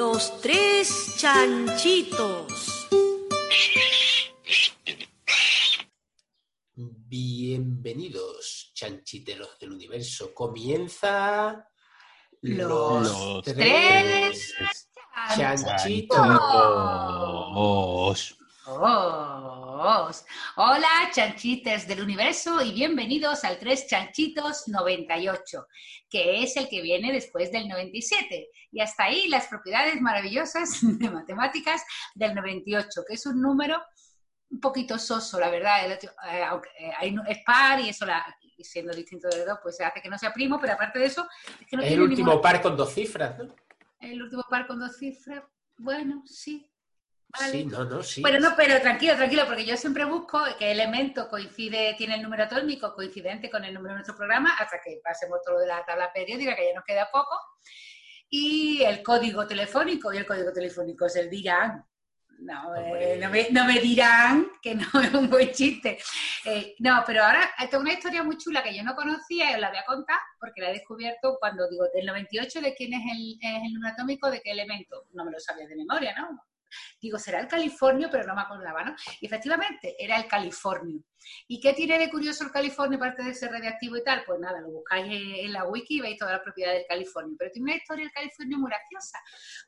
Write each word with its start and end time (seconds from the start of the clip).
Los 0.00 0.40
tres 0.40 1.14
chanchitos. 1.18 2.88
Bienvenidos, 6.74 8.72
chanchiteros 8.72 9.58
del 9.58 9.72
universo. 9.72 10.32
Comienza 10.32 11.68
Los 12.40 13.42
tres 13.44 14.54
chanchitos. 15.36 16.18
Os. 17.54 18.38
Hola, 19.82 20.88
chanchites 21.10 21.88
del 21.88 22.02
universo 22.02 22.60
y 22.60 22.72
bienvenidos 22.72 23.44
al 23.44 23.58
3 23.58 23.86
Chanchitos 23.86 24.68
98, 24.68 25.66
que 26.10 26.42
es 26.42 26.54
el 26.58 26.68
que 26.68 26.82
viene 26.82 27.10
después 27.12 27.50
del 27.50 27.66
97. 27.66 28.50
Y 28.72 28.80
hasta 28.82 29.04
ahí 29.04 29.26
las 29.28 29.46
propiedades 29.46 29.98
maravillosas 30.02 30.80
de 30.82 31.08
matemáticas 31.08 31.82
del 32.14 32.34
98, 32.34 33.04
que 33.08 33.14
es 33.14 33.24
un 33.24 33.40
número 33.40 33.82
un 34.50 34.60
poquito 34.60 34.98
soso, 34.98 35.40
la 35.40 35.48
verdad. 35.48 35.90
Eh, 35.90 36.42
aunque, 36.46 36.68
eh, 36.78 37.14
es 37.28 37.38
par 37.46 37.80
y 37.80 37.88
eso, 37.88 38.04
la, 38.04 38.22
siendo 38.58 38.92
distinto 38.92 39.28
de 39.30 39.46
dos, 39.46 39.60
pues 39.62 39.80
hace 39.80 40.02
que 40.02 40.10
no 40.10 40.18
sea 40.18 40.30
primo, 40.30 40.60
pero 40.60 40.74
aparte 40.74 40.98
de 40.98 41.06
eso, 41.06 41.26
es 41.58 41.66
que 41.66 41.76
no 41.76 41.82
tiene 41.82 41.94
el 41.96 42.02
último 42.02 42.32
ninguna- 42.32 42.42
par 42.42 42.60
con 42.60 42.76
dos 42.76 42.92
cifras, 42.92 43.38
¿no? 43.38 43.54
el 44.00 44.22
último 44.22 44.44
par 44.50 44.66
con 44.66 44.78
dos 44.78 44.94
cifras. 44.98 45.42
Bueno, 45.78 46.22
sí. 46.26 46.69
Vale. 47.38 47.52
Sí, 47.52 47.64
no, 47.66 47.84
no, 47.84 48.02
sí. 48.02 48.22
Bueno, 48.22 48.40
no, 48.40 48.54
pero 48.56 48.80
tranquilo, 48.80 49.14
tranquilo, 49.14 49.46
porque 49.46 49.64
yo 49.64 49.76
siempre 49.76 50.04
busco 50.04 50.42
qué 50.58 50.72
elemento 50.72 51.28
coincide, 51.28 51.94
tiene 51.96 52.16
el 52.16 52.22
número 52.22 52.44
atómico 52.44 52.94
coincidente 52.94 53.50
con 53.50 53.64
el 53.64 53.74
número 53.74 53.94
de 53.94 53.98
nuestro 53.98 54.16
programa, 54.16 54.56
hasta 54.58 54.80
que 54.82 55.00
pasemos 55.02 55.40
todo 55.44 55.54
lo 55.54 55.60
de 55.60 55.68
la 55.68 55.84
tabla 55.84 56.12
periódica, 56.12 56.56
que 56.56 56.68
ya 56.68 56.74
nos 56.74 56.84
queda 56.84 57.08
poco. 57.10 57.36
Y 58.28 58.82
el 58.82 59.02
código 59.02 59.46
telefónico, 59.46 60.12
y 60.12 60.18
el 60.18 60.26
código 60.26 60.52
telefónico 60.52 61.06
es 61.06 61.16
el 61.16 61.30
dirán. 61.30 61.84
No, 62.40 62.74
eh, 62.74 63.18
no, 63.20 63.28
me, 63.28 63.48
no 63.50 63.66
me 63.66 63.80
dirán 63.80 64.46
que 64.62 64.74
no 64.74 64.86
es 65.02 65.12
un 65.12 65.28
buen 65.28 65.52
chiste. 65.52 65.98
Eh, 66.44 66.74
no, 66.78 67.02
pero 67.06 67.22
ahora 67.22 67.50
tengo 67.70 67.82
una 67.82 67.92
historia 67.92 68.22
muy 68.22 68.38
chula 68.38 68.62
que 68.62 68.74
yo 68.74 68.82
no 68.82 68.94
conocía 68.96 69.50
y 69.50 69.54
os 69.54 69.60
la 69.60 69.68
voy 69.68 69.78
a 69.78 69.84
contar 69.84 70.18
porque 70.38 70.62
la 70.62 70.70
he 70.70 70.74
descubierto 70.74 71.36
cuando 71.38 71.68
digo 71.68 71.84
del 71.94 72.06
98 72.06 72.60
de 72.62 72.74
quién 72.74 72.94
es 72.94 73.02
el, 73.12 73.38
es 73.40 73.62
el 73.62 73.74
número 73.74 73.92
atómico, 73.92 74.30
de 74.30 74.40
qué 74.40 74.52
elemento. 74.52 75.04
No 75.12 75.24
me 75.24 75.32
lo 75.32 75.38
sabía 75.38 75.66
de 75.68 75.76
memoria, 75.76 76.14
¿no? 76.18 76.49
Digo, 77.00 77.18
será 77.18 77.40
el 77.40 77.48
californio, 77.48 78.08
pero 78.10 78.24
no 78.26 78.34
me 78.34 78.42
acordaba, 78.42 78.84
¿no? 78.84 78.94
Y 79.20 79.26
efectivamente, 79.26 79.96
era 79.98 80.16
el 80.16 80.26
californio. 80.26 81.02
¿Y 81.48 81.60
qué 81.60 81.74
tiene 81.74 81.98
de 81.98 82.10
curioso 82.10 82.44
el 82.44 82.50
californio, 82.50 82.96
aparte 82.96 83.22
de 83.22 83.34
ser 83.34 83.50
radiactivo 83.52 83.96
y 83.96 84.02
tal? 84.04 84.22
Pues 84.24 84.40
nada, 84.40 84.60
lo 84.60 84.70
buscáis 84.70 85.06
en- 85.06 85.52
la 85.52 85.64
wiki 85.64 85.98
y 85.98 86.00
veis 86.00 86.18
todas 86.18 86.32
las 86.34 86.42
propiedades 86.42 86.78
del 86.80 86.86
californio. 86.88 87.36
Pero 87.38 87.50
tiene 87.50 87.64
una 87.72 87.76
historia 87.76 88.04
del 88.04 88.12
californio 88.12 88.58
muy 88.58 88.70
graciosa, 88.70 89.18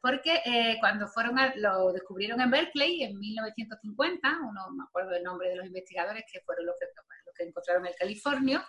porque 0.01 0.41
eh, 0.45 0.77
cuando 0.81 1.09
fueron 1.09 1.39
a- 1.39 1.53
lo 1.57 1.93
descubrieron 1.93 2.41
en 2.41 2.51
Berkeley 2.51 3.03
en 3.03 3.19
1950, 3.19 4.39
uno, 4.41 4.53
no 4.53 4.71
me 4.77 4.85
acuerdo 4.85 5.13
el 5.15 5.23
nombre 5.23 5.49
de 5.51 5.57
los 5.57 5.67
investigadores 5.67 6.25
que 6.31 6.41
fueron 6.41 6.67
los 6.67 6.75
que, 6.81 6.87
los 7.27 7.35
que 7.35 7.45
encontraron 7.45 7.87
el 7.87 7.95
californio, 7.97 8.63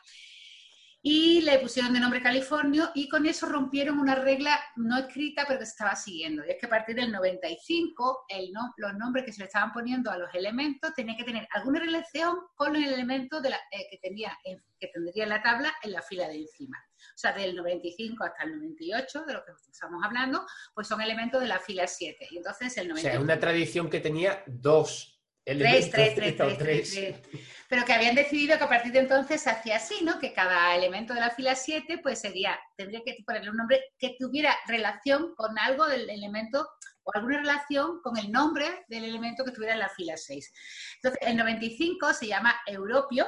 y 1.06 1.42
le 1.42 1.60
pusieron 1.60 1.92
de 1.94 2.00
nombre 2.00 2.22
Californio 2.22 2.90
y 2.96 3.10
con 3.10 3.26
eso 3.26 3.46
rompieron 3.46 4.00
una 4.00 4.16
regla 4.16 4.58
no 4.78 4.98
escrita 4.98 5.44
pero 5.46 5.60
que 5.60 5.66
se 5.66 5.72
estaba 5.72 5.98
siguiendo. 5.98 6.46
Y 6.46 6.52
es 6.52 6.58
que 6.58 6.66
a 6.66 6.70
partir 6.70 6.96
del 6.96 7.12
95 7.12 8.24
el 8.30 8.54
no- 8.54 8.74
los 8.78 8.94
nombres 8.96 9.26
que 9.26 9.34
se 9.34 9.40
le 9.42 9.46
estaban 9.48 9.74
poniendo 9.74 10.10
a 10.12 10.18
los 10.18 10.34
elementos 10.34 10.94
tenían 10.94 11.18
que 11.18 11.26
tener 11.26 11.46
alguna 11.52 11.82
relación 11.82 12.38
con 12.56 12.78
el 12.78 12.86
elemento 12.86 13.42
de 13.42 13.50
la, 13.50 13.58
eh, 13.72 13.88
que, 13.92 13.98
tenía, 13.98 14.32
en- 14.46 14.64
que 14.80 14.88
tendría 14.88 15.24
en 15.24 15.30
la 15.30 15.44
tabla 15.44 15.74
en 15.84 15.92
la 15.92 16.02
fila 16.02 16.26
de 16.30 16.38
encima. 16.38 16.78
O 16.98 17.18
sea, 17.18 17.34
del 17.34 17.54
95 17.54 18.24
hasta 18.24 18.44
el 18.44 18.56
98, 18.58 19.26
de 19.26 19.34
lo 19.34 19.44
que 19.44 19.52
estamos 19.70 20.02
hablando, 20.06 20.46
pues 20.74 20.88
son 20.88 21.02
elementos 21.02 21.42
de 21.42 21.48
la 21.50 21.60
fila 21.60 21.86
7. 21.86 22.30
Y 22.32 22.38
entonces 22.38 22.78
el 22.78 22.86
O 22.86 22.96
95... 22.96 23.02
sea, 23.02 23.14
es 23.20 23.24
una 23.24 23.40
tradición 23.42 23.90
que 23.90 24.00
tenía 24.00 24.42
dos 24.48 25.22
Tres, 25.46 25.92
tres, 25.92 26.16
tres, 26.16 26.38
tres, 26.38 26.58
tres. 26.58 27.20
Pero 27.68 27.86
que 27.86 27.94
habían 27.94 28.16
decidido 28.16 28.58
que 28.58 28.64
a 28.64 28.70
partir 28.70 28.92
de 28.92 29.00
entonces 29.00 29.42
se 29.42 29.50
hacía 29.50 29.78
así, 29.78 30.04
¿no? 30.04 30.20
Que 30.20 30.32
cada 30.32 30.76
elemento 30.76 31.14
de 31.14 31.20
la 31.20 31.32
fila 31.32 31.56
7, 31.56 32.00
pues 32.04 32.22
sería, 32.22 32.60
tendría 32.78 33.02
que 33.04 33.18
ponerle 33.26 33.50
un 33.50 33.58
nombre 33.58 33.82
que 33.98 34.16
tuviera 34.18 34.56
relación 34.68 35.34
con 35.36 35.58
algo 35.58 35.88
del 35.88 36.10
elemento 36.10 36.70
o 37.04 37.12
alguna 37.14 37.40
relación 37.40 38.00
con 38.02 38.18
el 38.18 38.32
nombre 38.32 38.86
del 38.88 39.04
elemento 39.04 39.44
que 39.44 39.50
estuviera 39.50 39.74
en 39.74 39.80
la 39.80 39.90
fila 39.90 40.16
6. 40.16 40.54
Entonces, 40.96 41.20
el 41.28 41.36
95 41.36 42.14
se 42.14 42.28
llama 42.28 42.56
Europio, 42.66 43.28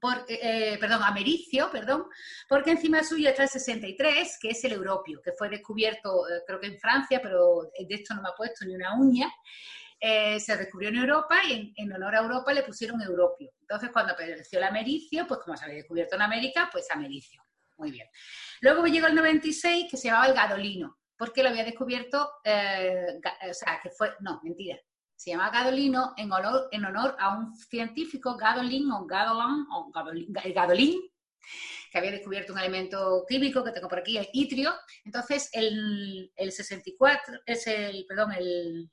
porque, 0.00 0.38
eh, 0.40 0.78
perdón, 0.78 1.02
Americio, 1.02 1.70
perdón, 1.70 2.06
porque 2.48 2.70
encima 2.70 3.04
suyo 3.04 3.28
está 3.28 3.42
el 3.42 3.48
63, 3.50 4.38
que 4.40 4.50
es 4.50 4.64
el 4.64 4.72
Europio, 4.72 5.20
que 5.22 5.32
fue 5.32 5.50
descubierto, 5.50 6.26
eh, 6.28 6.42
creo 6.46 6.60
que 6.60 6.68
en 6.68 6.78
Francia, 6.78 7.20
pero 7.20 7.70
de 7.78 7.94
esto 7.94 8.14
no 8.14 8.22
me 8.22 8.28
ha 8.28 8.36
puesto 8.36 8.64
ni 8.64 8.74
una 8.74 8.96
uña. 8.96 9.30
Eh, 10.04 10.40
se 10.40 10.56
descubrió 10.56 10.88
en 10.88 10.96
Europa 10.96 11.36
y 11.48 11.72
en, 11.76 11.92
honor 11.92 12.16
a 12.16 12.22
Europa 12.22 12.52
le 12.52 12.64
pusieron 12.64 13.00
Europio. 13.00 13.52
Entonces, 13.60 13.90
cuando 13.92 14.14
apareció 14.14 14.58
el 14.58 14.64
Americio, 14.64 15.28
pues 15.28 15.38
como 15.44 15.56
se 15.56 15.64
había 15.64 15.76
descubierto 15.76 16.16
en 16.16 16.22
América, 16.22 16.68
pues 16.72 16.90
Americio. 16.90 17.40
Muy 17.78 17.92
bien. 17.92 18.08
Luego 18.62 18.84
llegó 18.86 19.06
el 19.06 19.14
96, 19.14 19.88
que 19.88 19.96
se 19.96 20.08
llamaba 20.08 20.26
el 20.26 20.34
Gadolino, 20.34 20.98
porque 21.16 21.44
lo 21.44 21.50
había 21.50 21.62
descubierto, 21.62 22.32
eh, 22.42 23.20
o 23.48 23.54
sea, 23.54 23.78
que 23.80 23.90
fue, 23.90 24.12
no, 24.18 24.40
mentira, 24.42 24.76
se 25.14 25.30
llama 25.30 25.50
Gadolino 25.50 26.14
en 26.16 26.32
honor, 26.84 27.16
a 27.20 27.38
un 27.38 27.54
científico, 27.54 28.36
Gadolin 28.36 28.90
o 28.90 29.06
Gadolin, 29.06 29.66
o 29.72 29.88
Gadolin, 29.92 30.32
Gadolin, 30.32 31.00
que 31.92 31.98
había 31.98 32.10
descubierto 32.10 32.52
un 32.52 32.58
elemento 32.58 33.24
químico 33.28 33.62
que 33.62 33.70
tengo 33.70 33.86
por 33.86 34.00
aquí, 34.00 34.18
el 34.18 34.28
itrio. 34.32 34.74
Entonces, 35.04 35.48
el, 35.52 36.32
el 36.34 36.50
64, 36.50 37.42
es 37.46 37.68
el, 37.68 38.04
perdón, 38.08 38.32
el, 38.32 38.90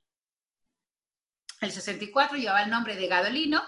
el 1.61 1.71
64 1.71 2.37
llevaba 2.37 2.63
el 2.63 2.69
nombre 2.69 2.95
de 2.95 3.07
Gadolino. 3.07 3.61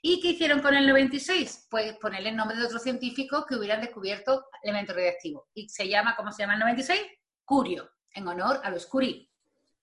¿Y 0.00 0.20
qué 0.20 0.28
hicieron 0.28 0.60
con 0.60 0.74
el 0.74 0.86
96? 0.86 1.68
Pues 1.70 1.94
ponerle 1.94 2.28
el 2.28 2.36
nombre 2.36 2.56
de 2.56 2.66
otro 2.66 2.78
científico 2.78 3.46
que 3.46 3.56
hubieran 3.56 3.80
descubierto 3.80 4.46
elementos 4.62 4.94
radiactivos. 4.94 5.44
Y 5.54 5.68
se 5.68 5.88
llama, 5.88 6.14
¿cómo 6.16 6.30
se 6.30 6.42
llama 6.42 6.54
el 6.54 6.60
96? 6.60 7.00
Curio, 7.44 7.90
en 8.12 8.28
honor 8.28 8.60
a 8.62 8.70
los 8.70 8.86
Curie. 8.86 9.30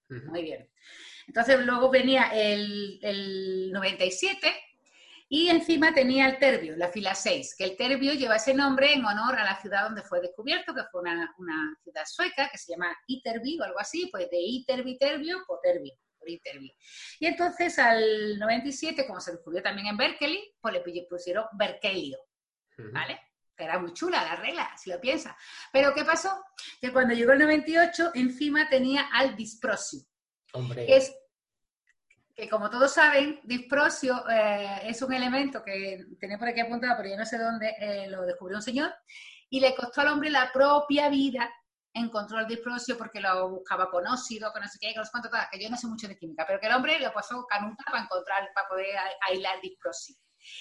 Ujú. 0.10 0.30
Muy 0.30 0.44
bien. 0.44 0.70
Entonces 1.28 1.60
luego 1.66 1.90
venía 1.90 2.26
el, 2.34 3.00
el 3.02 3.72
97 3.72 4.54
y 5.34 5.48
encima 5.48 5.94
tenía 5.94 6.28
el 6.28 6.40
Terbio, 6.40 6.76
la 6.76 6.90
fila 6.90 7.16
6, 7.16 7.56
que 7.58 7.64
el 7.64 7.78
Terbio 7.78 8.14
lleva 8.14 8.36
ese 8.36 8.54
nombre 8.54 8.94
en 8.94 9.06
honor 9.06 9.40
a 9.40 9.46
la 9.46 9.56
ciudad 9.62 9.86
donde 9.86 10.02
fue 10.02 10.20
descubierto, 10.20 10.74
que 10.76 10.84
fue 10.92 11.00
una, 11.00 11.34
una 11.38 11.74
ciudad 11.82 12.04
sueca 12.06 12.50
que 12.52 12.58
se 12.58 12.74
llama 12.74 12.94
Iterby 13.08 13.60
o 13.60 13.64
algo 13.64 13.80
así, 13.80 14.10
pues 14.12 14.30
de 14.30 14.38
Iterby 14.38 14.98
Terbio 14.98 15.38
por 15.48 15.62
Terbio, 15.62 15.94
por 16.22 16.30
Iterby. 16.30 16.72
Y 17.20 17.26
entonces 17.26 17.78
al 17.80 18.40
97, 18.40 19.08
como 19.08 19.20
se 19.20 19.32
descubrió 19.32 19.62
también 19.64 19.88
en 19.88 19.98
Berkeley, 19.98 20.56
pues 20.62 20.74
le 20.74 21.06
pusieron 21.10 21.46
Berkelio. 21.54 22.20
¿vale? 22.94 23.20
Que 23.56 23.64
era 23.64 23.80
muy 23.80 23.94
chula 23.94 24.24
la 24.24 24.36
regla, 24.36 24.72
si 24.78 24.90
lo 24.90 25.00
piensas. 25.00 25.36
Pero 25.72 25.94
¿qué 25.94 26.04
pasó? 26.06 26.44
Que 26.80 26.92
cuando 26.92 27.14
llegó 27.14 27.34
el 27.34 27.40
98, 27.40 28.12
encima 28.16 28.70
tenía 28.70 29.10
al 29.14 29.36
disprosio, 29.36 30.02
Hombre, 30.54 30.86
que 30.86 30.98
es 30.98 31.16
que 32.34 32.50
como 32.50 32.70
todos 32.70 32.94
saben, 32.94 33.40
disprosio 33.44 34.24
eh, 34.30 34.84
es 34.86 35.02
un 35.02 35.14
elemento 35.14 35.62
que 35.64 36.06
tenía 36.20 36.40
por 36.40 36.48
aquí 36.48 36.62
apuntado, 36.62 36.96
pero 36.98 37.10
yo 37.10 37.18
no 37.18 37.26
sé 37.26 37.38
dónde 37.38 37.76
eh, 37.78 38.08
lo 38.10 38.24
descubrió 38.24 38.58
un 38.58 38.64
señor, 38.64 38.94
y 39.50 39.60
le 39.60 39.76
costó 39.76 40.02
al 40.02 40.08
hombre 40.08 40.30
la 40.30 40.52
propia 40.52 41.10
vida 41.10 41.54
encontró 41.94 42.40
el 42.40 42.48
disprosio 42.48 42.98
porque 42.98 43.20
lo 43.20 43.50
buscaba 43.50 43.90
con 43.90 44.08
óxido, 44.08 44.52
con 44.52 44.62
no 44.62 44.68
sé 44.68 44.78
qué, 44.80 44.94
con 44.96 45.04
cuánto, 45.12 45.30
tal, 45.30 45.48
que 45.52 45.62
yo 45.62 45.70
no 45.70 45.78
sé 45.78 45.88
mucho 45.88 46.08
de 46.08 46.18
química, 46.18 46.46
pero 46.48 46.60
que 46.60 46.68
el 46.68 46.74
hombre 46.74 47.00
lo 47.00 47.12
pasó 47.14 47.46
canuta 47.48 47.84
para 47.86 48.04
encontrar, 48.04 48.50
para 48.54 48.68
poder 48.68 48.96
aislar 49.30 49.60
disprosio. 49.62 50.16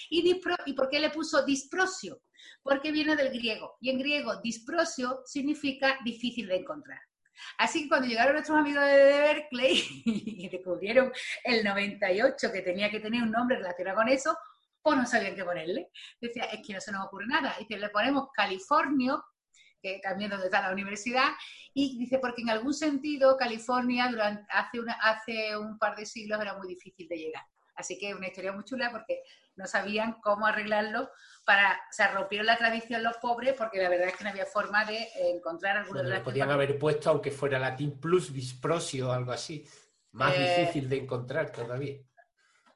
¿Y, 0.09 0.21
dispro- 0.23 0.61
¿Y 0.65 0.73
por 0.73 0.89
qué 0.89 0.99
le 0.99 1.09
puso 1.09 1.43
disprosio? 1.43 2.21
Porque 2.61 2.91
viene 2.91 3.15
del 3.15 3.29
griego, 3.29 3.77
y 3.79 3.89
en 3.89 3.97
griego 3.99 4.39
disprosio 4.41 5.21
significa 5.25 5.97
difícil 6.03 6.47
de 6.47 6.57
encontrar. 6.57 6.99
Así 7.57 7.83
que 7.83 7.89
cuando 7.89 8.07
llegaron 8.07 8.33
nuestros 8.33 8.57
amigos 8.59 8.85
de 8.85 8.97
Berkeley 9.19 9.83
y 10.05 10.49
descubrieron 10.49 11.11
el 11.43 11.63
98 11.63 12.51
que 12.51 12.61
tenía 12.61 12.91
que 12.91 12.99
tener 12.99 13.23
un 13.23 13.31
nombre 13.31 13.57
relacionado 13.57 13.97
con 13.97 14.09
eso, 14.09 14.37
pues 14.83 14.97
no 14.97 15.05
sabían 15.05 15.35
qué 15.35 15.43
ponerle. 15.43 15.89
Decía, 16.19 16.43
es 16.45 16.65
que 16.65 16.73
no 16.73 16.81
se 16.81 16.91
nos 16.91 17.05
ocurre 17.05 17.25
nada. 17.27 17.55
Dice, 17.57 17.77
le 17.77 17.89
ponemos 17.89 18.29
Californio, 18.33 19.23
que 19.81 19.99
también 20.03 20.29
donde 20.29 20.45
está 20.45 20.61
la 20.61 20.71
universidad, 20.71 21.29
y 21.73 21.97
dice, 21.97 22.19
porque 22.19 22.41
en 22.41 22.49
algún 22.49 22.73
sentido 22.73 23.37
California 23.37 24.07
durante, 24.09 24.45
hace, 24.49 24.79
una, 24.79 24.93
hace 24.93 25.57
un 25.57 25.77
par 25.77 25.95
de 25.95 26.05
siglos 26.05 26.39
era 26.41 26.57
muy 26.57 26.67
difícil 26.67 27.07
de 27.07 27.17
llegar. 27.17 27.43
Así 27.75 27.97
que 27.97 28.13
una 28.13 28.27
historia 28.27 28.51
muy 28.51 28.63
chula 28.63 28.91
porque 28.91 29.23
no 29.55 29.65
sabían 29.65 30.19
cómo 30.21 30.45
arreglarlo 30.45 31.09
para, 31.45 31.73
o 31.73 31.93
sea, 31.93 32.11
rompieron 32.11 32.45
la 32.45 32.57
tradición 32.57 33.01
los 33.01 33.17
pobres 33.17 33.55
porque 33.57 33.81
la 33.81 33.89
verdad 33.89 34.09
es 34.09 34.15
que 34.15 34.23
no 34.23 34.29
había 34.29 34.45
forma 34.45 34.85
de 34.85 34.97
eh, 34.97 35.31
encontrar 35.35 35.77
alguna 35.77 36.01
bueno, 36.01 36.09
relación 36.09 36.23
podían 36.25 36.51
haber 36.51 36.77
puesto, 36.77 37.09
aunque 37.09 37.31
fuera 37.31 37.57
latín 37.57 37.99
plus 37.99 38.31
disprosio 38.33 39.09
o 39.09 39.11
algo 39.11 39.31
así. 39.31 39.65
Más 40.11 40.33
Eh, 40.35 40.57
difícil 40.57 40.89
de 40.89 40.97
encontrar 40.97 41.51
todavía. 41.51 41.97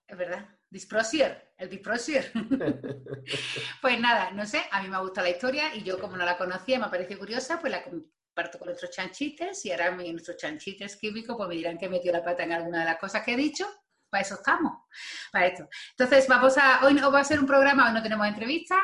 Es 0.07 0.18
verdad. 0.18 0.55
Disprosier, 0.75 1.54
el 1.57 1.69
Disprosier. 1.69 2.33
pues 3.81 3.98
nada, 3.98 4.31
no 4.31 4.45
sé, 4.45 4.62
a 4.72 4.81
mí 4.83 4.89
me 4.89 5.00
gusta 5.00 5.22
la 5.22 5.30
historia 5.30 5.74
y 5.74 5.83
yo 5.83 5.98
como 5.98 6.18
no 6.18 6.25
la 6.25 6.38
conocía, 6.38 6.77
me 6.77 6.89
pareció 6.89 7.18
curiosa, 7.18 7.62
pues 7.62 7.72
la, 7.72 7.81
parto 8.33 8.60
con 8.60 8.66
nuestros 8.66 8.92
chanchites 8.92 9.66
y 9.66 9.72
ahora 9.72 9.92
nuestros 9.92 10.36
chanchites 10.36 10.98
químicos 10.98 11.38
pues 11.38 11.48
me 11.48 11.56
dirán 11.56 11.77
que 11.77 11.86
he 11.86 11.89
metido 11.89 12.12
la 12.12 12.25
pata 12.25 12.44
en 12.44 12.51
alguna 12.51 12.80
de 12.80 12.86
las 12.88 12.98
cosas 12.98 13.24
que 13.24 13.36
he 13.36 13.38
dicho. 13.38 13.66
Para 14.10 14.24
eso 14.24 14.36
estamos, 14.36 14.83
para 15.31 15.48
esto. 15.48 15.69
Entonces, 15.92 16.27
vamos 16.27 16.57
a, 16.57 16.86
hoy 16.86 16.94
no 16.94 17.10
va 17.10 17.21
a 17.21 17.24
ser 17.24 17.39
un 17.39 17.48
programa, 17.48 17.88
hoy 17.88 17.94
no 17.94 18.04
tenemos 18.04 18.28
entrevista, 18.28 18.78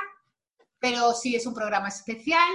pero 0.79 1.13
sí 1.13 1.35
es 1.35 1.45
un 1.45 1.53
programa 1.53 1.89
especial 1.89 2.53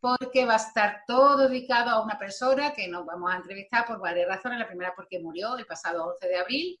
porque 0.00 0.44
va 0.44 0.54
a 0.54 0.56
estar 0.56 1.02
todo 1.06 1.48
dedicado 1.48 1.90
a 1.90 2.02
una 2.02 2.18
persona 2.18 2.72
que 2.72 2.88
nos 2.88 3.06
vamos 3.06 3.32
a 3.32 3.36
entrevistar 3.36 3.86
por 3.86 4.00
varias 4.00 4.28
razones. 4.28 4.58
La 4.58 4.68
primera 4.68 4.94
porque 4.94 5.18
murió 5.18 5.56
el 5.56 5.66
pasado 5.66 6.06
11 6.06 6.28
de 6.28 6.36
abril, 6.36 6.80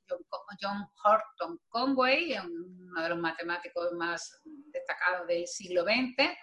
John 0.60 0.88
Horton 1.04 1.60
Conway, 1.68 2.36
uno 2.38 3.02
de 3.02 3.08
los 3.08 3.18
matemáticos 3.18 3.92
más 3.92 4.40
destacados 4.72 5.26
del 5.26 5.46
siglo 5.46 5.84
XX 5.84 6.36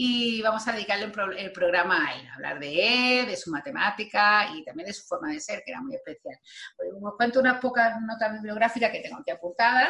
y 0.00 0.40
vamos 0.42 0.66
a 0.68 0.72
dedicarle 0.72 1.10
el 1.38 1.50
programa 1.50 2.06
a 2.06 2.14
él, 2.14 2.28
hablar 2.28 2.60
de 2.60 3.18
él, 3.18 3.26
de 3.26 3.36
su 3.36 3.50
matemática 3.50 4.48
y 4.54 4.64
también 4.64 4.86
de 4.86 4.92
su 4.92 5.04
forma 5.04 5.32
de 5.32 5.40
ser, 5.40 5.64
que 5.64 5.72
era 5.72 5.80
muy 5.80 5.96
especial. 5.96 6.38
Pues, 6.76 6.90
os 7.02 7.16
cuento 7.16 7.40
unas 7.40 7.60
pocas 7.60 8.00
notas 8.02 8.32
bibliográficas 8.34 8.92
que 8.92 9.00
tengo 9.00 9.18
aquí 9.18 9.32
apuntadas. 9.32 9.88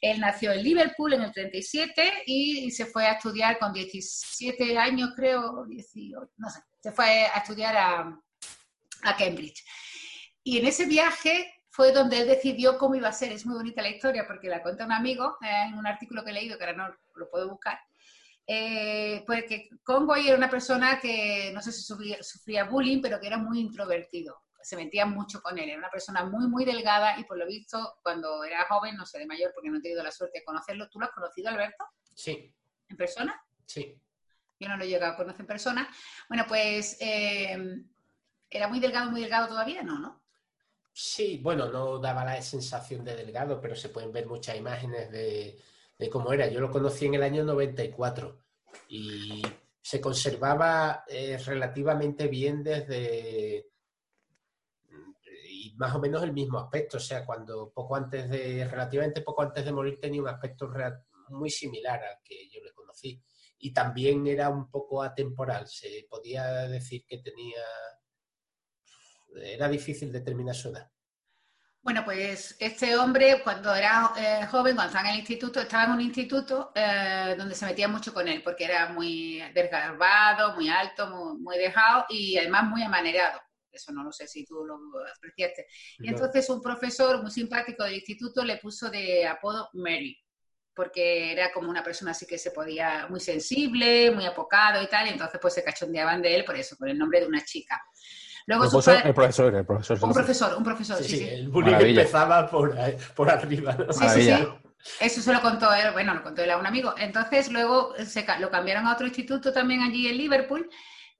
Él 0.00 0.18
nació 0.18 0.52
en 0.52 0.62
Liverpool 0.62 1.12
en 1.12 1.24
el 1.24 1.32
37 1.32 2.22
y 2.24 2.70
se 2.70 2.86
fue 2.86 3.06
a 3.06 3.12
estudiar 3.12 3.58
con 3.58 3.74
17 3.74 4.78
años, 4.78 5.10
creo, 5.14 5.66
18, 5.66 6.32
no 6.38 6.48
sé, 6.48 6.60
se 6.82 6.92
fue 6.92 7.26
a 7.26 7.36
estudiar 7.36 7.76
a, 7.76 8.18
a 9.02 9.16
Cambridge. 9.18 9.62
Y 10.42 10.56
en 10.56 10.66
ese 10.68 10.86
viaje 10.86 11.52
fue 11.68 11.92
donde 11.92 12.22
él 12.22 12.28
decidió 12.28 12.78
cómo 12.78 12.94
iba 12.94 13.08
a 13.08 13.12
ser. 13.12 13.30
Es 13.32 13.44
muy 13.44 13.56
bonita 13.56 13.82
la 13.82 13.90
historia 13.90 14.24
porque 14.26 14.48
la 14.48 14.62
cuenta 14.62 14.86
un 14.86 14.92
amigo 14.92 15.36
eh, 15.42 15.64
en 15.68 15.74
un 15.74 15.86
artículo 15.86 16.24
que 16.24 16.30
he 16.30 16.32
leído, 16.32 16.56
que 16.56 16.64
ahora 16.64 16.76
no 16.78 16.96
lo 17.14 17.28
puedo 17.28 17.50
buscar, 17.50 17.78
eh, 18.52 19.22
pues 19.24 19.44
que 19.44 19.68
Conway 19.84 20.26
era 20.26 20.36
una 20.36 20.50
persona 20.50 20.98
que 20.98 21.52
no 21.54 21.62
sé 21.62 21.70
si 21.70 21.82
sufría, 21.84 22.64
bullying, 22.64 23.00
pero 23.00 23.20
que 23.20 23.28
era 23.28 23.38
muy 23.38 23.60
introvertido. 23.60 24.42
Se 24.60 24.74
metía 24.74 25.06
mucho 25.06 25.40
con 25.40 25.56
él. 25.56 25.68
Era 25.68 25.78
una 25.78 25.88
persona 25.88 26.24
muy, 26.24 26.48
muy 26.48 26.64
delgada 26.64 27.16
y 27.20 27.22
por 27.22 27.38
lo 27.38 27.46
visto, 27.46 27.98
cuando 28.02 28.42
era 28.42 28.64
joven, 28.64 28.96
no 28.96 29.06
sé, 29.06 29.20
de 29.20 29.26
mayor, 29.26 29.52
porque 29.54 29.70
no 29.70 29.78
he 29.78 29.80
tenido 29.80 30.02
la 30.02 30.10
suerte 30.10 30.40
de 30.40 30.44
conocerlo. 30.44 30.88
¿Tú 30.88 30.98
lo 30.98 31.06
has 31.06 31.12
conocido, 31.12 31.48
Alberto? 31.48 31.84
Sí. 32.12 32.52
¿En 32.88 32.96
persona? 32.96 33.40
Sí. 33.66 33.96
Yo 34.58 34.68
no 34.68 34.76
lo 34.76 34.82
he 34.82 34.88
llegado 34.88 35.12
a 35.12 35.16
conocer 35.16 35.42
en 35.42 35.46
persona. 35.46 35.88
Bueno, 36.28 36.44
pues 36.48 36.96
eh, 37.00 37.56
era 38.50 38.66
muy 38.66 38.80
delgado, 38.80 39.12
muy 39.12 39.20
delgado 39.20 39.46
todavía, 39.46 39.84
¿no? 39.84 40.00
¿no? 40.00 40.24
Sí, 40.92 41.38
bueno, 41.40 41.70
no 41.70 42.00
daba 42.00 42.24
la 42.24 42.42
sensación 42.42 43.04
de 43.04 43.14
delgado, 43.14 43.60
pero 43.60 43.76
se 43.76 43.90
pueden 43.90 44.10
ver 44.10 44.26
muchas 44.26 44.56
imágenes 44.56 45.08
de, 45.12 45.56
de 45.96 46.10
cómo 46.10 46.32
era. 46.32 46.48
Yo 46.48 46.60
lo 46.60 46.72
conocí 46.72 47.06
en 47.06 47.14
el 47.14 47.22
año 47.22 47.44
94 47.44 48.39
y 48.88 49.42
se 49.80 50.00
conservaba 50.00 51.04
eh, 51.08 51.38
relativamente 51.38 52.28
bien 52.28 52.62
desde 52.62 53.70
y 55.50 55.74
más 55.76 55.94
o 55.94 56.00
menos 56.00 56.22
el 56.22 56.32
mismo 56.32 56.58
aspecto, 56.58 56.96
o 56.96 57.00
sea, 57.00 57.24
cuando 57.24 57.70
poco 57.72 57.96
antes 57.96 58.30
de, 58.30 58.66
relativamente 58.66 59.22
poco 59.22 59.42
antes 59.42 59.64
de 59.64 59.72
morir 59.72 59.98
tenía 60.00 60.22
un 60.22 60.28
aspecto 60.28 60.70
muy 61.28 61.50
similar 61.50 62.02
al 62.02 62.18
que 62.24 62.48
yo 62.48 62.62
le 62.62 62.72
conocí. 62.72 63.22
Y 63.58 63.72
también 63.72 64.26
era 64.26 64.48
un 64.48 64.70
poco 64.70 65.02
atemporal, 65.02 65.66
se 65.66 66.06
podía 66.08 66.68
decir 66.68 67.04
que 67.06 67.18
tenía, 67.18 67.62
era 69.34 69.68
difícil 69.68 70.10
determinar 70.10 70.54
su 70.54 70.70
edad. 70.70 70.90
Bueno, 71.82 72.04
pues 72.04 72.56
este 72.60 72.94
hombre 72.96 73.40
cuando 73.42 73.74
era 73.74 74.12
eh, 74.18 74.46
joven, 74.46 74.74
cuando 74.74 74.90
estaba 74.90 75.08
en 75.08 75.14
el 75.14 75.20
instituto, 75.20 75.60
estaba 75.60 75.84
en 75.84 75.92
un 75.92 76.00
instituto 76.02 76.72
eh, 76.74 77.34
donde 77.38 77.54
se 77.54 77.64
metía 77.64 77.88
mucho 77.88 78.12
con 78.12 78.28
él, 78.28 78.42
porque 78.42 78.64
era 78.64 78.90
muy 78.90 79.42
desgarbado, 79.54 80.54
muy 80.54 80.68
alto, 80.68 81.36
muy, 81.38 81.56
dejado 81.56 82.04
y 82.10 82.36
además 82.36 82.64
muy 82.64 82.82
amanerado. 82.82 83.40
Eso 83.72 83.92
no 83.92 84.02
lo 84.02 84.12
sé 84.12 84.28
si 84.28 84.44
tú 84.44 84.62
lo 84.64 84.78
apreciaste. 85.16 85.66
Y 86.00 86.08
entonces 86.08 86.50
un 86.50 86.60
profesor 86.60 87.22
muy 87.22 87.30
simpático 87.30 87.84
del 87.84 87.94
instituto 87.94 88.44
le 88.44 88.58
puso 88.58 88.90
de 88.90 89.26
apodo 89.26 89.70
Mary, 89.72 90.18
porque 90.74 91.32
era 91.32 91.50
como 91.50 91.70
una 91.70 91.82
persona 91.82 92.10
así 92.10 92.26
que 92.26 92.36
se 92.36 92.50
podía, 92.50 93.06
muy 93.08 93.20
sensible, 93.20 94.10
muy 94.10 94.26
apocado 94.26 94.82
y 94.82 94.86
tal, 94.86 95.06
y 95.06 95.10
entonces 95.10 95.40
pues 95.40 95.54
se 95.54 95.64
cachondeaban 95.64 96.20
de 96.20 96.34
él 96.34 96.44
por 96.44 96.56
eso, 96.56 96.76
por 96.76 96.90
el 96.90 96.98
nombre 96.98 97.20
de 97.20 97.26
una 97.26 97.42
chica. 97.42 97.80
Luego 98.50 98.64
el, 98.64 98.70
profesor, 98.70 99.06
el 99.06 99.14
profesor, 99.14 99.54
el 99.54 99.64
profesor. 99.64 99.98
Un 100.02 100.12
profesor, 100.12 100.56
un 100.56 100.64
profesor, 100.64 100.96
sí, 100.96 101.18
sí. 101.18 101.28
El 101.28 101.48
bullying 101.50 101.72
empezaba 101.72 102.50
por, 102.50 102.76
por 103.14 103.30
arriba. 103.30 103.76
Sí, 103.92 104.08
sí, 104.08 104.22
sí. 104.22 104.48
Eso 104.98 105.22
se 105.22 105.32
lo 105.32 105.40
contó 105.40 105.72
él, 105.72 105.92
bueno, 105.92 106.14
lo 106.14 106.22
contó 106.24 106.42
él 106.42 106.50
a 106.50 106.58
un 106.58 106.66
amigo. 106.66 106.92
Entonces 106.98 107.52
luego 107.52 107.94
se, 108.04 108.26
lo 108.40 108.50
cambiaron 108.50 108.88
a 108.88 108.94
otro 108.94 109.06
instituto 109.06 109.52
también 109.52 109.82
allí 109.82 110.08
en 110.08 110.16
Liverpool 110.16 110.68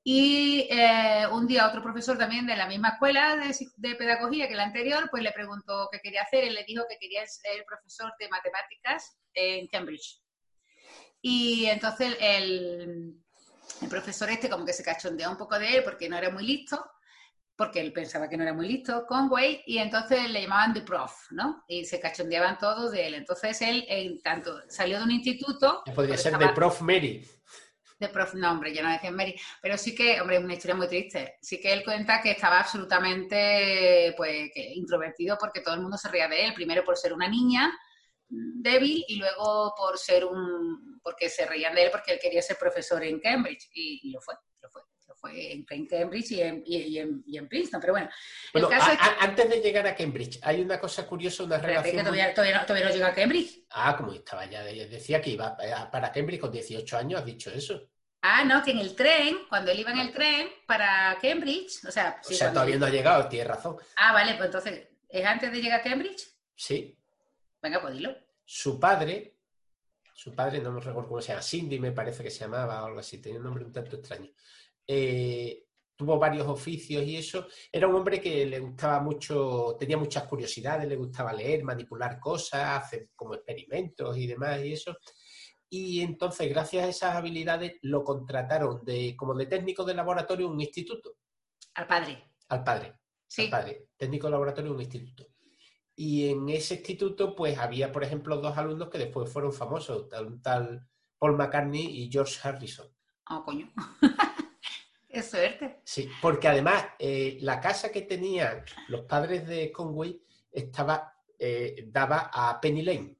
y 0.02 0.66
eh, 0.72 1.24
un 1.30 1.46
día 1.46 1.68
otro 1.68 1.80
profesor 1.84 2.18
también 2.18 2.48
de 2.48 2.56
la 2.56 2.66
misma 2.66 2.88
escuela 2.88 3.36
de, 3.36 3.54
de, 3.76 3.94
pedagogía 3.94 4.48
que 4.48 4.56
la 4.56 4.64
anterior, 4.64 5.06
pues 5.08 5.22
le 5.22 5.30
preguntó 5.30 5.88
qué 5.92 6.00
quería 6.00 6.22
hacer 6.22 6.42
y 6.42 6.50
le 6.50 6.64
dijo 6.64 6.82
que 6.88 6.98
quería 6.98 7.24
ser 7.28 7.64
profesor 7.64 8.12
de 8.18 8.28
matemáticas 8.28 9.20
en 9.34 9.68
Cambridge. 9.68 10.20
Y 11.22 11.66
entonces 11.66 12.16
el, 12.18 13.14
el 13.82 13.88
profesor 13.88 14.30
este 14.30 14.50
como 14.50 14.64
que 14.64 14.72
se 14.72 14.82
cachondeó 14.82 15.30
un 15.30 15.36
poco 15.36 15.56
de 15.60 15.76
él 15.76 15.84
porque 15.84 16.08
no 16.08 16.16
era 16.16 16.30
muy 16.30 16.44
listo 16.44 16.84
porque 17.60 17.80
él 17.80 17.92
pensaba 17.92 18.26
que 18.26 18.38
no 18.38 18.42
era 18.42 18.54
muy 18.54 18.66
listo, 18.66 19.04
Conway, 19.06 19.62
y 19.66 19.76
entonces 19.76 20.30
le 20.30 20.40
llamaban 20.40 20.72
The 20.72 20.80
Prof, 20.80 21.30
¿no? 21.32 21.62
Y 21.68 21.84
se 21.84 22.00
cachondeaban 22.00 22.56
todos 22.56 22.90
de 22.90 23.06
él. 23.06 23.12
Entonces 23.12 23.60
él, 23.60 23.84
en 23.86 24.22
tanto, 24.22 24.62
salió 24.66 24.96
de 24.96 25.04
un 25.04 25.10
instituto... 25.10 25.82
Podría 25.94 26.16
ser 26.16 26.38
The 26.38 26.48
Prof 26.54 26.80
Mary. 26.80 27.22
The 27.98 28.08
Prof, 28.08 28.32
no, 28.32 28.52
hombre, 28.52 28.74
yo 28.74 28.82
no 28.82 28.90
decía 28.90 29.10
Mary. 29.10 29.38
Pero 29.60 29.76
sí 29.76 29.94
que, 29.94 30.22
hombre, 30.22 30.38
es 30.38 30.42
una 30.42 30.54
historia 30.54 30.74
muy 30.74 30.88
triste. 30.88 31.36
Sí 31.42 31.60
que 31.60 31.70
él 31.70 31.84
cuenta 31.84 32.22
que 32.22 32.30
estaba 32.30 32.60
absolutamente, 32.60 34.14
pues, 34.16 34.50
introvertido 34.56 35.36
porque 35.38 35.60
todo 35.60 35.74
el 35.74 35.82
mundo 35.82 35.98
se 35.98 36.08
reía 36.08 36.28
de 36.28 36.46
él. 36.46 36.54
Primero 36.54 36.82
por 36.82 36.96
ser 36.96 37.12
una 37.12 37.28
niña 37.28 37.70
débil 38.26 39.04
y 39.06 39.16
luego 39.16 39.74
por 39.76 39.98
ser 39.98 40.24
un... 40.24 40.98
porque 41.02 41.28
se 41.28 41.44
reían 41.44 41.74
de 41.74 41.82
él 41.82 41.90
porque 41.90 42.12
él 42.14 42.18
quería 42.22 42.40
ser 42.40 42.56
profesor 42.56 43.04
en 43.04 43.20
Cambridge. 43.20 43.68
y 43.74 44.10
lo 44.12 44.22
fue, 44.22 44.34
lo 44.62 44.70
fue 44.70 44.80
fue 45.20 45.52
en, 45.52 45.86
Cambridge 45.86 46.32
y 46.32 46.40
en, 46.40 46.62
y, 46.64 46.98
en, 46.98 47.22
y 47.26 47.36
en, 47.36 47.48
Princeton, 47.48 47.80
pero 47.80 47.92
bueno. 47.92 48.08
bueno 48.52 48.68
antes 49.20 49.48
de 49.48 49.60
llegar 49.60 49.86
a 49.86 49.94
Cambridge, 49.94 50.38
hay 50.42 50.60
una 50.60 50.80
cosa 50.80 51.06
curiosa, 51.06 51.44
una 51.44 51.58
relación... 51.58 51.96
Que 51.96 52.02
todavía, 52.02 52.34
todavía, 52.34 52.58
no, 52.58 52.66
todavía, 52.66 52.88
no, 52.88 52.94
llega 52.94 53.08
a 53.08 53.14
Cambridge. 53.14 53.64
Ah, 53.70 53.96
como 53.96 54.12
estaba 54.12 54.46
ya, 54.46 54.62
decía 54.64 55.20
que 55.20 55.30
iba 55.30 55.56
para 55.90 56.10
Cambridge 56.10 56.40
con 56.40 56.50
18 56.50 56.96
años, 56.96 57.20
has 57.20 57.26
dicho 57.26 57.50
eso. 57.50 57.88
Ah, 58.22 58.44
no, 58.44 58.62
que 58.62 58.72
en 58.72 58.78
el 58.78 58.94
tren, 58.94 59.38
cuando 59.48 59.70
él 59.70 59.80
iba 59.80 59.92
en 59.92 59.98
el 59.98 60.12
tren 60.12 60.48
para 60.66 61.16
Cambridge, 61.20 61.84
o 61.86 61.90
sea... 61.90 62.20
o 62.22 62.32
sea, 62.32 62.52
todavía 62.52 62.76
no 62.76 62.86
ha 62.86 62.90
llegado, 62.90 63.28
tienes 63.28 63.48
razón. 63.48 63.76
Ah, 63.96 64.12
vale, 64.12 64.34
pues 64.34 64.46
entonces, 64.46 64.88
¿es 65.08 65.24
antes 65.24 65.52
de 65.52 65.60
llegar 65.60 65.80
a 65.80 65.82
Cambridge? 65.82 66.28
Sí. 66.54 66.96
Venga, 67.62 67.80
pues 67.80 67.94
dilo. 67.94 68.14
Su 68.44 68.80
padre, 68.80 69.36
su 70.14 70.34
padre, 70.34 70.60
no 70.60 70.72
me 70.72 70.80
recuerdo 70.80 71.08
cómo 71.08 71.22
se 71.22 71.28
llama, 71.28 71.42
Cindy 71.42 71.78
me 71.78 71.92
parece 71.92 72.22
que 72.22 72.30
se 72.30 72.40
llamaba 72.40 72.82
o 72.82 72.86
algo 72.86 73.00
así, 73.00 73.22
tenía 73.22 73.38
un 73.38 73.44
nombre 73.44 73.64
un 73.64 73.72
tanto 73.72 73.96
extraño. 73.96 74.30
Eh, 74.86 75.64
tuvo 76.00 76.18
varios 76.18 76.46
oficios 76.46 77.04
y 77.04 77.16
eso. 77.16 77.46
Era 77.70 77.86
un 77.86 77.94
hombre 77.94 78.20
que 78.20 78.46
le 78.46 78.58
gustaba 78.58 79.00
mucho, 79.00 79.76
tenía 79.78 79.98
muchas 79.98 80.24
curiosidades, 80.24 80.88
le 80.88 80.96
gustaba 80.96 81.32
leer, 81.32 81.62
manipular 81.62 82.18
cosas, 82.18 82.82
hacer 82.82 83.10
como 83.14 83.34
experimentos 83.34 84.16
y 84.16 84.26
demás 84.26 84.64
y 84.64 84.72
eso. 84.72 84.96
Y 85.68 86.00
entonces, 86.00 86.48
gracias 86.48 86.84
a 86.84 86.88
esas 86.88 87.16
habilidades, 87.16 87.74
lo 87.82 88.02
contrataron 88.02 88.82
de, 88.82 89.14
como 89.14 89.34
de 89.34 89.46
técnico 89.46 89.84
de 89.84 89.94
laboratorio 89.94 90.46
en 90.46 90.52
un 90.54 90.60
instituto. 90.60 91.16
Al 91.74 91.86
padre. 91.86 92.32
Al 92.48 92.64
padre. 92.64 92.94
Sí. 93.26 93.44
Al 93.44 93.50
padre. 93.50 93.88
Técnico 93.96 94.26
de 94.26 94.30
laboratorio 94.32 94.70
en 94.70 94.76
un 94.76 94.80
instituto. 94.80 95.26
Y 95.94 96.30
en 96.30 96.48
ese 96.48 96.76
instituto, 96.76 97.36
pues 97.36 97.58
había, 97.58 97.92
por 97.92 98.02
ejemplo, 98.02 98.38
dos 98.38 98.56
alumnos 98.56 98.88
que 98.88 98.96
después 98.96 99.30
fueron 99.30 99.52
famosos, 99.52 100.08
tal, 100.08 100.40
tal 100.40 100.88
Paul 101.18 101.36
McCartney 101.36 102.02
y 102.02 102.10
George 102.10 102.40
Harrison. 102.42 102.88
Oh, 103.28 103.44
coño. 103.44 103.70
Es 105.10 105.30
suerte. 105.30 105.80
Sí, 105.84 106.08
porque 106.22 106.46
además 106.46 106.84
eh, 106.98 107.38
la 107.40 107.60
casa 107.60 107.90
que 107.90 108.02
tenían 108.02 108.64
los 108.88 109.02
padres 109.02 109.46
de 109.46 109.72
Conway 109.72 110.22
estaba, 110.52 111.14
eh, 111.36 111.84
daba 111.88 112.30
a 112.32 112.60
Penny 112.60 112.82
Lane. 112.82 113.16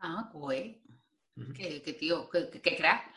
Ah, 0.00 0.28
güey. 0.32 0.82
qué, 1.56 1.96
tío, 1.98 2.28
qué, 2.28 2.76
crack. 2.76 3.14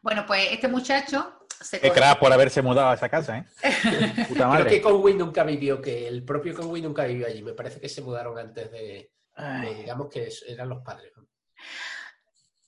Bueno, 0.00 0.24
pues 0.26 0.52
este 0.52 0.68
muchacho 0.68 1.46
se 1.60 1.80
Qué 1.80 1.92
crack 1.92 2.18
por 2.18 2.32
haberse 2.32 2.62
mudado 2.62 2.88
a 2.88 2.94
esa 2.94 3.10
casa, 3.10 3.38
¿eh? 3.38 3.46
Puta 4.28 4.48
madre. 4.48 4.64
Creo 4.64 4.76
que 4.76 4.82
Conway 4.82 5.14
nunca 5.14 5.44
vivió, 5.44 5.82
que 5.82 6.08
el 6.08 6.24
propio 6.24 6.54
Conway 6.54 6.80
nunca 6.80 7.04
vivió 7.04 7.26
allí. 7.26 7.42
Me 7.42 7.52
parece 7.52 7.78
que 7.78 7.90
se 7.90 8.00
mudaron 8.00 8.38
antes 8.38 8.70
de, 8.70 9.12
digamos 9.76 10.08
que 10.08 10.32
eran 10.48 10.70
los 10.70 10.82
padres. 10.82 11.12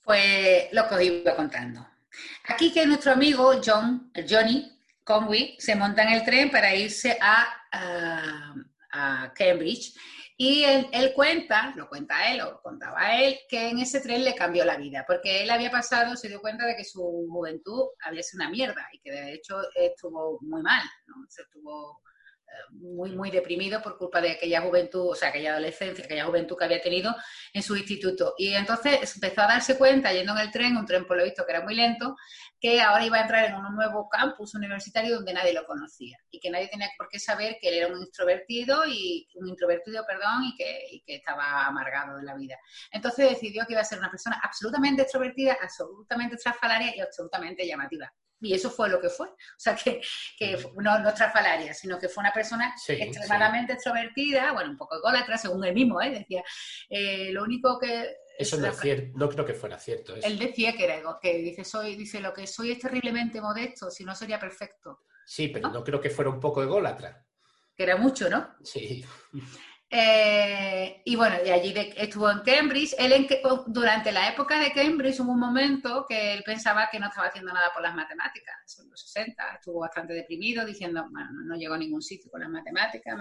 Pues 0.03 0.71
lo 0.71 0.87
que 0.87 0.95
os 0.95 1.01
iba 1.01 1.35
contando. 1.35 1.85
Aquí 2.47 2.71
que 2.71 2.85
nuestro 2.85 3.11
amigo 3.11 3.59
John, 3.63 4.11
Johnny 4.27 4.71
Conway 5.03 5.55
se 5.59 5.75
monta 5.75 6.03
en 6.03 6.09
el 6.09 6.23
tren 6.23 6.51
para 6.51 6.75
irse 6.75 7.17
a, 7.21 7.53
Cambridge 9.35 9.93
Y 10.37 10.63
él, 10.63 11.13
cuenta, 11.13 11.73
lo 11.75 11.87
cuenta 11.87 12.31
él, 12.31 12.41
o 12.41 12.59
contaba 12.61 13.15
él, 13.21 13.37
que 13.47 13.69
en 13.69 13.79
ese 13.79 14.01
tren 14.01 14.23
le 14.23 14.33
cambió 14.33 14.65
la 14.65 14.77
vida, 14.77 15.03
porque 15.07 15.43
él 15.43 15.49
había 15.51 15.69
pasado, 15.69 16.15
se 16.15 16.27
dio 16.27 16.41
cuenta 16.41 16.65
de 16.65 16.75
que 16.75 16.83
su 16.83 17.01
juventud 17.29 17.89
había 18.01 18.23
sido 18.23 18.43
una 18.43 18.51
mierda 18.51 18.87
y 18.91 18.99
que 18.99 19.11
de 19.11 19.33
hecho 19.33 19.61
estuvo 19.75 20.39
muy 20.41 20.61
mal, 20.61 20.83
¿no? 21.05 21.15
Se 21.29 21.43
estuvo 21.43 22.01
muy, 22.71 23.11
muy 23.11 23.31
deprimido 23.31 23.81
por 23.81 23.97
culpa 23.97 24.21
de 24.21 24.31
aquella 24.31 24.61
juventud, 24.61 25.11
o 25.11 25.15
sea, 25.15 25.29
aquella 25.29 25.51
adolescencia, 25.51 26.05
aquella 26.05 26.25
juventud 26.25 26.57
que 26.57 26.65
había 26.65 26.81
tenido 26.81 27.15
en 27.53 27.63
su 27.63 27.75
instituto. 27.75 28.33
Y 28.37 28.53
entonces 28.53 29.15
empezó 29.15 29.41
a 29.41 29.47
darse 29.47 29.77
cuenta, 29.77 30.11
yendo 30.11 30.33
en 30.33 30.39
el 30.39 30.51
tren, 30.51 30.77
un 30.77 30.85
tren 30.85 31.05
por 31.05 31.17
lo 31.17 31.23
visto 31.23 31.45
que 31.45 31.51
era 31.51 31.63
muy 31.63 31.75
lento, 31.75 32.15
que 32.59 32.81
ahora 32.81 33.05
iba 33.05 33.17
a 33.17 33.21
entrar 33.21 33.45
en 33.45 33.55
un 33.55 33.75
nuevo 33.75 34.09
campus 34.09 34.55
universitario 34.55 35.15
donde 35.15 35.33
nadie 35.33 35.53
lo 35.53 35.65
conocía 35.65 36.17
y 36.31 36.39
que 36.39 36.49
nadie 36.49 36.67
tenía 36.67 36.89
por 36.97 37.07
qué 37.09 37.19
saber 37.19 37.57
que 37.61 37.69
él 37.69 37.75
era 37.75 37.87
un 37.87 38.01
introvertido 38.01 38.85
y 38.85 39.27
un 39.35 39.47
introvertido, 39.47 40.05
perdón, 40.05 40.43
y 40.45 40.55
que, 40.55 41.01
que 41.05 41.15
estaba 41.15 41.65
amargado 41.65 42.17
de 42.17 42.23
la 42.23 42.35
vida. 42.35 42.57
Entonces 42.91 43.29
decidió 43.29 43.65
que 43.65 43.73
iba 43.73 43.81
a 43.81 43.85
ser 43.85 43.99
una 43.99 44.09
persona 44.09 44.39
absolutamente 44.43 45.03
extrovertida, 45.03 45.57
absolutamente 45.61 46.35
estrafalaria 46.35 46.95
y 46.95 46.99
absolutamente 46.99 47.67
llamativa. 47.67 48.11
Y 48.39 48.53
eso 48.53 48.69
fue 48.69 48.89
lo 48.89 48.99
que 49.01 49.09
fue. 49.09 49.27
O 49.27 49.57
sea, 49.57 49.75
que, 49.75 50.01
que 50.37 50.57
no, 50.75 50.99
no 50.99 51.09
estrafalaria, 51.09 51.73
sino 51.73 51.97
que 51.97 52.07
fue 52.07 52.21
una 52.21 52.33
persona 52.33 52.73
extremadamente 52.87 53.73
extrovertida, 53.73 54.53
bueno, 54.53 54.71
un 54.71 54.77
poco 54.77 54.97
ególatra, 54.97 55.37
según 55.37 55.65
él 55.65 55.73
mismo, 55.73 56.01
¿eh? 56.01 56.11
decía. 56.11 56.43
Eh, 56.89 57.31
lo 57.31 57.43
único 57.43 57.79
que... 57.79 58.17
Eso 58.37 58.57
no 58.57 58.67
es 58.67 58.79
cierto, 58.79 59.17
no 59.17 59.29
creo 59.29 59.45
que 59.45 59.55
fuera 59.55 59.79
cierto. 59.79 60.15
Él 60.15 60.37
decía 60.37 60.73
que 60.73 60.85
era 60.85 61.01
que 61.19 61.37
dice, 61.39 61.63
soy, 61.63 61.95
dice, 61.95 62.19
lo 62.19 62.33
que 62.33 62.45
soy 62.45 62.71
es 62.71 62.79
terriblemente 62.79 63.41
modesto, 63.41 63.89
si 63.89 64.03
no 64.03 64.13
sería 64.13 64.39
perfecto. 64.39 64.99
Sí, 65.25 65.47
pero 65.47 65.69
no, 65.69 65.83
creo 65.83 65.99
que 65.99 66.11
fuera 66.11 66.29
un 66.29 66.39
poco 66.39 66.61
ególatra. 66.61 67.25
Que 67.75 67.83
era 67.83 67.97
mucho, 67.97 68.29
¿no? 68.29 68.55
Sí. 68.63 69.03
Eh, 69.89 71.01
y 71.05 71.15
bueno, 71.15 71.37
de 71.37 71.53
allí 71.53 71.73
estuvo 71.95 72.29
en 72.29 72.39
Cambridge. 72.39 72.93
Él 72.97 73.27
durante 73.67 74.11
la 74.11 74.29
época 74.29 74.59
de 74.59 74.71
Cambridge 74.71 75.19
hubo 75.21 75.31
un 75.31 75.39
momento 75.39 76.05
que 76.07 76.33
él 76.33 76.43
pensaba 76.45 76.89
que 76.91 76.99
no 76.99 77.07
estaba 77.07 77.27
haciendo 77.27 77.53
nada 77.53 77.71
por 77.73 77.81
las 77.81 77.95
matemáticas, 77.95 78.55
en 78.79 78.89
los 78.89 79.01
60. 79.01 79.55
Estuvo 79.55 79.79
bastante 79.79 80.13
deprimido 80.13 80.65
diciendo, 80.65 81.05
bueno, 81.09 81.29
no 81.45 81.55
llego 81.55 81.75
a 81.75 81.77
ningún 81.77 82.01
sitio 82.01 82.29
con 82.29 82.41
las 82.41 82.49
matemáticas, 82.49 83.17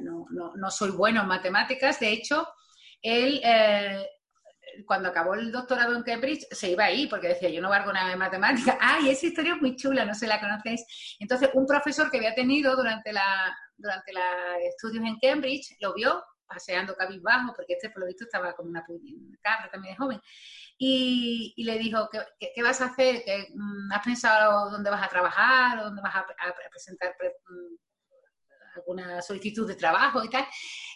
no, 0.00 0.26
no, 0.30 0.52
no, 0.56 0.70
soy 0.70 0.90
bueno 0.92 1.22
en 1.22 1.28
matemáticas. 1.28 2.00
De 2.00 2.12
hecho, 2.12 2.46
él... 3.02 3.40
Eh, 3.44 4.06
cuando 4.86 5.08
acabó 5.08 5.34
el 5.34 5.50
doctorado 5.50 5.96
en 5.96 6.04
Cambridge, 6.04 6.46
se 6.52 6.70
iba 6.70 6.84
ahí 6.84 7.08
porque 7.08 7.26
decía, 7.26 7.50
yo 7.50 7.60
no 7.60 7.68
valgo 7.68 7.92
nada 7.92 8.12
en 8.12 8.18
matemáticas. 8.18 8.76
¡Ay, 8.80 9.10
esa 9.10 9.26
historia 9.26 9.54
es 9.54 9.60
muy 9.60 9.74
chula! 9.74 10.04
No 10.04 10.14
sé 10.14 10.28
la 10.28 10.38
conocéis. 10.38 11.16
Entonces, 11.18 11.50
un 11.54 11.66
profesor 11.66 12.08
que 12.08 12.18
había 12.18 12.36
tenido 12.36 12.76
durante 12.76 13.12
la, 13.12 13.52
durante 13.80 14.12
los 14.12 14.22
estudios 14.62 15.04
en 15.04 15.18
Cambridge, 15.18 15.76
lo 15.80 15.94
vio 15.94 16.22
paseando 16.46 16.96
cabizbajo, 16.96 17.52
porque 17.54 17.74
este 17.74 17.90
por 17.90 18.00
lo 18.00 18.06
visto 18.06 18.24
estaba 18.24 18.54
como 18.54 18.70
una 18.70 18.84
cabra 19.40 19.70
también 19.70 19.94
de 19.94 19.98
joven, 19.98 20.20
y, 20.82 21.62
le 21.62 21.78
dijo, 21.78 22.08
¿qué, 22.38 22.62
vas 22.62 22.80
a 22.80 22.86
hacer? 22.86 23.22
Mm, 23.54 23.92
¿Has 23.92 24.02
pensado 24.02 24.70
dónde 24.70 24.88
vas 24.88 25.02
a 25.02 25.10
trabajar? 25.10 25.78
¿Dónde 25.78 26.00
vas 26.00 26.16
a, 26.16 26.24
presentar 26.70 27.14
mm, 27.20 27.76
alguna 28.76 29.20
solicitud 29.20 29.68
de 29.68 29.74
trabajo 29.74 30.24
y 30.24 30.30
tal? 30.30 30.46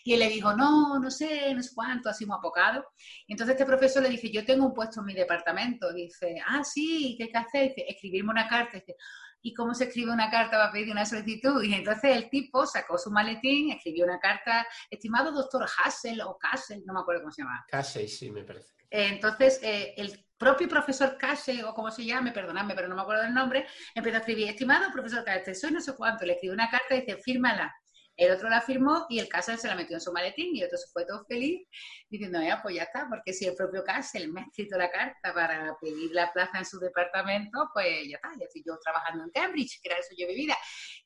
Y 0.03 0.15
él 0.15 0.21
le 0.21 0.31
dijo, 0.31 0.55
no, 0.55 0.99
no 0.99 1.11
sé, 1.11 1.53
no 1.55 1.63
sé 1.63 1.71
cuánto, 1.75 2.09
así 2.09 2.25
muy 2.25 2.35
apocado. 2.35 2.83
Y 3.27 3.35
entonces 3.35 3.57
este 3.57 3.67
profesor 3.67 4.03
le 4.03 4.09
dice, 4.09 4.31
yo 4.33 4.43
tengo 4.47 4.65
un 4.65 4.73
puesto 4.73 5.01
en 5.01 5.07
mi 5.07 5.15
departamento. 5.15 5.93
dice, 5.93 6.41
ah, 6.47 6.65
sí, 6.65 7.15
¿qué 7.19 7.25
hay 7.25 7.31
que 7.31 7.39
hacer? 7.39 7.69
dice, 7.69 7.85
escribirme 7.87 8.31
una 8.31 8.49
carta. 8.49 8.79
dice, 8.79 8.97
¿y 9.45 9.53
cómo 9.53 9.75
se 9.75 9.85
escribe 9.85 10.11
una 10.11 10.31
carta 10.31 10.57
para 10.57 10.73
pedir 10.73 10.91
una 10.91 11.05
solicitud? 11.05 11.63
Y 11.63 11.75
entonces 11.75 12.17
el 12.17 12.31
tipo 12.31 12.67
sacó 12.67 12.97
su 12.97 13.11
maletín, 13.11 13.71
escribió 13.71 14.07
una 14.07 14.19
carta, 14.19 14.67
estimado 14.91 15.31
doctor 15.33 15.67
Hassel 15.79 16.23
o 16.23 16.39
Kassel, 16.39 16.83
no 16.87 16.95
me 16.95 17.01
acuerdo 17.01 17.21
cómo 17.21 17.33
se 17.33 17.43
llama. 17.43 17.63
Kassel, 17.69 18.09
sí, 18.09 18.31
me 18.31 18.43
parece. 18.43 18.73
Entonces, 18.91 19.61
eh, 19.63 19.93
el 19.99 20.27
propio 20.39 20.67
profesor 20.67 21.19
Kassel, 21.19 21.63
o 21.65 21.75
como 21.75 21.91
se 21.91 22.07
llame, 22.07 22.33
perdonadme, 22.33 22.75
pero 22.75 22.89
no 22.89 22.97
me 22.97 23.03
acuerdo 23.03 23.23
del 23.23 23.35
nombre, 23.35 23.67
empezó 23.95 24.17
a 24.17 24.21
escribir, 24.21 24.49
estimado 24.49 24.91
profesor 24.91 25.23
Kassel, 25.25 25.55
soy 25.55 25.73
no 25.73 25.81
sé 25.81 25.95
cuánto, 25.95 26.25
le 26.25 26.33
escribió 26.33 26.55
una 26.55 26.71
carta 26.71 26.95
y 26.95 27.01
dice, 27.01 27.19
fírmala. 27.19 27.75
El 28.17 28.31
otro 28.31 28.49
la 28.49 28.61
firmó 28.61 29.07
y 29.09 29.19
el 29.19 29.29
Castle 29.29 29.57
se 29.57 29.69
la 29.69 29.75
metió 29.75 29.97
en 29.97 30.01
su 30.01 30.13
maletín 30.13 30.55
y 30.55 30.61
el 30.61 30.67
otro 30.67 30.79
se 30.79 30.87
fue 30.93 31.05
todo 31.05 31.25
feliz 31.27 31.67
diciendo, 32.09 32.41
ya, 32.43 32.63
pues 32.63 32.77
ya 32.77 32.85
está, 32.85 33.09
porque 33.09 33.33
si 33.33 33.47
el 33.47 33.55
propio 33.55 33.83
Castle 33.83 34.29
me 34.29 34.43
ha 34.43 34.45
escrito 34.45 34.79
la 34.79 34.91
carta 34.91 35.35
para 35.35 35.77
pedir 35.81 36.13
la 36.13 36.33
plaza 36.33 36.59
en 36.59 36.65
su 36.65 36.79
departamento, 36.79 37.69
pues 37.73 38.09
ya 38.09 38.17
está, 38.17 38.31
ya 38.39 38.47
estoy 38.47 38.63
yo 38.65 38.79
trabajando 38.79 39.25
en 39.25 39.31
Cambridge, 39.31 39.81
que 39.83 39.89
era 39.89 39.99
eso 39.99 40.15
yo 40.17 40.29
vivida. 40.29 40.57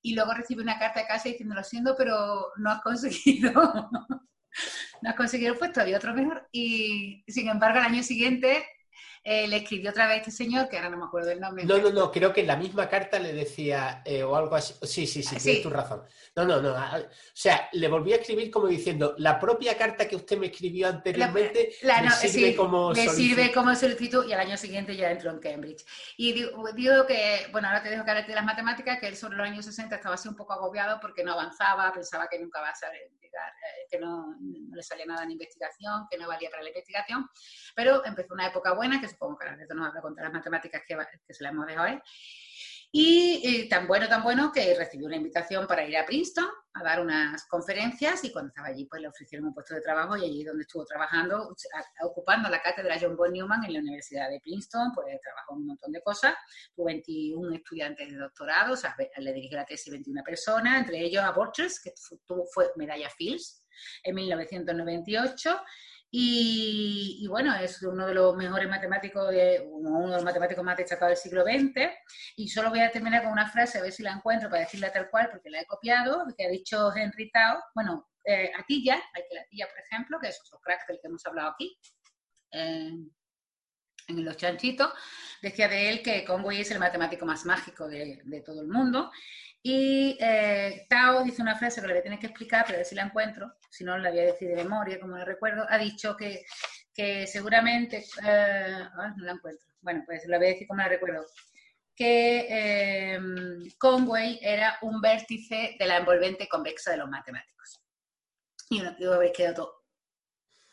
Y 0.02 0.14
luego 0.14 0.34
recibe 0.34 0.62
una 0.62 0.78
carta 0.78 1.00
de 1.00 1.06
casa 1.06 1.28
diciendo, 1.28 1.54
lo 1.54 1.64
siento, 1.64 1.94
pero 1.96 2.52
no 2.56 2.70
has 2.70 2.82
conseguido, 2.82 3.52
no 5.02 5.10
has 5.10 5.16
conseguido 5.16 5.52
el 5.54 5.58
puesto, 5.58 5.80
había 5.80 5.96
otro 5.96 6.14
mejor. 6.14 6.46
Y 6.52 7.24
sin 7.26 7.48
embargo, 7.48 7.78
al 7.78 7.86
año 7.86 8.02
siguiente 8.02 8.66
eh, 9.24 9.46
le 9.48 9.58
escribió 9.58 9.90
otra 9.90 10.06
vez 10.06 10.18
este 10.18 10.30
señor, 10.30 10.68
que 10.68 10.76
ahora 10.76 10.90
no 10.90 10.98
me 10.98 11.04
acuerdo 11.04 11.28
del 11.28 11.40
nombre. 11.40 11.64
No, 11.64 11.78
no, 11.78 11.90
no, 11.90 12.10
creo 12.10 12.32
que 12.32 12.42
en 12.42 12.46
la 12.46 12.56
misma 12.56 12.88
carta 12.88 13.18
le 13.18 13.32
decía, 13.32 14.02
eh, 14.04 14.22
o 14.22 14.36
algo 14.36 14.54
así, 14.54 14.74
sí, 14.82 15.06
sí, 15.06 15.22
sí, 15.22 15.36
tienes 15.36 15.62
tu 15.62 15.70
razón. 15.70 16.02
No, 16.36 16.44
no, 16.44 16.60
no, 16.60 16.72
o 16.72 17.08
sea, 17.32 17.68
le 17.72 17.88
volví 17.88 18.12
a 18.12 18.16
escribir 18.16 18.50
como 18.50 18.66
diciendo, 18.66 19.14
la 19.18 19.38
propia 19.40 19.76
carta 19.76 20.06
que 20.06 20.16
usted 20.16 20.38
me 20.38 20.46
escribió 20.46 20.88
anteriormente 20.88 21.72
la, 21.82 22.10
sirve 22.10 22.54
como 22.54 22.92
me 22.92 23.08
sirve 23.08 23.52
como 23.52 23.74
solicitud 23.74 24.26
y 24.26 24.32
al 24.32 24.40
año 24.40 24.56
siguiente 24.56 24.96
ya 24.96 25.10
entró 25.10 25.30
en 25.30 25.38
Cambridge. 25.38 25.84
Y 26.16 26.32
digo, 26.32 27.06
que, 27.06 27.46
bueno, 27.52 27.68
ahora 27.68 27.82
te 27.82 27.90
dejo 27.90 28.04
que 28.04 28.10
hablarte 28.10 28.32
de 28.32 28.36
las 28.36 28.44
matemáticas, 28.44 28.98
que 29.00 29.08
él 29.08 29.16
sobre 29.16 29.36
los 29.36 29.46
años 29.46 29.64
60 29.64 29.96
estaba 29.96 30.14
así 30.14 30.28
un 30.28 30.36
poco 30.36 30.52
agobiado 30.52 30.98
porque 31.00 31.24
no 31.24 31.32
avanzaba, 31.32 31.92
pensaba 31.92 32.28
que 32.28 32.38
nunca 32.38 32.60
va 32.60 32.70
a 32.70 32.74
saber 32.74 33.10
llegar, 33.28 33.52
eh, 33.52 33.86
que 33.90 33.98
no, 33.98 34.34
no, 34.40 34.76
le 34.76 34.82
salía 34.82 35.06
nada 35.06 35.24
en 35.24 35.32
investigación, 35.32 36.06
que 36.10 36.18
no 36.18 36.28
valía 36.28 36.50
para 36.50 36.62
la 36.62 36.68
investigación, 36.68 37.28
pero 37.74 38.04
empezó 38.04 38.34
una 38.34 38.46
época 38.46 38.72
buena 38.72 39.00
que 39.00 39.08
supongo 39.08 39.38
que 39.38 39.46
ahora 39.46 39.66
nos 39.74 39.96
a 39.96 40.00
contar 40.00 40.24
las 40.24 40.32
matemáticas 40.32 40.82
que, 40.86 40.96
que 41.26 41.34
se 41.34 41.42
las 41.42 41.52
hemos 41.52 41.66
dejado 41.66 41.86
él. 41.86 42.02
Y 42.90 43.68
tan 43.68 43.86
bueno, 43.86 44.08
tan 44.08 44.22
bueno 44.22 44.50
que 44.50 44.74
recibió 44.74 45.06
una 45.06 45.16
invitación 45.16 45.66
para 45.66 45.86
ir 45.86 45.96
a 45.96 46.06
Princeton 46.06 46.48
a 46.72 46.82
dar 46.82 47.00
unas 47.00 47.44
conferencias 47.46 48.24
y 48.24 48.32
cuando 48.32 48.48
estaba 48.48 48.68
allí 48.68 48.86
pues 48.86 49.02
le 49.02 49.08
ofrecieron 49.08 49.48
un 49.48 49.54
puesto 49.54 49.74
de 49.74 49.80
trabajo 49.80 50.16
y 50.16 50.24
allí 50.24 50.44
donde 50.44 50.62
estuvo 50.62 50.84
trabajando, 50.84 51.54
ocupando 52.02 52.48
la 52.48 52.62
cátedra 52.62 52.96
John 53.00 53.16
Boy 53.16 53.32
Newman 53.32 53.64
en 53.64 53.74
la 53.74 53.80
Universidad 53.80 54.30
de 54.30 54.40
Princeton, 54.40 54.92
pues 54.94 55.06
trabajó 55.20 55.54
un 55.54 55.66
montón 55.66 55.92
de 55.92 56.00
cosas, 56.00 56.34
tuvo 56.74 56.86
21 56.86 57.54
estudiantes 57.56 58.10
de 58.10 58.16
doctorado, 58.16 58.74
o 58.74 58.76
sea, 58.76 58.96
le 59.18 59.32
dirigió 59.32 59.58
la 59.58 59.66
tesis 59.66 59.92
21 59.92 60.22
personas, 60.22 60.78
entre 60.78 61.00
ellos 61.00 61.22
a 61.24 61.32
Borchers, 61.32 61.80
que 61.80 61.92
tuvo, 62.26 62.46
fue 62.46 62.70
medalla 62.76 63.10
Fields 63.10 63.66
en 64.02 64.14
1998 64.14 65.60
y, 66.10 67.26
bueno, 67.28 67.54
es 67.56 67.82
uno 67.82 68.06
de 68.06 68.14
los 68.14 68.34
mejores 68.34 68.68
matemáticos, 68.68 69.30
de, 69.30 69.60
uno 69.70 70.08
de 70.08 70.16
los 70.16 70.24
matemáticos 70.24 70.64
más 70.64 70.76
destacados 70.76 71.10
del 71.10 71.18
siglo 71.18 71.42
XX. 71.44 71.90
Y 72.36 72.48
solo 72.48 72.70
voy 72.70 72.80
a 72.80 72.90
terminar 72.90 73.22
con 73.22 73.32
una 73.32 73.50
frase, 73.50 73.78
a 73.78 73.82
ver 73.82 73.92
si 73.92 74.02
la 74.02 74.12
encuentro 74.12 74.48
para 74.48 74.62
decirla 74.62 74.92
tal 74.92 75.10
cual, 75.10 75.28
porque 75.30 75.50
la 75.50 75.60
he 75.60 75.66
copiado, 75.66 76.24
que 76.36 76.46
ha 76.46 76.48
dicho 76.48 76.94
Henry 76.96 77.30
Tao. 77.30 77.62
Bueno, 77.74 78.08
eh, 78.24 78.50
Atilla, 78.56 78.96
la 78.96 79.40
Atilla, 79.42 79.68
por 79.68 79.78
ejemplo, 79.80 80.18
que 80.18 80.28
es 80.28 80.40
otro 80.46 80.58
crack 80.60 80.86
del 80.88 80.98
que 81.00 81.08
hemos 81.08 81.26
hablado 81.26 81.50
aquí, 81.50 81.78
en 82.50 84.24
Los 84.24 84.38
Chanchitos, 84.38 84.90
decía 85.42 85.68
de 85.68 85.90
él 85.90 86.02
que 86.02 86.24
Conway 86.24 86.62
es 86.62 86.70
el 86.70 86.78
matemático 86.78 87.26
más 87.26 87.44
mágico 87.44 87.86
de, 87.86 88.22
de 88.24 88.40
todo 88.40 88.62
el 88.62 88.68
mundo 88.68 89.10
y 89.70 90.16
eh, 90.18 90.86
Tao 90.88 91.22
dice 91.22 91.42
una 91.42 91.54
frase 91.54 91.82
que 91.82 91.88
le 91.88 91.92
voy 91.92 92.00
a 92.00 92.02
tener 92.02 92.18
que 92.18 92.28
explicar, 92.28 92.64
pero 92.64 92.76
a 92.76 92.78
ver 92.78 92.86
si 92.86 92.94
la 92.94 93.02
encuentro, 93.02 93.52
si 93.68 93.84
no 93.84 93.98
la 93.98 94.08
voy 94.08 94.20
a 94.20 94.32
decir 94.32 94.48
de 94.48 94.56
memoria, 94.56 94.98
como 94.98 95.18
la 95.18 95.26
recuerdo. 95.26 95.66
Ha 95.68 95.76
dicho 95.76 96.16
que, 96.16 96.46
que 96.94 97.26
seguramente. 97.26 98.02
Eh, 98.24 98.78
no 98.96 99.24
la 99.26 99.32
encuentro. 99.32 99.68
Bueno, 99.82 100.04
pues 100.06 100.26
la 100.26 100.38
voy 100.38 100.46
a 100.46 100.50
decir 100.52 100.66
como 100.66 100.80
la 100.80 100.88
recuerdo. 100.88 101.26
Que 101.94 102.46
eh, 102.48 103.20
Conway 103.76 104.38
era 104.40 104.78
un 104.80 105.02
vértice 105.02 105.76
de 105.78 105.86
la 105.86 105.98
envolvente 105.98 106.48
convexa 106.48 106.92
de 106.92 106.96
los 106.96 107.10
matemáticos. 107.10 107.78
Y 108.70 108.80
uno, 108.80 108.96
yo 108.98 109.12
habéis 109.12 109.32
quedado 109.32 109.54
todo 109.54 109.77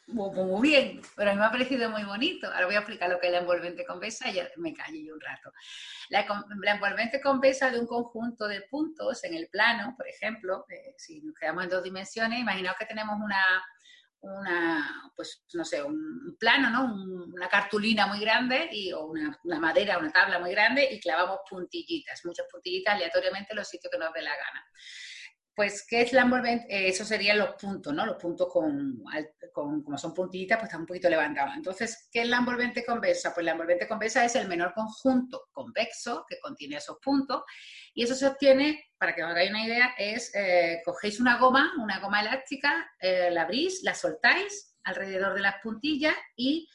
muy, 0.07 0.69
bien, 0.69 1.01
pero 1.15 1.31
a 1.31 1.33
mí 1.33 1.39
me 1.39 1.45
ha 1.45 1.51
parecido 1.51 1.89
muy 1.89 2.03
bonito. 2.03 2.47
Ahora 2.47 2.67
voy 2.67 2.75
a 2.75 2.79
explicar 2.79 3.09
lo 3.09 3.19
que 3.19 3.27
es 3.27 3.33
la 3.33 3.39
envolvente 3.39 3.85
convexa 3.85 4.29
y 4.29 4.33
ya 4.35 4.47
me 4.57 4.73
callo 4.73 4.99
yo 4.99 5.13
un 5.15 5.21
rato. 5.21 5.51
La, 6.09 6.25
envolvente 6.73 7.19
convexa 7.19 7.71
de 7.71 7.79
un 7.79 7.87
conjunto 7.87 8.47
de 8.47 8.61
puntos 8.61 9.23
en 9.23 9.33
el 9.33 9.47
plano, 9.47 9.95
por 9.97 10.07
ejemplo, 10.07 10.65
eh, 10.69 10.93
si 10.97 11.21
nos 11.21 11.35
quedamos 11.35 11.63
en 11.63 11.69
dos 11.71 11.83
dimensiones, 11.83 12.39
imaginaos 12.39 12.77
que 12.77 12.85
tenemos 12.85 13.15
una, 13.19 13.43
una 14.21 15.11
pues 15.15 15.43
no 15.53 15.65
sé, 15.65 15.81
un 15.81 16.37
plano, 16.39 16.69
¿no? 16.69 16.93
una 17.33 17.49
cartulina 17.49 18.05
muy 18.05 18.19
grande 18.19 18.69
y, 18.71 18.91
o 18.91 19.05
una, 19.05 19.39
una, 19.43 19.59
madera, 19.59 19.97
una 19.97 20.11
tabla 20.11 20.37
muy 20.37 20.51
grande 20.51 20.87
y 20.91 20.99
clavamos 20.99 21.39
puntillitas, 21.49 22.23
muchas 22.25 22.45
puntillitas 22.51 22.93
aleatoriamente 22.93 23.53
en 23.53 23.57
los 23.57 23.67
sitios 23.67 23.91
que 23.91 23.97
nos 23.97 24.13
dé 24.13 24.21
la 24.21 24.35
gana. 24.35 24.67
Pues, 25.55 25.85
¿qué 25.87 26.01
es 26.01 26.11
la 26.11 26.23
envolvente? 26.23 26.65
Eh, 26.69 26.89
eso 26.89 27.05
serían 27.05 27.37
los 27.37 27.55
puntos, 27.55 27.93
¿no? 27.93 28.05
Los 28.05 28.17
puntos 28.17 28.51
con, 28.51 29.01
como 29.53 29.97
son 29.97 30.13
puntillitas, 30.13 30.57
pues 30.57 30.67
están 30.67 30.81
un 30.81 30.87
poquito 30.87 31.09
levantados. 31.09 31.55
Entonces, 31.55 32.09
¿qué 32.11 32.23
es 32.23 32.27
la 32.27 32.37
envolvente 32.37 32.83
convexa? 32.83 33.33
Pues 33.33 33.45
la 33.45 33.53
envolvente 33.53 33.87
convexa 33.87 34.25
es 34.25 34.35
el 34.35 34.49
menor 34.49 34.73
conjunto 34.73 35.47
convexo 35.53 36.25
que 36.27 36.39
contiene 36.39 36.75
esos 36.75 36.97
puntos 37.01 37.43
Y 37.93 38.03
eso 38.03 38.15
se 38.15 38.27
obtiene, 38.27 38.83
para 38.97 39.15
que 39.15 39.23
os 39.23 39.31
hagáis 39.31 39.49
una 39.49 39.65
idea, 39.65 39.95
es 39.97 40.35
eh, 40.35 40.81
cogéis 40.83 41.21
una 41.21 41.37
goma, 41.37 41.71
una 41.81 41.99
goma 41.99 42.19
elástica, 42.19 42.91
eh, 42.99 43.29
la 43.31 43.43
abrís, 43.43 43.81
la 43.83 43.95
soltáis 43.95 44.75
alrededor 44.83 45.35
de 45.35 45.41
las 45.41 45.55
puntillas 45.63 46.15
y 46.35 46.67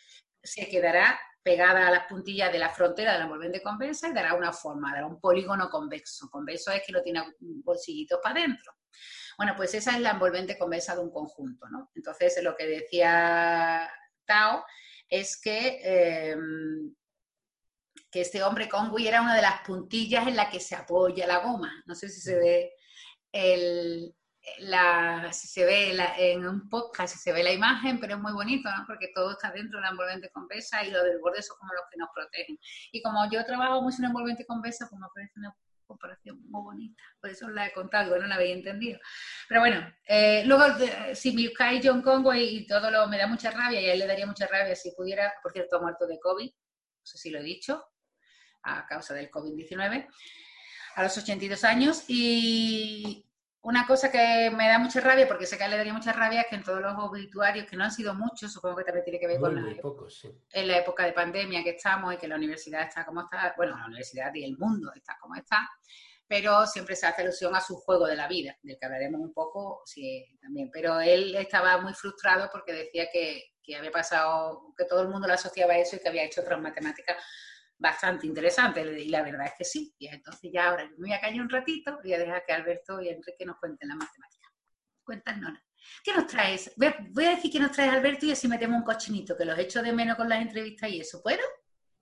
se 0.42 0.68
quedará 0.68 1.20
pegada 1.42 1.88
a 1.88 1.90
las 1.90 2.06
puntillas 2.06 2.52
de 2.52 2.58
la 2.58 2.68
frontera 2.68 3.12
de 3.12 3.18
la 3.18 3.24
envolvente 3.24 3.62
convexa 3.62 4.08
y 4.08 4.12
dará 4.12 4.34
una 4.34 4.52
forma, 4.52 4.92
dará 4.92 5.06
un 5.06 5.20
polígono 5.20 5.68
convexo. 5.70 6.28
Convexo 6.30 6.70
es 6.70 6.82
que 6.84 6.92
no 6.92 7.02
tiene 7.02 7.22
bolsillitos 7.40 8.20
para 8.22 8.40
adentro. 8.40 8.72
Bueno, 9.36 9.54
pues 9.56 9.74
esa 9.74 9.92
es 9.92 10.00
la 10.00 10.10
envolvente 10.10 10.58
convexa 10.58 10.94
de 10.94 11.00
un 11.00 11.10
conjunto, 11.10 11.68
¿no? 11.68 11.90
Entonces, 11.94 12.42
lo 12.42 12.54
que 12.56 12.66
decía 12.66 13.90
Tao 14.26 14.64
es 15.08 15.40
que, 15.40 15.80
em, 15.82 16.94
que 18.10 18.20
este 18.20 18.42
hombre 18.42 18.68
Conway 18.68 19.08
era 19.08 19.22
una 19.22 19.34
de 19.34 19.42
las 19.42 19.60
puntillas 19.62 20.26
en 20.26 20.36
la 20.36 20.50
que 20.50 20.60
se 20.60 20.74
apoya 20.74 21.26
la 21.26 21.38
goma. 21.38 21.82
No 21.86 21.94
sé 21.94 22.08
si 22.08 22.20
se 22.20 22.36
ve 22.36 22.72
el, 23.32 24.14
la, 24.58 25.32
se 25.32 25.64
ve 25.64 25.96
en 26.18 26.46
un 26.46 26.68
podcast, 26.68 27.16
se 27.16 27.32
ve 27.32 27.42
la 27.42 27.52
imagen, 27.52 28.00
pero 28.00 28.14
es 28.14 28.20
muy 28.20 28.32
bonito, 28.32 28.70
¿no? 28.70 28.84
Porque 28.86 29.10
todo 29.14 29.32
está 29.32 29.50
dentro 29.52 29.78
de 29.78 29.84
la 29.84 29.90
envolvente 29.90 30.30
convexa 30.30 30.84
y 30.84 30.90
lo 30.90 31.02
del 31.04 31.18
borde 31.18 31.42
son 31.42 31.56
como 31.58 31.72
los 31.74 31.84
que 31.90 31.98
nos 31.98 32.08
protegen. 32.14 32.58
Y 32.92 33.02
como 33.02 33.30
yo 33.30 33.44
trabajo 33.44 33.82
mucho 33.82 33.98
en 33.98 34.06
envolvente 34.06 34.46
convexa, 34.46 34.88
pues 34.88 35.00
me 35.00 35.08
parece 35.14 35.32
una 35.36 35.54
comparación 35.86 36.40
muy 36.48 36.62
bonita. 36.62 37.02
Por 37.20 37.30
eso 37.30 37.48
la 37.48 37.66
he 37.66 37.72
contado, 37.72 38.18
no 38.18 38.26
la 38.26 38.36
había 38.36 38.54
entendido. 38.54 38.98
Pero 39.48 39.60
bueno, 39.60 39.92
eh, 40.06 40.42
luego 40.46 40.64
si 41.14 41.32
me 41.32 41.52
cae 41.52 41.80
John 41.82 42.00
Conway 42.00 42.56
y 42.56 42.66
todo 42.66 42.90
lo 42.90 43.08
me 43.08 43.18
da 43.18 43.26
mucha 43.26 43.50
rabia, 43.50 43.80
y 43.80 43.86
a 43.86 43.92
él 43.92 43.98
le 43.98 44.06
daría 44.06 44.26
mucha 44.26 44.46
rabia 44.46 44.74
si 44.74 44.92
pudiera, 44.92 45.32
por 45.42 45.52
cierto, 45.52 45.80
muerto 45.80 46.06
de 46.06 46.18
COVID, 46.18 46.50
no 46.50 47.06
sé 47.06 47.18
si 47.18 47.30
lo 47.30 47.40
he 47.40 47.42
dicho, 47.42 47.84
a 48.62 48.86
causa 48.86 49.14
del 49.14 49.30
COVID-19, 49.30 50.08
a 50.96 51.02
los 51.02 51.18
82 51.18 51.64
años. 51.64 52.04
Y 52.08 53.29
una 53.62 53.86
cosa 53.86 54.10
que 54.10 54.50
me 54.50 54.68
da 54.68 54.78
mucha 54.78 55.00
rabia, 55.00 55.28
porque 55.28 55.46
sé 55.46 55.58
que 55.58 55.64
a 55.64 55.66
él 55.66 55.72
le 55.72 55.76
daría 55.76 55.92
mucha 55.92 56.12
rabia, 56.12 56.42
es 56.42 56.46
que 56.48 56.56
en 56.56 56.62
todos 56.62 56.80
los 56.80 56.94
obituarios, 56.96 57.66
que 57.66 57.76
no 57.76 57.84
han 57.84 57.92
sido 57.92 58.14
muchos, 58.14 58.52
supongo 58.52 58.76
que 58.76 58.84
también 58.84 59.04
tiene 59.04 59.20
que 59.20 59.26
ver 59.26 59.38
con 59.38 59.54
la, 59.54 59.76
en 60.52 60.68
la 60.68 60.78
época 60.78 61.04
de 61.04 61.12
pandemia 61.12 61.62
que 61.62 61.70
estamos 61.70 62.14
y 62.14 62.16
que 62.16 62.28
la 62.28 62.36
universidad 62.36 62.82
está 62.82 63.04
como 63.04 63.20
está, 63.20 63.52
bueno, 63.56 63.76
la 63.76 63.86
universidad 63.86 64.32
y 64.34 64.44
el 64.44 64.56
mundo 64.56 64.90
está 64.94 65.18
como 65.20 65.34
está, 65.34 65.68
pero 66.26 66.66
siempre 66.66 66.96
se 66.96 67.06
hace 67.06 67.22
alusión 67.22 67.54
a 67.54 67.60
su 67.60 67.76
juego 67.76 68.06
de 68.06 68.16
la 68.16 68.28
vida, 68.28 68.56
del 68.62 68.78
que 68.78 68.86
hablaremos 68.86 69.20
un 69.20 69.34
poco 69.34 69.82
sí, 69.84 70.38
también. 70.40 70.70
Pero 70.72 71.00
él 71.00 71.34
estaba 71.34 71.78
muy 71.78 71.92
frustrado 71.92 72.48
porque 72.52 72.72
decía 72.72 73.08
que, 73.12 73.56
que 73.62 73.76
había 73.76 73.90
pasado, 73.90 74.72
que 74.78 74.84
todo 74.84 75.02
el 75.02 75.08
mundo 75.08 75.26
le 75.26 75.34
asociaba 75.34 75.74
a 75.74 75.78
eso 75.78 75.96
y 75.96 75.98
que 75.98 76.08
había 76.08 76.24
hecho 76.24 76.40
otras 76.40 76.60
matemáticas 76.60 77.16
bastante 77.80 78.26
interesante. 78.26 78.82
Y 78.82 79.08
la 79.08 79.22
verdad 79.22 79.46
es 79.46 79.54
que 79.58 79.64
sí. 79.64 79.92
Y 79.98 80.06
entonces 80.06 80.50
ya 80.52 80.68
ahora 80.68 80.88
me 80.88 80.96
voy 80.96 81.12
a 81.12 81.20
callar 81.20 81.40
un 81.40 81.50
ratito 81.50 81.98
y 82.04 82.12
a 82.12 82.18
dejar 82.18 82.44
que 82.46 82.52
Alberto 82.52 83.00
y 83.00 83.08
Enrique 83.08 83.44
nos 83.44 83.56
cuenten 83.56 83.88
la 83.88 83.96
matemática. 83.96 84.48
Cuéntanos. 85.02 85.58
¿Qué 86.04 86.12
nos 86.12 86.26
traes? 86.26 86.72
Voy 86.76 87.24
a, 87.24 87.30
decir 87.30 87.50
que 87.50 87.58
nos 87.58 87.72
traes 87.72 87.92
Alberto 87.92 88.26
y 88.26 88.32
así 88.32 88.46
metemos 88.46 88.78
un 88.78 88.84
cochinito, 88.84 89.36
que 89.36 89.46
los 89.46 89.58
echo 89.58 89.82
de 89.82 89.92
menos 89.92 90.16
con 90.16 90.28
las 90.28 90.42
entrevistas 90.42 90.90
y 90.90 91.00
eso. 91.00 91.22
¿Puedo? 91.22 91.40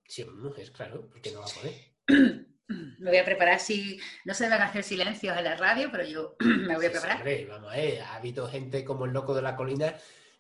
Sí, 0.05 0.27
es 0.59 0.71
claro, 0.73 1.09
porque 1.09 1.31
no 1.31 1.41
va 1.41 1.47
a 1.47 1.49
poder. 1.49 1.75
me 2.99 3.11
voy 3.11 3.17
a 3.17 3.25
preparar 3.25 3.61
si 3.61 4.01
no 4.25 4.35
se 4.35 4.45
deben 4.45 4.63
hacer 4.63 4.83
silencios 4.83 5.37
en 5.39 5.45
la 5.45 5.57
radio, 5.57 5.91
pero 5.93 6.05
yo 6.05 6.37
me 6.41 6.75
voy 6.75 6.87
a 6.87 6.91
preparar. 6.91 7.25
vamos, 7.49 7.73
eh, 7.77 8.01
ha 8.01 8.17
habido 8.17 8.49
gente 8.49 8.85
como 8.85 9.05
el 9.05 9.13
loco 9.13 9.33
de 9.33 9.43
la 9.43 9.55
colina 9.55 9.95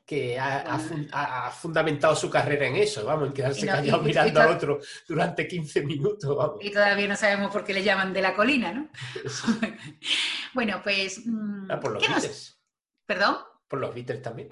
que 0.09 0.38
ha, 0.41 1.50
fundamentado 1.50 2.17
su 2.17 2.31
carrera 2.31 2.67
en 2.67 2.77
eso, 2.77 3.05
vamos, 3.05 3.29
en 3.29 3.35
quedarse 3.35 3.67
callado 3.67 4.03
mirando 4.03 4.41
al 4.41 4.53
otro 4.53 4.81
durante 5.07 5.47
15 5.47 5.83
minutos, 5.83 6.35
vamos. 6.35 6.65
Y 6.65 6.71
todavía 6.71 7.07
no 7.07 7.15
sabemos 7.15 7.53
por 7.53 7.62
qué 7.62 7.75
le 7.75 7.85
llaman 7.85 8.15
de 8.15 8.23
la 8.23 8.35
colina, 8.35 8.73
¿no? 8.73 8.88
bueno, 10.55 10.81
pues... 10.83 11.27
Mm, 11.27 11.71
ah, 11.71 11.79
por 11.79 11.93
los 11.93 12.09
Beatles. 12.09 12.59
¿Perdón? 13.05 13.37
Por 13.69 13.81
los 13.81 13.95
Beatles 13.95 14.23
también, 14.23 14.49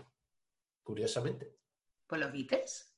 curiosamente. 0.82 1.56
¿Por 2.06 2.18
los 2.18 2.30
Beatles? 2.30 2.94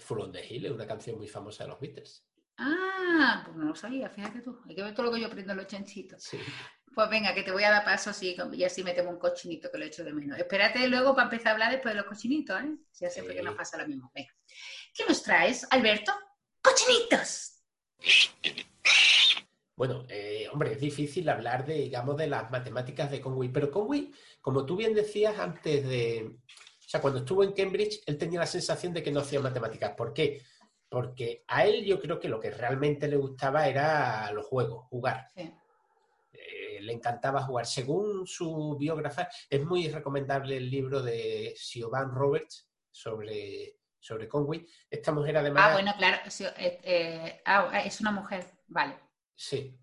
Full 0.00 0.22
on 0.22 0.32
the 0.32 0.44
Hill 0.44 0.66
es 0.66 0.72
una 0.72 0.88
canción 0.88 1.16
muy 1.18 1.28
famosa 1.28 1.62
de 1.62 1.70
los 1.70 1.78
Beatles. 1.78 2.26
Ah, 2.58 3.42
pues 3.44 3.56
no 3.56 3.66
lo 3.66 3.76
sabía, 3.76 4.10
fíjate 4.10 4.40
tú. 4.40 4.60
Hay 4.68 4.74
que 4.74 4.82
ver 4.82 4.92
todo 4.92 5.06
lo 5.06 5.12
que 5.12 5.20
yo 5.20 5.28
aprendo 5.28 5.52
en 5.52 5.58
los 5.58 5.68
chanchitos. 5.68 6.30
Pues 6.94 7.08
venga, 7.08 7.34
que 7.34 7.42
te 7.42 7.52
voy 7.52 7.64
a 7.64 7.70
dar 7.70 7.84
paso 7.84 8.10
así, 8.10 8.36
y 8.52 8.64
así 8.64 8.84
metemos 8.84 9.14
un 9.14 9.18
cochinito 9.18 9.70
que 9.70 9.78
lo 9.78 9.84
echo 9.84 10.04
de 10.04 10.12
menos. 10.12 10.38
Espérate 10.38 10.86
luego 10.88 11.14
para 11.14 11.24
empezar 11.24 11.48
a 11.48 11.52
hablar 11.52 11.72
después 11.72 11.94
de 11.94 12.00
los 12.00 12.08
cochinitos, 12.08 12.60
¿eh? 12.60 12.76
Ya 13.00 13.08
siempre 13.08 13.34
que 13.34 13.42
nos 13.42 13.54
pasa 13.54 13.78
lo 13.78 13.88
mismo. 13.88 14.10
Venga. 14.14 14.32
¿Qué 14.94 15.04
nos 15.08 15.22
traes, 15.22 15.66
Alberto? 15.70 16.12
¡Cochinitos! 16.60 17.62
Bueno, 19.74 20.04
eh, 20.08 20.48
hombre, 20.52 20.72
es 20.72 20.80
difícil 20.80 21.28
hablar 21.28 21.64
de, 21.64 21.74
digamos, 21.74 22.16
de 22.16 22.26
las 22.26 22.50
matemáticas 22.50 23.10
de 23.10 23.20
Conway, 23.20 23.48
pero 23.48 23.70
Conway, 23.70 24.12
como 24.40 24.66
tú 24.66 24.76
bien 24.76 24.94
decías 24.94 25.38
antes 25.38 25.88
de, 25.88 26.30
o 26.30 26.88
sea, 26.88 27.00
cuando 27.00 27.20
estuvo 27.20 27.42
en 27.42 27.52
Cambridge, 27.52 28.02
él 28.06 28.18
tenía 28.18 28.40
la 28.40 28.46
sensación 28.46 28.92
de 28.92 29.02
que 29.02 29.10
no 29.10 29.20
hacía 29.20 29.40
matemáticas. 29.40 29.94
¿Por 29.96 30.12
qué? 30.12 30.42
Porque 30.88 31.42
a 31.48 31.64
él 31.64 31.84
yo 31.84 31.98
creo 31.98 32.20
que 32.20 32.28
lo 32.28 32.38
que 32.38 32.50
realmente 32.50 33.08
le 33.08 33.16
gustaba 33.16 33.66
era 33.66 34.30
los 34.32 34.44
juegos, 34.44 34.86
jugar. 34.88 35.30
Eh, 35.34 35.54
le 36.82 36.92
encantaba 36.92 37.42
jugar. 37.42 37.66
Según 37.66 38.26
su 38.26 38.76
biógrafa, 38.78 39.28
es 39.48 39.64
muy 39.64 39.88
recomendable 39.88 40.56
el 40.56 40.70
libro 40.70 41.02
de 41.02 41.54
Siobhan 41.56 42.14
Roberts 42.14 42.68
sobre, 42.90 43.78
sobre 43.98 44.28
Conway. 44.28 44.66
Esta 44.90 45.12
mujer 45.12 45.36
además... 45.36 45.64
Ah, 45.66 45.72
bueno, 45.72 45.92
claro. 45.96 46.18
Eh, 46.58 46.80
eh, 46.82 47.42
ah, 47.44 47.80
es 47.84 48.00
una 48.00 48.12
mujer, 48.12 48.44
vale. 48.66 48.98
Sí. 49.34 49.78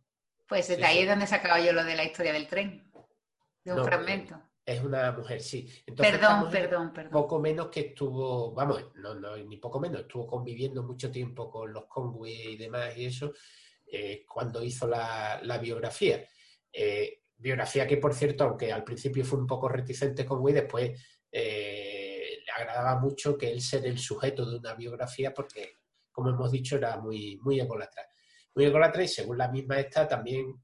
Pues 0.47 0.67
desde 0.67 0.85
ahí 0.85 0.99
es 0.99 1.09
donde 1.09 1.27
sacaba 1.27 1.59
yo 1.59 1.73
lo 1.73 1.83
de 1.83 1.95
la 1.95 2.03
historia 2.03 2.33
del 2.33 2.47
tren, 2.47 2.91
de 3.63 3.73
un 3.73 3.83
fragmento. 3.85 4.41
Es 4.69 4.83
una 4.83 5.11
mujer, 5.11 5.41
sí. 5.41 5.67
perdón, 5.97 6.47
perdón, 6.51 6.93
perdón. 6.93 7.11
Poco 7.11 7.39
menos 7.39 7.69
que 7.69 7.79
estuvo, 7.79 8.53
vamos, 8.53 8.83
no, 8.95 9.15
no, 9.15 9.35
ni 9.35 9.57
poco 9.57 9.79
menos, 9.79 10.01
estuvo 10.01 10.27
conviviendo 10.27 10.83
mucho 10.83 11.09
tiempo 11.09 11.49
con 11.49 11.73
los 11.73 11.85
Conway 11.85 12.53
y 12.53 12.57
demás 12.57 12.95
y 12.95 13.05
eso, 13.05 13.33
eh, 13.87 14.23
cuando 14.27 14.63
hizo 14.63 14.87
la, 14.87 15.59
biografía. 15.59 16.23
Eh, 16.71 17.21
biografía 17.37 17.87
que, 17.87 17.97
por 17.97 18.13
cierto, 18.13 18.43
aunque 18.43 18.71
al 18.71 18.83
principio 18.83 19.23
fue 19.25 19.39
un 19.39 19.47
poco 19.47 19.69
reticente 19.69 20.25
Conway, 20.25 20.53
después 20.53 20.91
eh, 21.31 22.39
le 22.45 22.51
agradaba 22.51 22.99
mucho 22.99 23.37
que 23.37 23.49
él 23.51 23.61
sea 23.61 23.79
el 23.79 23.97
sujeto 23.97 24.49
de 24.49 24.57
una 24.57 24.73
biografía 24.75 25.33
porque, 25.33 25.77
como 26.11 26.29
hemos 26.29 26.51
dicho, 26.51 26.75
era 26.75 26.97
muy, 26.97 27.37
muy 27.41 27.59
ególatra. 27.59 28.07
Muy 28.55 28.65
ególatra 28.65 29.03
y 29.03 29.07
según 29.07 29.37
la 29.37 29.47
misma 29.47 29.79
esta, 29.79 30.07
también 30.07 30.61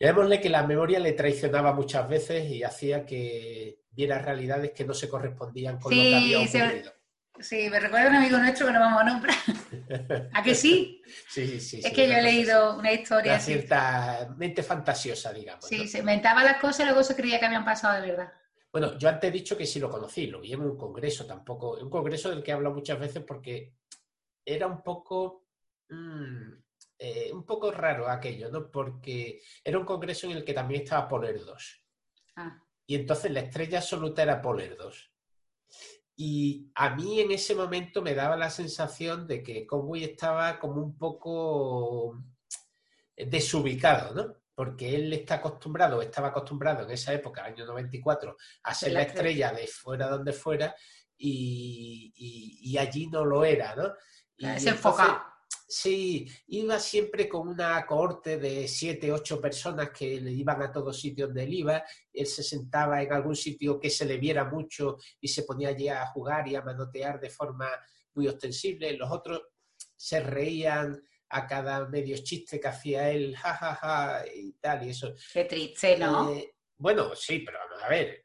Llamémosle 0.00 0.40
que 0.40 0.50
la 0.50 0.66
memoria 0.66 0.98
le 0.98 1.12
traicionaba 1.12 1.72
muchas 1.72 2.08
veces 2.08 2.50
y 2.50 2.62
hacía 2.62 3.06
que 3.06 3.78
viera 3.90 4.18
realidades 4.18 4.72
que 4.72 4.84
no 4.84 4.92
se 4.92 5.08
correspondían 5.08 5.78
con 5.78 5.96
lo 5.96 6.02
que 6.02 6.14
había 6.14 6.40
ocurrido. 6.40 6.92
Sí, 7.40 7.68
me 7.68 7.80
recuerda 7.80 8.10
un 8.10 8.16
amigo 8.16 8.38
nuestro 8.38 8.66
que 8.66 8.72
no 8.72 8.80
vamos 8.80 9.02
a 9.02 9.04
nombrar. 9.04 9.36
¿A 10.32 10.42
que 10.42 10.54
sí? 10.54 11.02
Sí, 11.28 11.60
sí, 11.60 11.80
Es 11.84 11.92
que 11.92 12.08
yo 12.08 12.14
he 12.14 12.22
leído 12.22 12.78
una 12.78 12.92
historia. 12.92 13.32
Una 13.32 13.40
cierta 13.40 14.34
mente 14.36 14.62
fantasiosa, 14.62 15.32
digamos. 15.32 15.66
Sí, 15.66 15.86
se 15.86 15.98
inventaba 15.98 16.42
las 16.42 16.58
cosas 16.58 16.80
y 16.80 16.84
luego 16.84 17.02
se 17.02 17.14
creía 17.14 17.38
que 17.38 17.46
habían 17.46 17.64
pasado 17.64 18.00
de 18.00 18.10
verdad. 18.10 18.32
Bueno, 18.72 18.98
yo 18.98 19.08
antes 19.08 19.28
he 19.28 19.32
dicho 19.32 19.56
que 19.56 19.66
sí 19.66 19.78
lo 19.78 19.90
conocí, 19.90 20.26
lo 20.26 20.40
vi 20.40 20.52
en 20.52 20.62
un 20.62 20.76
congreso 20.76 21.26
tampoco, 21.26 21.76
un 21.76 21.90
congreso 21.90 22.30
del 22.30 22.42
que 22.42 22.50
he 22.50 22.54
hablado 22.54 22.74
muchas 22.74 22.98
veces 22.98 23.22
porque 23.22 23.74
era 24.44 24.66
un 24.66 24.82
poco, 24.82 25.46
mm, 25.88 26.52
eh, 26.98 27.30
un 27.32 27.44
poco 27.44 27.70
raro 27.70 28.08
aquello, 28.08 28.50
¿no? 28.50 28.70
Porque 28.70 29.40
era 29.62 29.78
un 29.78 29.84
congreso 29.84 30.26
en 30.26 30.38
el 30.38 30.44
que 30.44 30.54
también 30.54 30.82
estaba 30.82 31.08
Poler 31.08 31.44
2. 31.44 31.84
Ah. 32.36 32.58
Y 32.86 32.96
entonces 32.96 33.30
la 33.30 33.40
estrella 33.40 33.78
absoluta 33.78 34.22
era 34.22 34.42
Poler 34.42 34.76
2. 34.76 35.13
Y 36.16 36.70
a 36.74 36.94
mí 36.94 37.20
en 37.20 37.32
ese 37.32 37.54
momento 37.54 38.00
me 38.00 38.14
daba 38.14 38.36
la 38.36 38.50
sensación 38.50 39.26
de 39.26 39.42
que 39.42 39.66
Conway 39.66 40.04
estaba 40.04 40.58
como 40.58 40.80
un 40.80 40.96
poco 40.96 42.22
desubicado, 43.16 44.14
¿no? 44.14 44.34
Porque 44.54 44.94
él 44.94 45.12
está 45.12 45.36
acostumbrado, 45.36 46.00
estaba 46.00 46.28
acostumbrado 46.28 46.84
en 46.84 46.90
esa 46.92 47.12
época, 47.12 47.44
año 47.44 47.66
94, 47.66 48.36
a 48.62 48.74
ser 48.74 48.92
la 48.92 49.02
estrella 49.02 49.52
de 49.52 49.66
fuera 49.66 50.08
donde 50.08 50.32
fuera 50.32 50.74
y, 51.16 52.76
allí 52.78 53.08
no 53.08 53.24
lo 53.24 53.44
era, 53.44 53.74
¿no? 53.74 53.92
Y 54.36 54.46
se 54.60 54.70
enfocaba 54.70 55.33
Sí, 55.66 56.28
iba 56.48 56.78
siempre 56.78 57.28
con 57.28 57.48
una 57.48 57.84
cohorte 57.86 58.36
de 58.36 58.68
siete, 58.68 59.10
ocho 59.10 59.40
personas 59.40 59.90
que 59.90 60.20
le 60.20 60.30
iban 60.30 60.62
a 60.62 60.70
todos 60.70 61.00
sitios 61.00 61.28
donde 61.28 61.44
él 61.44 61.54
iba. 61.54 61.84
Él 62.12 62.26
se 62.26 62.42
sentaba 62.42 63.02
en 63.02 63.12
algún 63.12 63.34
sitio 63.34 63.80
que 63.80 63.90
se 63.90 64.04
le 64.04 64.18
viera 64.18 64.44
mucho 64.44 64.98
y 65.20 65.28
se 65.28 65.42
ponía 65.42 65.70
allí 65.70 65.88
a 65.88 66.06
jugar 66.06 66.46
y 66.48 66.54
a 66.54 66.62
manotear 66.62 67.18
de 67.18 67.30
forma 67.30 67.68
muy 68.14 68.28
ostensible. 68.28 68.96
Los 68.96 69.10
otros 69.10 69.42
se 69.96 70.20
reían 70.20 71.02
a 71.30 71.46
cada 71.46 71.88
medio 71.88 72.16
chiste 72.18 72.60
que 72.60 72.68
hacía 72.68 73.10
él, 73.10 73.34
jajaja, 73.36 73.74
ja, 73.74 74.18
ja, 74.20 74.26
y 74.32 74.52
tal, 74.52 74.86
y 74.86 74.90
eso. 74.90 75.14
Qué 75.32 75.44
triste, 75.44 75.96
¿no? 75.98 76.30
Eh, 76.30 76.54
bueno, 76.76 77.14
sí, 77.16 77.40
pero 77.40 77.58
vamos 77.58 77.82
a 77.82 77.88
ver, 77.88 78.24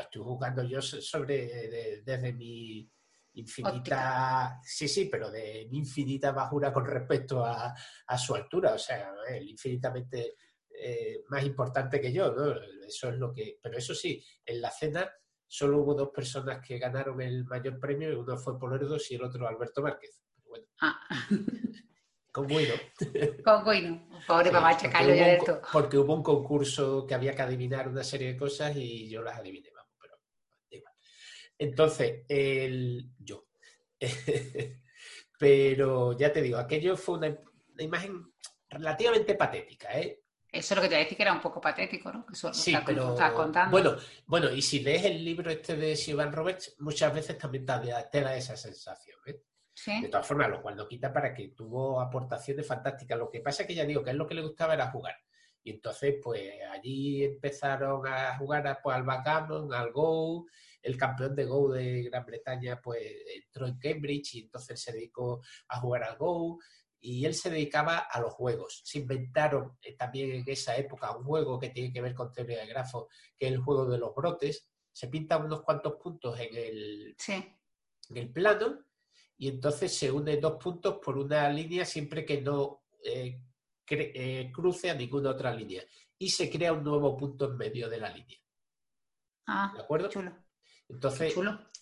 estoy 0.00 0.22
jugando 0.22 0.62
yo 0.62 0.80
sobre 0.82 2.02
desde 2.04 2.32
mi 2.32 2.88
infinita, 3.36 4.60
sí, 4.62 4.88
sí, 4.88 5.06
pero 5.06 5.30
de 5.30 5.68
infinita 5.70 6.32
bajura 6.32 6.72
con 6.72 6.84
respecto 6.84 7.44
a, 7.44 7.74
su 8.16 8.34
altura, 8.34 8.74
o 8.74 8.78
sea, 8.78 9.12
él 9.28 9.48
infinitamente 9.48 10.36
eh, 10.70 11.22
más 11.28 11.44
importante 11.44 12.00
que 12.00 12.12
yo, 12.12 12.32
¿no? 12.32 12.54
Eso 12.86 13.10
es 13.10 13.16
lo 13.16 13.32
que, 13.32 13.58
pero 13.62 13.76
eso 13.76 13.94
sí, 13.94 14.24
en 14.44 14.60
la 14.60 14.70
cena 14.70 15.10
solo 15.46 15.78
hubo 15.78 15.94
dos 15.94 16.10
personas 16.10 16.66
que 16.66 16.78
ganaron 16.78 17.20
el 17.20 17.44
mayor 17.44 17.78
premio, 17.78 18.10
y 18.10 18.14
uno 18.14 18.36
fue 18.36 18.58
Polerdos 18.58 19.10
y 19.10 19.14
el 19.16 19.22
otro 19.22 19.46
Alberto 19.46 19.82
Márquez. 19.82 20.20
Bueno. 20.44 20.66
Ah. 20.80 20.98
Con 22.32 22.46
Guido. 22.46 22.74
Con 23.42 23.64
Guido. 23.64 23.98
Pobre 24.26 24.50
mamá, 24.50 24.76
chacarlo 24.76 25.14
ya 25.14 25.32
esto. 25.32 25.62
Porque 25.72 25.96
hubo 25.96 26.14
un 26.14 26.22
concurso 26.22 27.06
que 27.06 27.14
había 27.14 27.34
que 27.34 27.40
adivinar 27.40 27.88
una 27.88 28.04
serie 28.04 28.32
de 28.32 28.36
cosas 28.36 28.76
y 28.76 29.08
yo 29.08 29.22
las 29.22 29.38
adiviné. 29.38 29.70
Entonces, 31.58 32.24
el, 32.28 33.10
yo. 33.18 33.46
pero 35.38 36.16
ya 36.16 36.32
te 36.32 36.42
digo, 36.42 36.58
aquello 36.58 36.96
fue 36.96 37.18
una, 37.18 37.38
imagen 37.78 38.32
relativamente 38.68 39.34
patética, 39.34 39.98
¿eh? 39.98 40.22
Eso 40.52 40.72
es 40.72 40.76
lo 40.76 40.82
que 40.82 40.88
te 40.88 40.96
a 40.96 40.98
decir 41.00 41.16
que 41.16 41.22
era 41.22 41.34
un 41.34 41.40
poco 41.40 41.60
patético, 41.60 42.10
¿no? 42.10 42.24
Eso 42.32 42.54
sí, 42.54 42.74
pero 42.86 43.14
contando. 43.34 43.70
Bueno, 43.70 43.96
bueno, 44.24 44.50
y 44.50 44.62
si 44.62 44.80
lees 44.80 45.04
el 45.04 45.22
libro 45.22 45.50
este 45.50 45.76
de 45.76 45.94
Siobhan 45.96 46.32
Roberts, 46.32 46.76
muchas 46.78 47.12
veces 47.12 47.36
también 47.36 47.66
te 47.66 48.20
da 48.22 48.36
esa 48.36 48.56
sensación, 48.56 49.18
¿eh? 49.26 49.42
De 50.00 50.08
todas 50.08 50.26
formas, 50.26 50.48
lo 50.48 50.62
cual 50.62 50.74
no 50.74 50.88
quita 50.88 51.12
para 51.12 51.34
que 51.34 51.48
tuvo 51.48 52.00
aportaciones 52.00 52.66
fantásticas. 52.66 53.18
Lo 53.18 53.30
que 53.30 53.40
pasa 53.40 53.62
es 53.62 53.68
que 53.68 53.74
ya 53.74 53.84
digo 53.84 54.02
que 54.02 54.10
es 54.10 54.16
lo 54.16 54.26
que 54.26 54.34
le 54.34 54.40
gustaba 54.40 54.72
era 54.72 54.90
jugar. 54.90 55.14
Y 55.62 55.70
entonces, 55.70 56.14
pues 56.22 56.50
allí 56.72 57.24
empezaron 57.24 58.06
a 58.06 58.36
jugar 58.38 58.80
pues, 58.82 58.96
al 58.96 59.02
backgammon, 59.02 59.74
al 59.74 59.92
Go. 59.92 60.46
El 60.86 60.96
campeón 60.96 61.34
de 61.34 61.44
Go 61.44 61.72
de 61.72 62.04
Gran 62.04 62.24
Bretaña, 62.24 62.80
pues 62.80 63.02
entró 63.34 63.66
en 63.66 63.76
Cambridge 63.76 64.34
y 64.34 64.40
entonces 64.42 64.80
se 64.80 64.92
dedicó 64.92 65.42
a 65.68 65.80
jugar 65.80 66.04
al 66.04 66.16
Go. 66.16 66.60
Y 67.00 67.24
él 67.24 67.34
se 67.34 67.50
dedicaba 67.50 67.98
a 67.98 68.20
los 68.20 68.32
juegos. 68.32 68.82
Se 68.84 69.00
inventaron 69.00 69.76
eh, 69.82 69.96
también 69.96 70.30
en 70.30 70.44
esa 70.46 70.76
época 70.76 71.16
un 71.16 71.24
juego 71.24 71.58
que 71.58 71.70
tiene 71.70 71.92
que 71.92 72.00
ver 72.00 72.14
con 72.14 72.32
teoría 72.32 72.60
de 72.60 72.66
grafos, 72.66 73.08
que 73.36 73.46
es 73.46 73.52
el 73.52 73.58
juego 73.58 73.86
de 73.86 73.98
los 73.98 74.14
brotes. 74.14 74.68
Se 74.92 75.08
pintan 75.08 75.44
unos 75.44 75.62
cuantos 75.62 75.94
puntos 75.96 76.38
en 76.38 76.56
el, 76.56 77.16
en 77.28 78.16
el 78.16 78.32
plano 78.32 78.84
y 79.36 79.48
entonces 79.48 79.92
se 79.92 80.12
unen 80.12 80.40
dos 80.40 80.62
puntos 80.62 80.98
por 81.04 81.18
una 81.18 81.48
línea 81.50 81.84
siempre 81.84 82.24
que 82.24 82.40
no 82.40 82.84
eh, 83.02 83.40
eh, 83.88 84.52
cruce 84.54 84.88
a 84.88 84.94
ninguna 84.94 85.30
otra 85.30 85.52
línea. 85.52 85.82
Y 86.16 86.30
se 86.30 86.48
crea 86.48 86.72
un 86.72 86.84
nuevo 86.84 87.16
punto 87.16 87.50
en 87.50 87.56
medio 87.56 87.88
de 87.90 87.98
la 87.98 88.08
línea. 88.08 88.38
Ah, 89.48 89.72
¿De 89.74 89.82
acuerdo? 89.82 90.08
Chulo. 90.08 90.45
Entonces, 90.88 91.34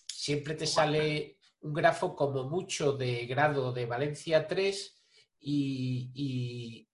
siempre 0.07 0.55
te 0.55 0.67
sale 0.67 1.37
un 1.61 1.73
grafo 1.73 2.15
como 2.15 2.43
mucho 2.43 2.93
de 2.93 3.25
grado 3.25 3.71
de 3.71 3.85
Valencia 3.85 4.47
3 4.47 5.03
y, 5.41 6.87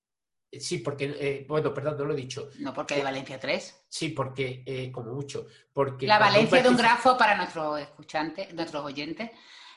Sí, 0.53 0.79
porque, 0.79 1.15
eh, 1.17 1.45
bueno, 1.47 1.73
perdón, 1.73 1.97
no 1.97 2.03
lo 2.03 2.13
he 2.13 2.17
dicho. 2.17 2.49
No, 2.59 2.73
porque 2.73 2.95
de 2.95 3.03
Valencia 3.03 3.39
3. 3.39 3.85
Sí, 3.87 4.09
porque, 4.09 4.91
como 4.93 5.13
mucho. 5.13 5.47
Porque 5.71 6.05
la 6.05 6.19
valencia 6.19 6.61
de 6.61 6.67
un 6.67 6.75
grafo 6.75 7.17
para 7.17 7.37
nuestros 7.37 7.79
escuchantes, 7.79 8.53
nuestros 8.53 8.83
oyentes, 8.83 9.31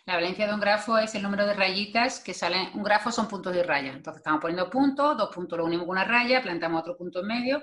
la 0.07 0.17
valencia 0.17 0.47
de 0.47 0.53
un 0.53 0.61
grafo 0.61 0.99
es 0.99 1.15
el 1.15 1.23
número 1.23 1.47
de 1.47 1.55
rayitas 1.55 2.21
que 2.21 2.35
salen. 2.35 2.69
Un 2.75 2.83
grafo 2.83 3.11
son 3.11 3.27
puntos 3.27 3.57
y 3.57 3.63
rayas. 3.63 3.97
Entonces 3.97 4.19
estamos 4.19 4.41
poniendo 4.41 4.69
puntos, 4.69 5.17
dos 5.17 5.35
puntos 5.35 5.57
lo 5.59 5.65
unimos 5.65 5.87
con 5.87 5.97
una 5.97 6.05
raya, 6.05 6.43
plantamos 6.43 6.83
otro 6.83 6.97
punto 6.97 7.21
en 7.21 7.27
medio. 7.27 7.63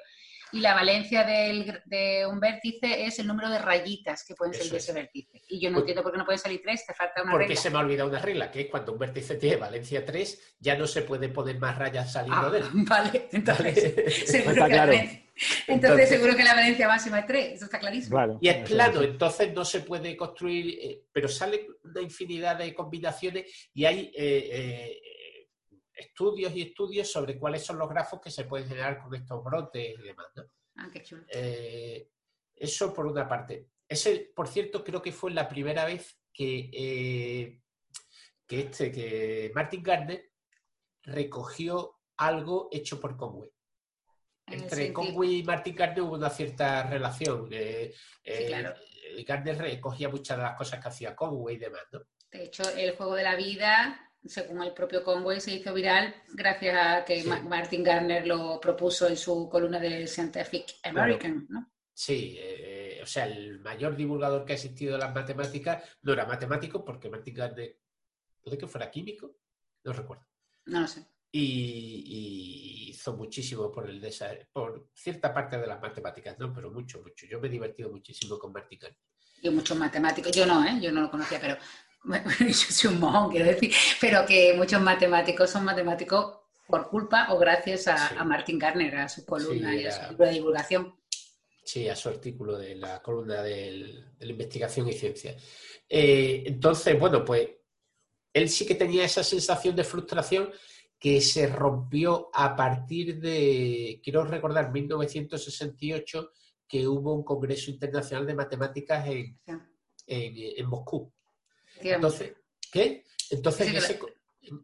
Y 0.53 0.59
la 0.59 0.73
valencia 0.73 1.23
de 1.23 2.25
un 2.25 2.39
vértice 2.39 3.05
es 3.05 3.19
el 3.19 3.27
número 3.27 3.49
de 3.49 3.59
rayitas 3.59 4.23
que 4.25 4.35
pueden 4.35 4.53
salir 4.53 4.71
de 4.71 4.77
ese 4.77 4.93
vértice. 4.93 5.41
Y 5.47 5.59
yo 5.59 5.69
no 5.69 5.79
entiendo 5.79 6.03
por 6.03 6.11
qué 6.11 6.17
no 6.17 6.25
pueden 6.25 6.39
salir 6.39 6.61
tres, 6.63 6.85
te 6.85 6.93
falta 6.93 7.21
una 7.21 7.31
regla. 7.31 7.45
Porque 7.47 7.55
se 7.55 7.69
me 7.69 7.77
ha 7.77 7.81
olvidado 7.81 8.09
una 8.09 8.19
regla, 8.19 8.51
que 8.51 8.61
es 8.61 8.67
cuando 8.67 8.93
un 8.93 8.99
vértice 8.99 9.35
tiene 9.35 9.57
valencia 9.57 10.05
3, 10.05 10.55
ya 10.59 10.77
no 10.77 10.87
se 10.87 11.01
puede 11.03 11.29
poner 11.29 11.59
más 11.59 11.77
rayas 11.77 12.11
saliendo 12.11 12.47
ah, 12.47 12.49
de 12.49 12.59
él. 12.59 12.65
Vale, 12.73 13.29
entonces, 13.31 14.25
seguro 14.27 14.65
que 14.65 14.71
claro. 14.71 14.93
Entonces, 15.67 16.09
seguro 16.09 16.35
que 16.35 16.43
la 16.43 16.53
valencia 16.53 16.87
máxima 16.87 17.19
es 17.19 17.27
3, 17.27 17.53
eso 17.53 17.65
está 17.65 17.79
clarísimo. 17.79 18.37
y 18.41 18.49
es 18.49 18.69
plano, 18.69 19.01
entonces 19.01 19.53
no 19.53 19.65
se 19.65 19.81
puede 19.81 20.15
construir, 20.15 20.77
eh, 20.81 21.03
pero 21.11 21.27
sale 21.27 21.67
una 21.83 22.01
infinidad 22.01 22.57
de 22.57 22.73
combinaciones 22.73 23.69
y 23.73 23.85
hay 23.85 24.11
eh, 24.15 24.49
eh, 24.51 25.01
estudios 26.01 26.55
y 26.55 26.61
estudios 26.61 27.11
sobre 27.11 27.37
cuáles 27.37 27.63
son 27.63 27.77
los 27.77 27.89
grafos 27.89 28.19
que 28.21 28.29
se 28.31 28.45
pueden 28.45 28.67
generar 28.67 29.01
con 29.01 29.13
estos 29.15 29.43
brotes 29.43 29.95
y 29.97 30.01
demás. 30.01 30.27
Ah, 30.75 30.89
qué 30.91 31.01
chulo. 31.01 31.23
eso 32.55 32.93
por 32.93 33.07
una 33.07 33.27
parte. 33.27 33.67
Ese, 33.87 34.31
por 34.35 34.47
cierto, 34.47 34.83
creo 34.83 35.01
que 35.01 35.11
fue 35.11 35.31
la 35.31 35.47
primera 35.47 35.85
vez 35.85 36.17
que, 36.33 37.59
que, 38.47 38.59
este, 38.59 38.91
que 38.91 39.51
Martin 39.53 39.83
Gardner 39.83 40.31
recogió 41.03 41.99
algo 42.17 42.69
hecho 42.71 42.99
por 42.99 43.17
Conway 43.17 43.51
entre 44.47 44.93
Conway 44.93 45.39
y 45.39 45.43
Martin 45.43 45.75
Gardner 45.75 46.01
hubo 46.03 46.15
una 46.15 46.29
cierta 46.29 46.83
relación. 46.83 47.47
Eh, 47.51 47.93
eh, 48.23 49.23
Gardner 49.25 49.57
recogía 49.57 50.09
muchas 50.09 50.37
de 50.37 50.43
las 50.43 50.57
cosas 50.57 50.79
que 50.79 50.87
hacía 50.87 51.15
Conway 51.15 51.55
y 51.55 51.59
demás, 51.59 51.83
¿no? 51.91 52.01
De 52.31 52.45
hecho, 52.45 52.63
el 52.77 52.95
juego 52.95 53.15
de 53.15 53.23
la 53.23 53.35
vida, 53.35 54.10
según 54.25 54.61
el 54.63 54.73
propio 54.73 55.03
Conway, 55.03 55.41
se 55.41 55.55
hizo 55.55 55.73
viral 55.73 56.13
gracias 56.33 56.75
a 56.77 57.05
que 57.05 57.23
Martin 57.23 57.83
Gardner 57.83 58.27
lo 58.27 58.59
propuso 58.59 59.07
en 59.07 59.17
su 59.17 59.49
columna 59.49 59.79
de 59.79 60.07
Scientific 60.07 60.75
American, 60.83 61.47
¿no? 61.49 61.71
Sí, 61.93 62.35
eh, 62.39 62.99
o 63.03 63.05
sea, 63.05 63.25
el 63.25 63.59
mayor 63.59 63.95
divulgador 63.95 64.45
que 64.45 64.53
ha 64.53 64.55
existido 64.55 64.93
de 64.93 64.99
las 64.99 65.13
matemáticas 65.13 65.83
no 66.01 66.13
era 66.13 66.25
matemático 66.25 66.83
porque 66.83 67.09
Martin 67.09 67.35
Gardner, 67.35 67.77
¿puede 68.41 68.57
que 68.57 68.67
fuera 68.67 68.89
químico? 68.89 69.35
No 69.83 69.93
recuerdo. 69.93 70.25
No 70.65 70.81
lo 70.81 70.87
sé 70.87 71.05
y, 71.31 72.89
hizo 72.89 73.13
muchísimo 73.15 73.71
por 73.71 73.89
el 73.89 74.01
por 74.51 74.89
cierta 74.93 75.33
parte 75.33 75.57
de 75.57 75.67
las 75.67 75.81
matemáticas, 75.81 76.37
¿no? 76.37 76.53
Pero 76.53 76.71
mucho, 76.71 77.01
mucho. 77.01 77.25
Yo 77.25 77.39
me 77.39 77.47
he 77.47 77.51
divertido 77.51 77.89
muchísimo 77.89 78.37
con 78.37 78.51
Marticán. 78.51 78.95
Yo 79.41 79.51
muchos 79.51 79.77
matemáticos, 79.77 80.31
yo 80.31 80.45
no, 80.45 80.63
¿eh? 80.65 80.77
Yo 80.79 80.91
no 80.91 81.01
lo 81.01 81.09
conocía, 81.09 81.39
pero 81.39 81.57
yo 82.39 82.53
soy 82.53 82.93
un 82.93 82.99
mojón, 82.99 83.31
quiero 83.31 83.45
decir, 83.45 83.73
pero 83.99 84.25
que 84.25 84.53
muchos 84.55 84.81
matemáticos 84.81 85.49
son 85.49 85.65
matemáticos 85.65 86.37
por 86.67 86.89
culpa 86.89 87.27
o 87.31 87.37
gracias 87.37 87.87
a, 87.87 88.23
Martin 88.23 88.57
Garner, 88.57 88.95
a 88.95 89.09
su 89.09 89.25
columna 89.25 89.75
y 89.75 89.85
a 89.85 89.91
su 89.91 90.09
libro 90.11 90.25
de 90.25 90.33
divulgación. 90.33 90.95
Sí, 91.63 91.87
a 91.87 91.95
su 91.95 92.09
artículo 92.09 92.57
de 92.57 92.75
la 92.75 93.01
columna 93.01 93.41
de 93.43 94.03
la 94.19 94.31
investigación 94.31 94.87
y 94.87 94.93
ciencia. 94.93 95.35
Eh, 95.87 96.43
entonces, 96.45 96.97
bueno, 96.97 97.23
pues 97.23 97.49
él 98.33 98.49
sí 98.49 98.65
que 98.65 98.75
tenía 98.75 99.03
esa 99.03 99.23
sensación 99.23 99.75
de 99.75 99.83
frustración 99.83 100.49
que 100.97 101.19
se 101.19 101.47
rompió 101.47 102.29
a 102.33 102.55
partir 102.55 103.19
de, 103.19 103.99
quiero 104.03 104.23
recordar, 104.23 104.71
1968, 104.71 106.31
que 106.67 106.87
hubo 106.87 107.13
un 107.13 107.23
Congreso 107.23 107.71
Internacional 107.71 108.25
de 108.25 108.35
Matemáticas 108.35 109.07
en, 109.07 109.39
en, 110.05 110.69
Moscú. 110.69 111.11
Entonces, 111.83 112.33
¿qué? 112.71 113.03
Entonces, 113.29 113.67
en 113.67 113.77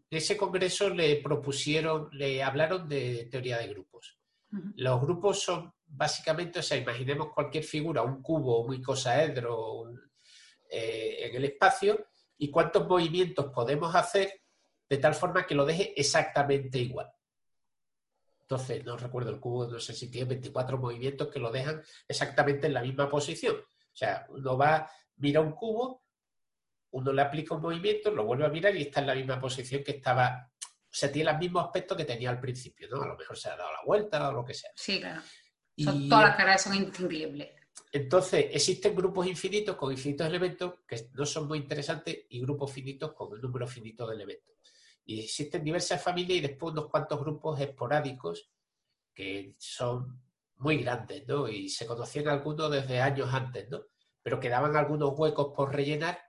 ese, 0.10 0.38
congreso 0.38 0.90
le 0.90 1.18
propusieron, 1.18 2.10
le 2.12 2.44
hablaron 2.44 2.88
de 2.88 3.28
teoría 3.32 3.58
de 3.58 3.68
grupos. 3.68 4.18
Los 4.76 5.02
grupos 5.02 5.42
son 5.42 5.74
básicamente, 5.86 6.60
o 6.60 6.64
sea, 6.64 6.78
imaginemos 6.78 7.34
cualquier 7.34 7.64
figura, 7.64 8.02
un 8.02 8.22
cubo, 8.22 8.62
un 8.62 8.74
icosaedro 8.74 9.92
eh, 10.70 11.18
en 11.22 11.36
el 11.36 11.46
espacio, 11.46 12.08
y 12.38 12.50
cuántos 12.52 12.88
movimientos 12.88 13.48
podemos 13.54 13.94
hacer 13.96 14.42
de 14.90 14.98
tal 14.98 15.16
forma 15.16 15.46
que 15.46 15.56
lo 15.56 15.66
deje 15.66 16.00
exactamente 16.00 16.80
igual. 16.80 17.12
Entonces, 18.42 18.86
no 18.86 18.96
recuerdo 18.96 19.32
el 19.32 19.40
cubo, 19.40 19.68
no 19.68 19.80
sé 19.80 19.94
si 19.94 20.10
tiene 20.10 20.30
24 20.30 20.78
movimientos 20.78 21.28
que 21.28 21.40
lo 21.40 21.52
dejan 21.52 21.82
exactamente 22.08 22.68
en 22.68 22.74
la 22.74 22.82
misma 22.82 23.10
posición. 23.10 23.58
O 23.58 23.96
sea, 23.96 24.26
uno 24.30 24.58
va, 24.58 24.90
mira 25.18 25.42
un 25.42 25.52
cubo, 25.52 26.06
uno 26.98 27.14
le 27.14 27.22
aplica 27.22 27.54
un 27.54 27.62
movimiento, 27.62 28.10
lo 28.12 28.26
vuelve 28.26 28.46
a 28.46 28.50
mirar 28.50 28.76
y 28.76 28.82
está 28.82 29.02
en 29.02 29.08
la 29.08 29.16
misma 29.16 29.40
posición 29.40 29.84
que 29.84 29.92
estaba. 29.92 30.52
O 30.60 31.00
sea, 31.00 31.12
tiene 31.12 31.30
el 31.30 31.38
mismo 31.38 31.60
aspecto 31.60 31.96
que 31.96 32.06
tenía 32.06 32.32
al 32.32 32.40
principio, 32.40 32.88
¿no? 32.90 33.04
A 33.04 33.08
lo 33.08 33.16
mejor 33.16 33.38
se 33.38 33.50
ha 33.50 33.56
dado 33.56 33.72
la 33.72 33.84
vuelta 33.86 34.30
o 34.30 34.34
lo 34.34 34.44
que 34.44 34.56
sea. 34.56 34.72
Sí, 34.76 35.00
claro. 35.00 35.22
todas 36.10 36.30
las 36.30 36.36
caras 36.36 36.62
son 36.64 36.74
indistinguibles. 36.76 37.50
Entonces, 37.92 38.48
existen 38.52 38.96
grupos 38.96 39.28
infinitos 39.28 39.76
con 39.76 39.92
infinitos 39.92 40.26
elementos 40.28 40.74
que 40.88 41.10
no 41.14 41.26
son 41.26 41.48
muy 41.48 41.60
interesantes 41.60 42.26
y 42.30 42.42
grupos 42.42 42.72
finitos 42.72 43.14
con 43.14 43.32
un 43.32 43.42
número 43.42 43.68
finito 43.68 44.08
de 44.08 44.16
elementos. 44.16 44.56
Y 45.06 45.22
existen 45.22 45.64
diversas 45.64 46.02
familias 46.02 46.40
y 46.40 46.42
después 46.42 46.74
unos 46.74 46.90
cuantos 46.90 47.20
grupos 47.20 47.60
esporádicos 47.62 48.50
que 49.14 49.56
son 49.60 50.20
muy 50.58 50.78
grandes, 50.78 51.28
¿no? 51.28 51.48
Y 51.48 51.70
se 51.70 51.86
conocían 51.86 52.28
algunos 52.28 52.72
desde 52.72 53.00
años 53.02 53.32
antes, 53.32 53.70
¿no? 53.70 53.84
Pero 54.24 54.40
quedaban 54.40 54.76
algunos 54.76 55.14
huecos 55.18 55.54
por 55.56 55.74
rellenar. 55.74 56.27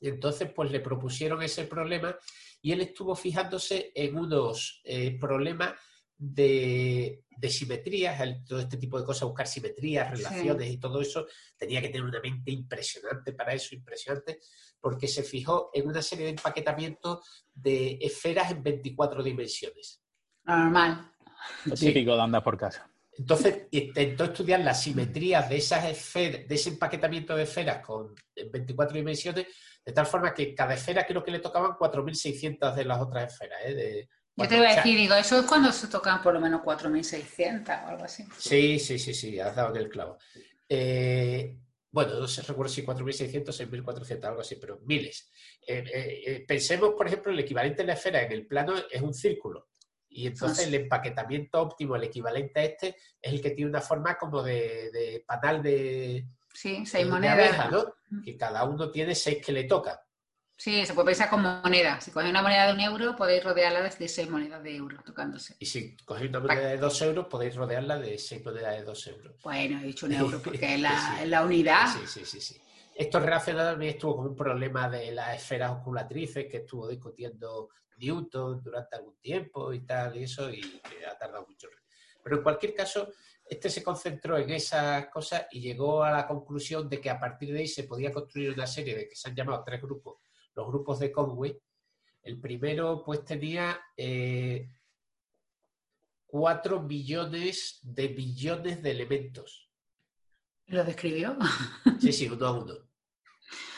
Y 0.00 0.08
entonces, 0.08 0.50
pues 0.54 0.70
le 0.70 0.80
propusieron 0.80 1.42
ese 1.42 1.64
problema 1.64 2.16
y 2.60 2.72
él 2.72 2.80
estuvo 2.80 3.14
fijándose 3.14 3.92
en 3.94 4.16
unos 4.16 4.80
eh, 4.84 5.16
problemas 5.18 5.74
de, 6.18 7.24
simetrías, 7.48 8.20
todo 8.44 8.58
este 8.58 8.76
tipo 8.76 8.98
de 8.98 9.06
cosas, 9.06 9.28
buscar 9.28 9.46
simetrías, 9.46 10.10
relaciones 10.10 10.70
y 10.70 10.78
todo 10.78 11.00
eso, 11.00 11.26
tenía 11.56 11.80
que 11.80 11.88
tener 11.88 12.04
una 12.04 12.20
mente 12.20 12.50
impresionante 12.50 13.32
para 13.32 13.54
eso, 13.54 13.74
impresionante, 13.74 14.40
porque 14.80 15.06
se 15.06 15.22
fijó 15.22 15.70
en 15.72 15.86
una 15.86 16.02
serie 16.02 16.24
de 16.24 16.32
empaquetamientos 16.32 17.46
de 17.54 17.98
esferas 18.00 18.50
en 18.50 18.62
24 18.62 19.22
dimensiones. 19.22 20.02
Normal. 20.44 21.12
Lo 21.66 21.74
típico 21.74 22.16
de 22.16 22.22
andar 22.22 22.42
por 22.42 22.58
casa. 22.58 22.90
Entonces 23.16 23.66
intentó 23.72 24.24
estudiar 24.24 24.60
las 24.60 24.82
simetrías 24.82 25.48
de 25.48 25.56
esas 25.56 25.84
esferas, 25.86 26.46
de 26.46 26.54
ese 26.54 26.70
empaquetamiento 26.70 27.34
de 27.34 27.42
esferas 27.44 27.84
con 27.84 28.14
24 28.52 28.96
dimensiones, 28.96 29.46
de 29.88 29.94
tal 29.94 30.04
forma 30.04 30.34
que 30.34 30.54
cada 30.54 30.74
esfera 30.74 31.06
creo 31.06 31.24
que 31.24 31.30
le 31.30 31.38
tocaban 31.38 31.70
4.600 31.70 32.74
de 32.74 32.84
las 32.84 33.00
otras 33.00 33.32
esferas. 33.32 33.58
¿eh? 33.64 34.06
Yo 34.36 34.46
te 34.46 34.58
iba 34.58 34.68
a 34.68 34.76
decir, 34.76 34.98
digo, 34.98 35.14
eso 35.14 35.40
es 35.40 35.46
cuando 35.46 35.72
se 35.72 35.86
tocan 35.86 36.22
por 36.22 36.34
lo 36.34 36.40
menos 36.40 36.60
4.600 36.60 37.84
o 37.84 37.88
algo 37.88 38.04
así. 38.04 38.22
Sí, 38.36 38.78
sí, 38.78 38.98
sí, 38.98 39.14
sí, 39.14 39.40
has 39.40 39.56
dado 39.56 39.70
en 39.70 39.76
el 39.78 39.88
clavo. 39.88 40.18
Eh, 40.68 41.56
bueno, 41.90 42.20
no 42.20 42.28
sé, 42.28 42.42
recuerdo 42.42 42.70
si 42.70 42.84
4.600, 42.84 43.46
6.400, 43.46 44.24
algo 44.24 44.42
así, 44.42 44.56
pero 44.56 44.78
miles. 44.84 45.30
Eh, 45.66 46.44
pensemos, 46.46 46.90
por 46.90 47.06
ejemplo, 47.06 47.32
el 47.32 47.38
equivalente 47.38 47.80
de 47.80 47.86
la 47.86 47.94
esfera 47.94 48.20
en 48.20 48.32
el 48.32 48.46
plano 48.46 48.74
es 48.90 49.00
un 49.00 49.14
círculo. 49.14 49.70
Y 50.10 50.26
entonces 50.26 50.66
el 50.66 50.74
empaquetamiento 50.74 51.62
óptimo, 51.62 51.96
el 51.96 52.04
equivalente 52.04 52.60
a 52.60 52.64
este, 52.64 52.88
es 53.22 53.32
el 53.32 53.40
que 53.40 53.52
tiene 53.52 53.70
una 53.70 53.80
forma 53.80 54.18
como 54.18 54.42
de, 54.42 55.24
panal 55.26 55.62
de, 55.62 56.26
sí, 56.58 56.84
seis 56.86 57.06
monedas. 57.06 57.70
¿no? 57.70 57.94
Que 58.22 58.36
cada 58.36 58.64
uno 58.64 58.90
tiene 58.90 59.14
seis 59.14 59.44
que 59.44 59.52
le 59.52 59.64
toca. 59.64 60.02
Sí, 60.56 60.84
se 60.84 60.92
puede 60.92 61.06
pensar 61.06 61.30
como 61.30 61.60
moneda. 61.62 62.00
Si 62.00 62.10
coges 62.10 62.30
una 62.30 62.42
moneda 62.42 62.66
de 62.66 62.72
un 62.72 62.80
euro, 62.80 63.14
podéis 63.14 63.44
rodearla 63.44 63.80
de 63.80 64.08
seis 64.08 64.28
monedas 64.28 64.60
de 64.64 64.74
euro 64.74 64.98
tocándose. 65.04 65.54
Y 65.60 65.66
si 65.66 65.96
cogéis 65.98 66.30
una 66.30 66.40
moneda 66.40 66.68
de 66.68 66.78
dos 66.78 67.00
euros, 67.00 67.26
podéis 67.26 67.54
rodearla 67.54 67.96
de 67.96 68.18
seis 68.18 68.44
monedas 68.44 68.76
de 68.76 68.82
dos 68.82 69.06
euros. 69.06 69.36
Bueno, 69.40 69.78
he 69.78 69.84
dicho 69.84 70.06
un 70.06 70.12
euro 70.14 70.40
porque 70.42 70.74
es 70.74 70.80
la, 70.80 71.24
la 71.26 71.44
unidad. 71.44 71.86
Sí, 71.92 72.06
sí, 72.06 72.24
sí, 72.24 72.40
sí. 72.40 72.60
Esto 72.92 73.20
relacionado 73.20 73.70
también 73.70 73.92
estuvo 73.92 74.16
con 74.16 74.26
un 74.26 74.34
problema 74.34 74.88
de 74.88 75.12
las 75.12 75.36
esferas 75.36 75.70
oculatrices 75.70 76.46
que 76.50 76.56
estuvo 76.56 76.88
discutiendo 76.88 77.68
Newton 77.98 78.60
durante 78.60 78.96
algún 78.96 79.16
tiempo 79.20 79.72
y 79.72 79.86
tal, 79.86 80.16
y 80.16 80.24
eso, 80.24 80.50
y 80.50 80.60
ha 81.08 81.16
tardado 81.16 81.46
mucho. 81.46 81.68
Pero 82.20 82.38
en 82.38 82.42
cualquier 82.42 82.74
caso, 82.74 83.12
este 83.48 83.70
se 83.70 83.82
concentró 83.82 84.36
en 84.38 84.50
esas 84.50 85.08
cosas 85.08 85.46
y 85.52 85.60
llegó 85.60 86.02
a 86.02 86.10
la 86.10 86.26
conclusión 86.26 86.88
de 86.88 87.00
que 87.00 87.10
a 87.10 87.18
partir 87.18 87.52
de 87.52 87.60
ahí 87.60 87.68
se 87.68 87.84
podía 87.84 88.12
construir 88.12 88.52
una 88.52 88.66
serie 88.66 88.94
de 88.94 89.08
que 89.08 89.16
se 89.16 89.28
han 89.28 89.36
llamado 89.36 89.62
tres 89.64 89.80
grupos, 89.80 90.18
los 90.54 90.66
grupos 90.66 90.98
de 90.98 91.12
Conway. 91.12 91.58
El 92.22 92.40
primero, 92.40 93.02
pues, 93.04 93.24
tenía 93.24 93.80
eh, 93.96 94.68
cuatro 96.26 96.82
billones 96.82 97.78
de 97.82 98.08
billones 98.08 98.82
de 98.82 98.90
elementos. 98.90 99.70
¿Lo 100.66 100.84
describió? 100.84 101.36
Sí, 102.00 102.12
sí, 102.12 102.28
uno 102.32 102.46
a 102.46 102.52
uno 102.52 102.88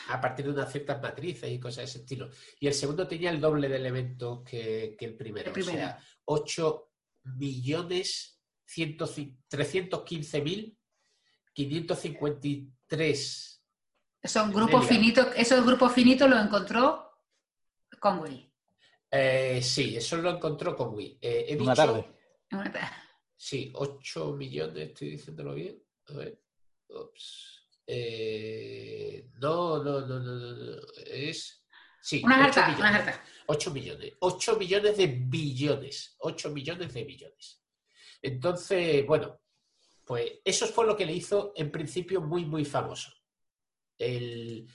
a 0.09 0.19
partir 0.19 0.45
de 0.45 0.51
unas 0.51 0.69
ciertas 0.69 1.01
matrices 1.01 1.49
y 1.49 1.59
cosas 1.59 1.77
de 1.77 1.83
ese 1.85 1.99
estilo. 1.99 2.29
Y 2.59 2.67
el 2.67 2.73
segundo 2.73 3.07
tenía 3.07 3.29
el 3.29 3.39
doble 3.39 3.69
de 3.69 3.77
elementos 3.77 4.43
que, 4.43 4.97
el 4.99 5.15
primero. 5.15 5.51
O 5.51 5.63
sea, 5.63 5.97
8 6.25 6.91
millones 7.23 8.40
315 9.47 10.41
mil 10.41 10.77
553. 11.53 13.63
Son 14.23 14.51
grupos 14.51 14.85
finitos, 14.85 15.27
esos 15.35 15.65
grupos 15.65 15.91
finitos 15.93 16.29
los 16.29 16.43
encontró 16.43 17.11
Conway. 17.99 18.51
Eh, 19.09 19.59
sí, 19.61 19.97
eso 19.97 20.17
lo 20.17 20.31
encontró 20.31 20.75
Conway. 20.75 21.17
Eh, 21.21 21.57
Una 21.59 21.73
tarde. 21.73 22.05
Una 22.51 22.71
tarde. 22.71 22.87
Sí, 23.35 23.71
8 23.73 24.33
millones, 24.33 24.89
estoy 24.89 25.11
diciéndolo 25.11 25.55
bien. 25.55 25.81
A 26.07 26.13
ver. 26.13 26.39
Ups. 26.89 27.65
Eh, 27.87 29.29
no, 29.39 29.83
no, 29.83 30.01
no, 30.01 30.19
no, 30.19 30.35
no, 30.35 30.81
es... 31.05 31.57
Sí, 32.03 32.21
una 32.23 32.45
harta, 32.45 32.69
millones, 32.69 33.19
8 33.47 33.71
millones. 33.71 34.13
8 34.19 34.57
millones 34.57 34.97
de 34.97 35.07
billones. 35.07 36.15
8 36.19 36.49
millones 36.49 36.93
de 36.93 37.03
billones. 37.03 37.60
Entonces, 38.21 39.05
bueno, 39.05 39.39
pues 40.05 40.39
eso 40.43 40.67
fue 40.67 40.85
lo 40.85 40.95
que 40.95 41.05
le 41.05 41.13
hizo 41.13 41.53
en 41.55 41.71
principio 41.71 42.21
muy, 42.21 42.45
muy 42.45 42.65
famoso. 42.65 43.11
El, 43.97 44.67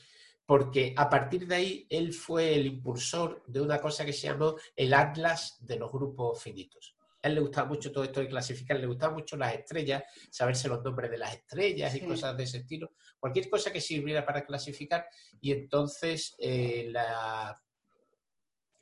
porque 0.47 0.95
a 0.97 1.11
partir 1.11 1.47
de 1.47 1.55
ahí 1.55 1.87
él 1.91 2.13
fue 2.13 2.55
el 2.55 2.67
impulsor 2.67 3.43
de 3.47 3.61
una 3.61 3.81
cosa 3.81 4.05
que 4.05 4.13
se 4.13 4.29
llamó 4.29 4.57
el 4.75 4.95
Atlas 4.95 5.57
de 5.61 5.77
los 5.77 5.91
grupos 5.91 6.41
finitos. 6.41 6.97
A 7.23 7.29
él 7.29 7.35
le 7.35 7.41
gustaba 7.41 7.69
mucho 7.69 7.91
todo 7.91 8.05
esto 8.05 8.21
de 8.21 8.29
clasificar, 8.29 8.79
le 8.79 8.87
gustaban 8.87 9.17
mucho 9.17 9.37
las 9.37 9.55
estrellas, 9.55 10.05
saberse 10.31 10.69
los 10.69 10.85
nombres 10.85 11.11
de 11.11 11.19
las 11.19 11.35
estrellas 11.35 11.95
y 11.97 12.01
cosas 12.03 12.37
de 12.37 12.45
ese 12.45 12.59
estilo, 12.59 12.93
cualquier 13.19 13.51
cosa 13.51 13.73
que 13.73 13.81
sirviera 13.81 14.25
para 14.25 14.47
clasificar. 14.47 15.09
Y 15.41 15.51
entonces 15.51 16.37
eh, 16.39 16.87
la, 16.89 17.61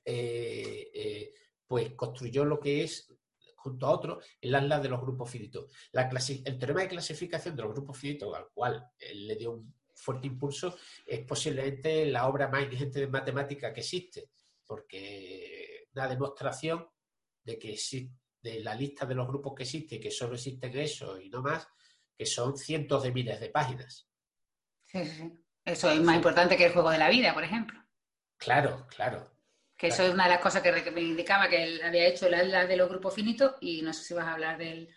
eh, 0.04 0.90
eh, 0.92 1.32
pues 1.66 1.94
construyó 1.94 2.44
lo 2.44 2.60
que 2.60 2.84
es 2.84 3.10
junto 3.64 3.86
a 3.86 3.90
otro, 3.90 4.20
el 4.42 4.54
atlas 4.54 4.82
de 4.82 4.90
los 4.90 5.00
grupos 5.00 5.30
finitos. 5.30 5.70
el 5.92 6.58
teorema 6.58 6.82
de 6.82 6.88
clasificación 6.88 7.56
de 7.56 7.62
los 7.62 7.72
grupos 7.72 7.96
finitos, 7.96 8.34
al 8.36 8.48
cual 8.52 8.90
él 8.98 9.26
le 9.26 9.36
dio 9.36 9.52
un 9.52 9.74
fuerte 9.94 10.26
impulso, 10.26 10.76
es 11.06 11.20
posiblemente 11.20 12.04
la 12.04 12.28
obra 12.28 12.48
más 12.48 12.64
ingente 12.70 13.00
de 13.00 13.06
matemática 13.06 13.72
que 13.72 13.80
existe, 13.80 14.28
porque 14.66 15.88
una 15.94 16.08
demostración 16.08 16.86
de 17.42 17.58
que 17.58 17.72
existe 17.72 18.14
de 18.42 18.60
la 18.60 18.74
lista 18.74 19.06
de 19.06 19.14
los 19.14 19.26
grupos 19.26 19.54
que 19.54 19.62
existen, 19.62 19.98
que 19.98 20.10
solo 20.10 20.34
existen 20.34 20.76
eso 20.76 21.18
y 21.18 21.30
no 21.30 21.40
más, 21.40 21.66
que 22.14 22.26
son 22.26 22.58
cientos 22.58 23.02
de 23.02 23.12
miles 23.12 23.40
de 23.40 23.48
páginas. 23.48 24.06
Sí, 24.84 25.06
sí. 25.06 25.32
Eso 25.64 25.90
es 25.90 26.00
más 26.02 26.16
importante 26.16 26.58
que 26.58 26.66
el 26.66 26.74
juego 26.74 26.90
de 26.90 26.98
la 26.98 27.08
vida, 27.08 27.32
por 27.32 27.42
ejemplo. 27.42 27.82
Claro, 28.36 28.86
claro. 28.94 29.33
Que 29.84 29.88
eso 29.88 30.02
es 30.02 30.14
una 30.14 30.24
de 30.24 30.30
las 30.30 30.40
cosas 30.40 30.62
que 30.62 30.90
me 30.90 31.02
indicaba 31.02 31.46
que 31.46 31.62
él 31.62 31.80
había 31.84 32.06
hecho 32.06 32.26
la, 32.30 32.66
de 32.66 32.74
los 32.74 32.88
grupos 32.88 33.12
finitos 33.12 33.56
y 33.60 33.82
no 33.82 33.92
sé 33.92 34.02
si 34.02 34.14
vas 34.14 34.24
a 34.24 34.32
hablar 34.32 34.56
del, 34.56 34.88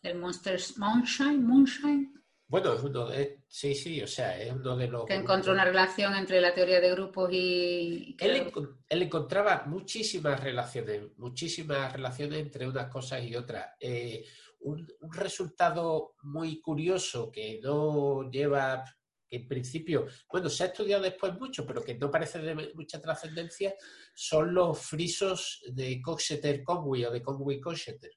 del 0.00 0.16
Monsters 0.16 0.78
Moonshine, 0.78 1.42
Moonshine. 1.42 2.12
Bueno, 2.46 2.74
es 2.74 2.84
uno 2.84 3.08
de, 3.08 3.42
sí, 3.48 3.74
sí, 3.74 4.00
o 4.00 4.06
sea, 4.06 4.40
es 4.40 4.52
uno 4.52 4.76
de 4.76 4.86
los... 4.86 5.06
Que 5.06 5.14
encontró 5.14 5.52
una 5.52 5.64
relación 5.64 6.14
entre 6.14 6.40
la 6.40 6.54
teoría 6.54 6.80
de 6.80 6.92
grupos 6.92 7.30
y... 7.32 8.16
Él, 8.20 8.52
encontraba 8.88 9.64
muchísimas 9.66 10.38
relaciones, 10.38 11.02
muchísimas 11.16 11.92
relaciones 11.92 12.38
entre 12.38 12.68
unas 12.68 12.88
cosas 12.88 13.24
y 13.24 13.34
otras. 13.34 13.70
Eh, 13.80 14.24
un, 14.60 14.86
resultado 15.10 16.14
muy 16.22 16.60
curioso 16.60 17.28
que 17.32 17.58
no 17.60 18.30
lleva, 18.30 18.84
que 19.28 19.36
en 19.36 19.48
principio, 19.48 20.06
bueno, 20.30 20.48
se 20.48 20.64
ha 20.64 20.66
estudiado 20.66 21.02
después 21.02 21.38
mucho, 21.38 21.66
pero 21.66 21.82
que 21.82 21.94
no 21.94 22.10
parece 22.10 22.38
de 22.38 22.72
mucha 22.74 23.00
trascendencia, 23.00 23.74
son 24.14 24.54
los 24.54 24.78
frisos 24.78 25.62
de 25.72 26.00
Coxeter-Conway 26.00 27.06
o 27.06 27.10
de 27.10 27.22
Conway-Coxeter. 27.22 28.12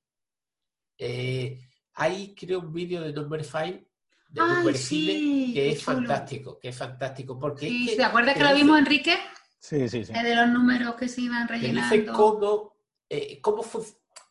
Eh, 0.97 1.59
hay, 1.93 2.35
creo, 2.35 2.59
un 2.59 2.73
vídeo 2.73 3.01
de 3.01 3.13
Number 3.13 3.43
Five 3.43 3.87
de 4.29 4.41
Ay, 4.41 4.75
sí, 4.75 5.51
que 5.53 5.71
es 5.71 5.83
fantástico, 5.83 6.59
que 6.59 6.69
es 6.69 6.77
fantástico. 6.77 7.39
Porque 7.39 7.67
sí, 7.67 7.93
¿Te 7.97 8.03
acuerdas 8.03 8.37
que 8.37 8.43
lo 8.43 8.53
vimos, 8.53 8.77
Enrique? 8.77 9.17
Sí, 9.59 9.89
sí, 9.89 10.05
sí. 10.05 10.13
de 10.13 10.35
los 10.35 10.49
números 10.49 10.95
que 10.95 11.07
se 11.07 11.21
iban 11.21 11.47
rellenando. 11.47 11.95
Dice 11.95 12.11
cómo, 12.11 12.75
eh, 13.09 13.41
cómo 13.41 13.63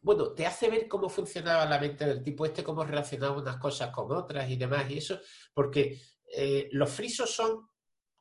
bueno, 0.01 0.33
te 0.33 0.47
hace 0.47 0.71
ver 0.71 0.88
cómo 0.88 1.09
funcionaba 1.09 1.67
la 1.67 1.79
mente 1.79 2.07
del 2.07 2.23
tipo 2.23 2.47
este, 2.47 2.62
cómo 2.62 2.85
relacionaba 2.85 3.37
unas 3.37 3.57
cosas 3.57 3.91
con 3.91 4.11
otras 4.12 4.49
y 4.49 4.57
demás, 4.57 4.88
y 4.88 4.99
eso, 4.99 5.21
porque 5.53 6.01
eh, 6.31 6.69
los 6.73 6.91
frisos 6.91 7.31
son, 7.35 7.69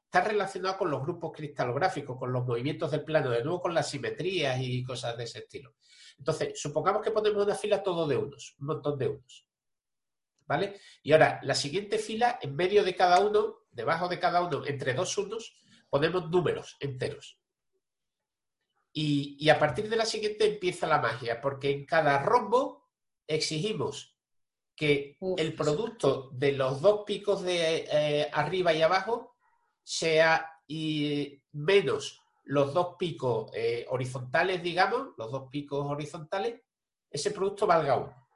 están 0.06 0.26
relacionados 0.26 0.78
con 0.78 0.89
los 0.89 1.02
grupos 1.02 1.32
cristalográficos, 1.36 2.17
con 2.17 2.32
los 2.32 2.46
movimientos 2.46 2.91
del 2.91 3.04
plano, 3.04 3.30
de 3.30 3.43
nuevo 3.43 3.62
con 3.62 3.74
las 3.74 3.89
simetrías 3.89 4.60
y 4.62 4.84
cosas 4.84 5.17
de 5.17 5.26
ese 5.26 5.39
estilo. 5.39 5.76
Entonces, 6.17 6.60
supongamos 6.60 7.02
que 7.02 7.12
ponemos 7.12 7.43
una 7.43 7.56
fila 7.56 7.84
todo 7.84 8.08
de 8.08 8.17
unos, 8.17 8.56
un 8.60 8.67
montón 8.67 8.98
de 8.98 9.08
unos. 9.10 9.48
¿vale? 10.48 10.80
Y 11.04 11.12
ahora, 11.12 11.39
la 11.43 11.54
siguiente 11.54 12.00
fila, 12.00 12.39
en 12.41 12.56
medio 12.56 12.84
de 12.84 12.96
cada 12.96 13.20
uno, 13.20 13.67
debajo 13.70 14.08
de 14.08 14.20
cada 14.20 14.41
uno, 14.41 14.65
entre 14.65 14.93
dos 14.93 15.17
unos, 15.17 15.56
ponemos 15.89 16.30
números 16.30 16.78
enteros. 16.80 17.39
Y, 18.93 19.48
a 19.50 19.60
partir 19.60 19.89
de 19.89 19.96
la 19.96 20.06
siguiente 20.06 20.48
empieza 20.48 20.88
la 20.88 21.00
magia, 21.00 21.39
porque 21.39 21.70
en 21.70 21.86
cada 21.86 22.17
rombo 22.24 22.89
exigimos 23.28 24.16
que 24.77 25.17
el 25.37 25.55
producto 25.55 26.29
de 26.33 26.51
los 26.51 26.81
dos 26.81 27.01
picos 27.03 27.41
de 27.41 27.87
eh, 27.91 28.29
arriba 28.31 28.71
y 28.73 28.83
abajo 28.83 29.35
sea 29.83 30.61
y 30.67 31.41
menos 31.53 32.21
los 32.43 32.73
dos 32.73 32.95
picos 32.97 33.49
eh, 33.55 33.85
horizontales, 33.89 34.61
digamos, 34.61 35.09
los 35.17 35.31
dos 35.31 35.49
picos 35.49 35.83
horizontales, 35.89 36.61
ese 37.09 37.31
producto 37.31 37.65
valga 37.65 37.97
uno. 37.97 38.27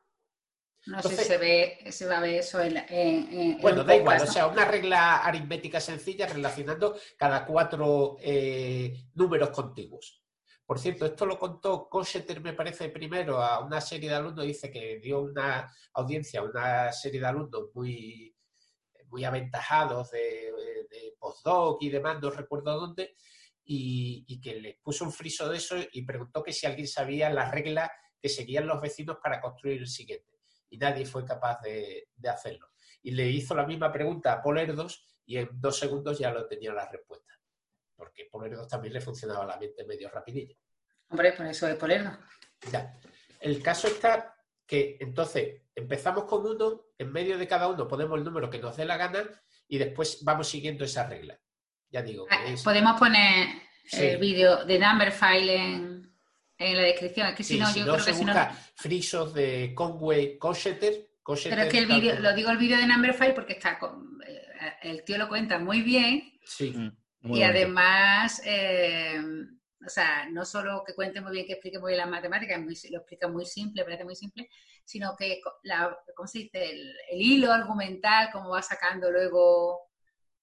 No 0.88 1.02
sé 1.04 1.16
si 1.16 1.24
se, 1.26 1.38
ve, 1.38 1.78
se 1.92 2.08
va 2.08 2.18
a 2.18 2.22
ver 2.22 2.40
eso 2.40 2.60
en, 2.60 3.60
Bueno, 3.62 3.84
da 3.84 3.96
igual, 3.96 4.24
o 4.24 4.26
sea, 4.26 4.48
una 4.48 4.66
regla 4.66 5.18
aritmética 5.18 5.80
sencilla 5.80 6.26
relacionando 6.26 6.98
cada 7.18 7.46
cuatro 7.46 8.18
eh, 8.20 9.10
números 9.14 9.52
contiguos. 9.52 10.21
Por 10.66 10.80
cierto, 10.80 11.06
esto 11.06 11.26
lo 11.26 11.38
contó 11.38 11.90
Coseter, 11.90 12.40
me 12.42 12.54
parece, 12.54 12.90
primero 12.90 13.42
a 13.42 13.60
una 13.60 13.82
serie 13.82 14.10
de 14.10 14.16
alumnos, 14.16 14.46
dice 14.46 14.72
que 14.72 15.00
dio 15.00 15.22
una 15.22 15.70
audiencia 15.94 16.40
a 16.40 16.44
una 16.44 16.92
serie 16.94 17.20
de 17.20 17.28
alumnos 17.28 17.70
muy, 17.74 18.34
muy 19.08 19.26
aventajados 19.26 20.12
de, 20.12 20.54
postdoc 21.20 21.84
y 21.84 21.90
demás, 21.90 22.20
no 22.22 22.32
recuerdo 22.32 22.80
dónde, 22.80 23.16
y, 23.64 24.42
que 24.42 24.60
les 24.60 24.78
puso 24.78 25.06
un 25.06 25.12
friso 25.12 25.48
de 25.50 25.58
eso 25.58 25.76
y 25.92 26.04
preguntó 26.04 26.42
que 26.42 26.52
si 26.52 26.66
alguien 26.66 26.88
sabía 26.88 27.30
las 27.30 27.52
reglas 27.52 27.90
que 28.20 28.30
seguían 28.30 28.66
los 28.66 28.82
vecinos 28.82 29.18
para 29.22 29.40
construir 29.40 29.80
el 29.80 29.88
siguiente. 29.88 30.40
Y 30.70 30.78
nadie 30.78 31.06
fue 31.06 31.26
capaz 31.26 31.60
de, 31.62 32.08
de 32.16 32.30
hacerlo. 32.30 32.70
Y 33.04 33.12
le 33.12 33.30
hizo 33.30 33.54
la 33.54 33.66
misma 33.66 33.92
pregunta 33.92 34.34
a 34.34 34.42
Polerdos 34.42 35.06
y 35.26 35.38
en 35.38 35.50
dos 35.54 35.78
segundos 35.78 36.18
ya 36.18 36.32
lo 36.32 36.48
tenía 36.48 36.74
la 36.74 36.90
respuesta. 36.90 37.41
Porque 38.02 38.28
Polerdos 38.32 38.68
también 38.68 38.96
le 38.96 39.00
funcionaba 39.02 39.46
la 39.46 39.58
mente 39.58 39.86
medio 39.86 40.10
rapidillo. 40.10 40.56
Hombre, 41.10 41.34
por 41.34 41.46
eso 41.46 41.68
es 41.68 41.76
Polerdos. 41.76 42.18
Ya. 42.72 42.98
El 43.40 43.62
caso 43.62 43.88
está 43.90 44.34
que 44.66 44.98
entonces 45.00 45.62
empezamos 45.76 46.24
con 46.24 46.44
uno, 46.48 46.86
en 46.98 47.12
medio 47.12 47.38
de 47.38 47.48
cada 47.48 47.68
uno 47.68 47.88
ponemos 47.88 48.18
el 48.18 48.24
número 48.24 48.50
que 48.50 48.58
nos 48.58 48.76
dé 48.76 48.86
la 48.86 48.98
gana 48.98 49.24
y 49.68 49.78
después 49.78 50.24
vamos 50.24 50.48
siguiendo 50.50 50.84
esa 50.84 51.06
regla. 51.06 51.40
Ya 51.92 52.02
digo. 52.02 52.26
Ah, 52.32 52.42
Que 52.44 52.54
es... 52.54 52.64
Podemos 52.64 52.98
poner 53.00 53.50
Sí. 53.86 54.04
el 54.04 54.18
vídeo 54.18 54.66
de 54.66 54.80
number 54.80 55.12
file 55.12 55.56
en, 55.58 56.12
en 56.58 56.76
la 56.78 56.82
descripción. 56.82 57.28
Es 57.28 57.36
que 57.36 57.44
si 57.44 57.54
Sí, 57.54 57.60
no, 57.60 57.68
si 57.68 57.80
yo 57.82 57.86
no, 57.86 57.94
creo 57.94 58.04
se 58.04 58.12
que 58.14 58.18
si 58.18 58.26
no. 58.26 58.34
busca 58.34 58.52
frisos 58.78 59.34
de 59.36 59.74
Conway 59.76 60.40
Coseter. 60.40 61.08
Pero 61.24 61.62
es 61.62 61.70
que 61.72 61.78
el 61.78 61.86
vídeo, 61.86 62.20
lo 62.20 62.34
digo 62.34 62.50
el 62.50 62.58
vídeo 62.58 62.78
de 62.78 62.88
number 62.88 63.14
file 63.14 63.34
porque 63.34 63.54
está 63.54 63.78
con, 63.78 64.20
eh, 64.28 64.42
el 64.82 65.04
tío 65.04 65.20
lo 65.20 65.30
cuenta 65.30 65.60
muy 65.60 65.82
bien 65.82 66.40
Sí, 66.44 66.72
Mm, 66.76 66.90
muy 67.22 67.40
y 67.40 67.42
bonito. 67.44 67.50
además, 67.58 68.42
eh, 68.46 69.22
o 69.86 69.90
sea, 69.90 70.28
no 70.30 70.46
solo 70.46 70.84
que 70.86 70.94
cuente 70.94 71.22
muy 71.22 71.32
bien, 71.32 71.46
que 71.46 71.54
explique 71.54 71.80
muy 71.80 71.92
bien 71.92 72.00
las 72.00 72.10
matemáticas, 72.10 72.60
muy- 72.60 72.78
lo 72.92 73.00
explica 73.00 73.28
muy 73.28 73.46
simple, 73.46 73.84
parece 73.84 74.04
muy 74.04 74.16
simple, 74.16 74.50
sino 74.86 75.16
que 75.16 75.42
la, 75.64 75.98
¿cómo 76.16 76.28
se 76.28 76.40
dice? 76.40 76.70
El, 76.70 76.96
el 77.10 77.22
hilo 77.22 77.52
argumental, 77.52 78.30
cómo 78.32 78.50
va 78.50 78.62
sacando 78.62 79.12
luego 79.12 79.90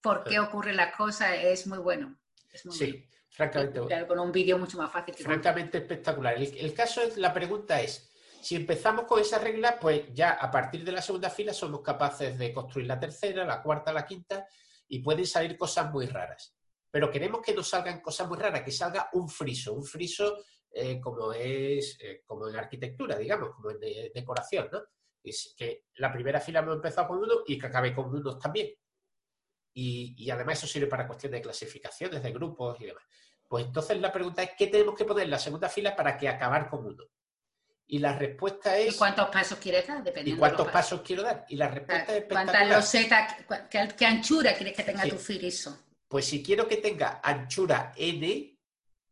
por 0.01 0.25
qué 0.25 0.39
ocurren 0.41 0.77
las 0.77 0.95
cosas, 0.97 1.33
es 1.43 1.67
muy 1.67 1.79
bueno. 1.79 2.19
Es 2.53 2.65
muy 2.65 2.75
sí, 2.77 3.09
francamente. 3.31 3.75
bueno. 3.81 3.89
Claro, 3.89 4.07
con 4.09 4.19
un 4.21 4.33
vídeo 4.33 4.59
mucho 4.59 4.79
más 4.79 4.91
fácil. 4.91 5.15
que 5.15 5.23
francamente 5.23 5.79
espectacular. 5.79 6.35
El, 6.35 6.57
el 6.57 6.73
caso 6.75 7.03
es, 7.03 7.17
la 7.17 7.33
pregunta 7.33 7.81
es, 7.81 8.11
si 8.41 8.55
empezamos 8.57 9.05
con 9.05 9.21
esa 9.21 9.39
regla, 9.39 9.79
pues 9.81 10.03
ya 10.15 10.31
a 10.31 10.51
partir 10.51 10.85
de 10.85 10.93
la 10.93 11.03
segunda 11.03 11.29
fila 11.31 11.53
somos 11.53 11.83
capaces 11.83 12.39
de 12.39 12.53
construir 12.53 12.87
la 12.87 12.99
tercera, 12.99 13.45
la 13.45 13.61
cuarta, 13.63 13.93
la 13.93 14.07
quinta, 14.07 14.47
y 14.89 15.01
pueden 15.01 15.27
salir 15.27 15.57
cosas 15.59 15.91
muy 15.93 16.07
raras. 16.07 16.55
Pero 16.91 17.11
queremos 17.11 17.41
que 17.43 17.55
nos 17.55 17.69
salgan 17.69 18.01
cosas 18.01 18.29
muy 18.29 18.39
raras, 18.39 18.63
que 18.63 18.71
salga 18.73 19.09
un 19.13 19.29
friso, 19.29 19.75
un 19.75 19.85
friso 19.85 20.39
eh, 20.71 21.01
como 21.01 21.33
es 21.33 21.97
eh, 22.01 22.23
como 22.27 22.49
en 22.49 22.57
arquitectura, 22.57 23.17
digamos, 23.17 23.51
como 23.55 23.71
en 23.71 23.81
de- 23.81 24.11
decoración, 24.15 24.69
¿no? 24.73 24.83
Es 25.23 25.55
que 25.57 25.85
la 25.97 26.13
primera 26.13 26.41
fila 26.41 26.61
hemos 26.61 26.77
empezado 26.77 27.09
con 27.09 27.19
uno 27.19 27.37
y 27.47 27.59
que 27.59 27.67
acabe 27.67 27.95
con 27.95 28.07
unos 28.15 28.39
también. 28.39 28.73
Y, 29.75 30.15
y 30.17 30.31
además 30.31 30.59
eso 30.59 30.67
sirve 30.67 30.87
para 30.87 31.07
cuestiones 31.07 31.39
de 31.39 31.43
clasificaciones, 31.43 32.23
de 32.23 32.33
grupos 32.33 32.81
y 32.81 32.87
demás. 32.87 33.05
Pues 33.47 33.67
entonces 33.67 33.99
la 34.01 34.13
pregunta 34.13 34.43
es, 34.43 34.51
¿qué 34.57 34.67
tenemos 34.67 34.95
que 34.95 35.05
poner 35.05 35.25
en 35.25 35.31
la 35.31 35.39
segunda 35.39 35.69
fila 35.69 35.95
para 35.95 36.17
que 36.17 36.29
acabar 36.29 36.69
con 36.69 36.85
uno? 36.87 37.05
Y 37.87 37.99
la 37.99 38.19
respuesta 38.19 38.79
¿Y 38.79 38.89
es, 38.89 38.97
cuántos 38.97 39.29
pasos 39.31 39.59
quieres 39.59 39.87
dar? 39.87 40.01
¿y 40.01 40.05
Dependiendo 40.05 40.41
cuántos 40.41 40.59
de 40.61 40.65
los 40.65 40.73
pasos 40.73 41.01
quiero 41.03 41.23
dar? 41.23 41.47
Y 41.49 41.57
la 41.57 41.69
respuesta 41.69 42.17
es 42.17 42.25
¿Cuántas 42.29 42.69
losetas, 42.69 43.35
qué, 43.71 43.89
qué 43.97 44.07
anchura 44.07 44.55
quieres 44.55 44.77
que 44.77 44.83
tenga 44.83 45.03
Sí. 45.05 45.11
tu 45.11 45.17
friso? 45.17 45.79
Pues 46.09 46.25
si 46.25 46.43
quiero 46.43 46.67
que 46.67 46.79
tenga 46.79 47.21
anchura 47.23 47.93
N, 47.97 48.59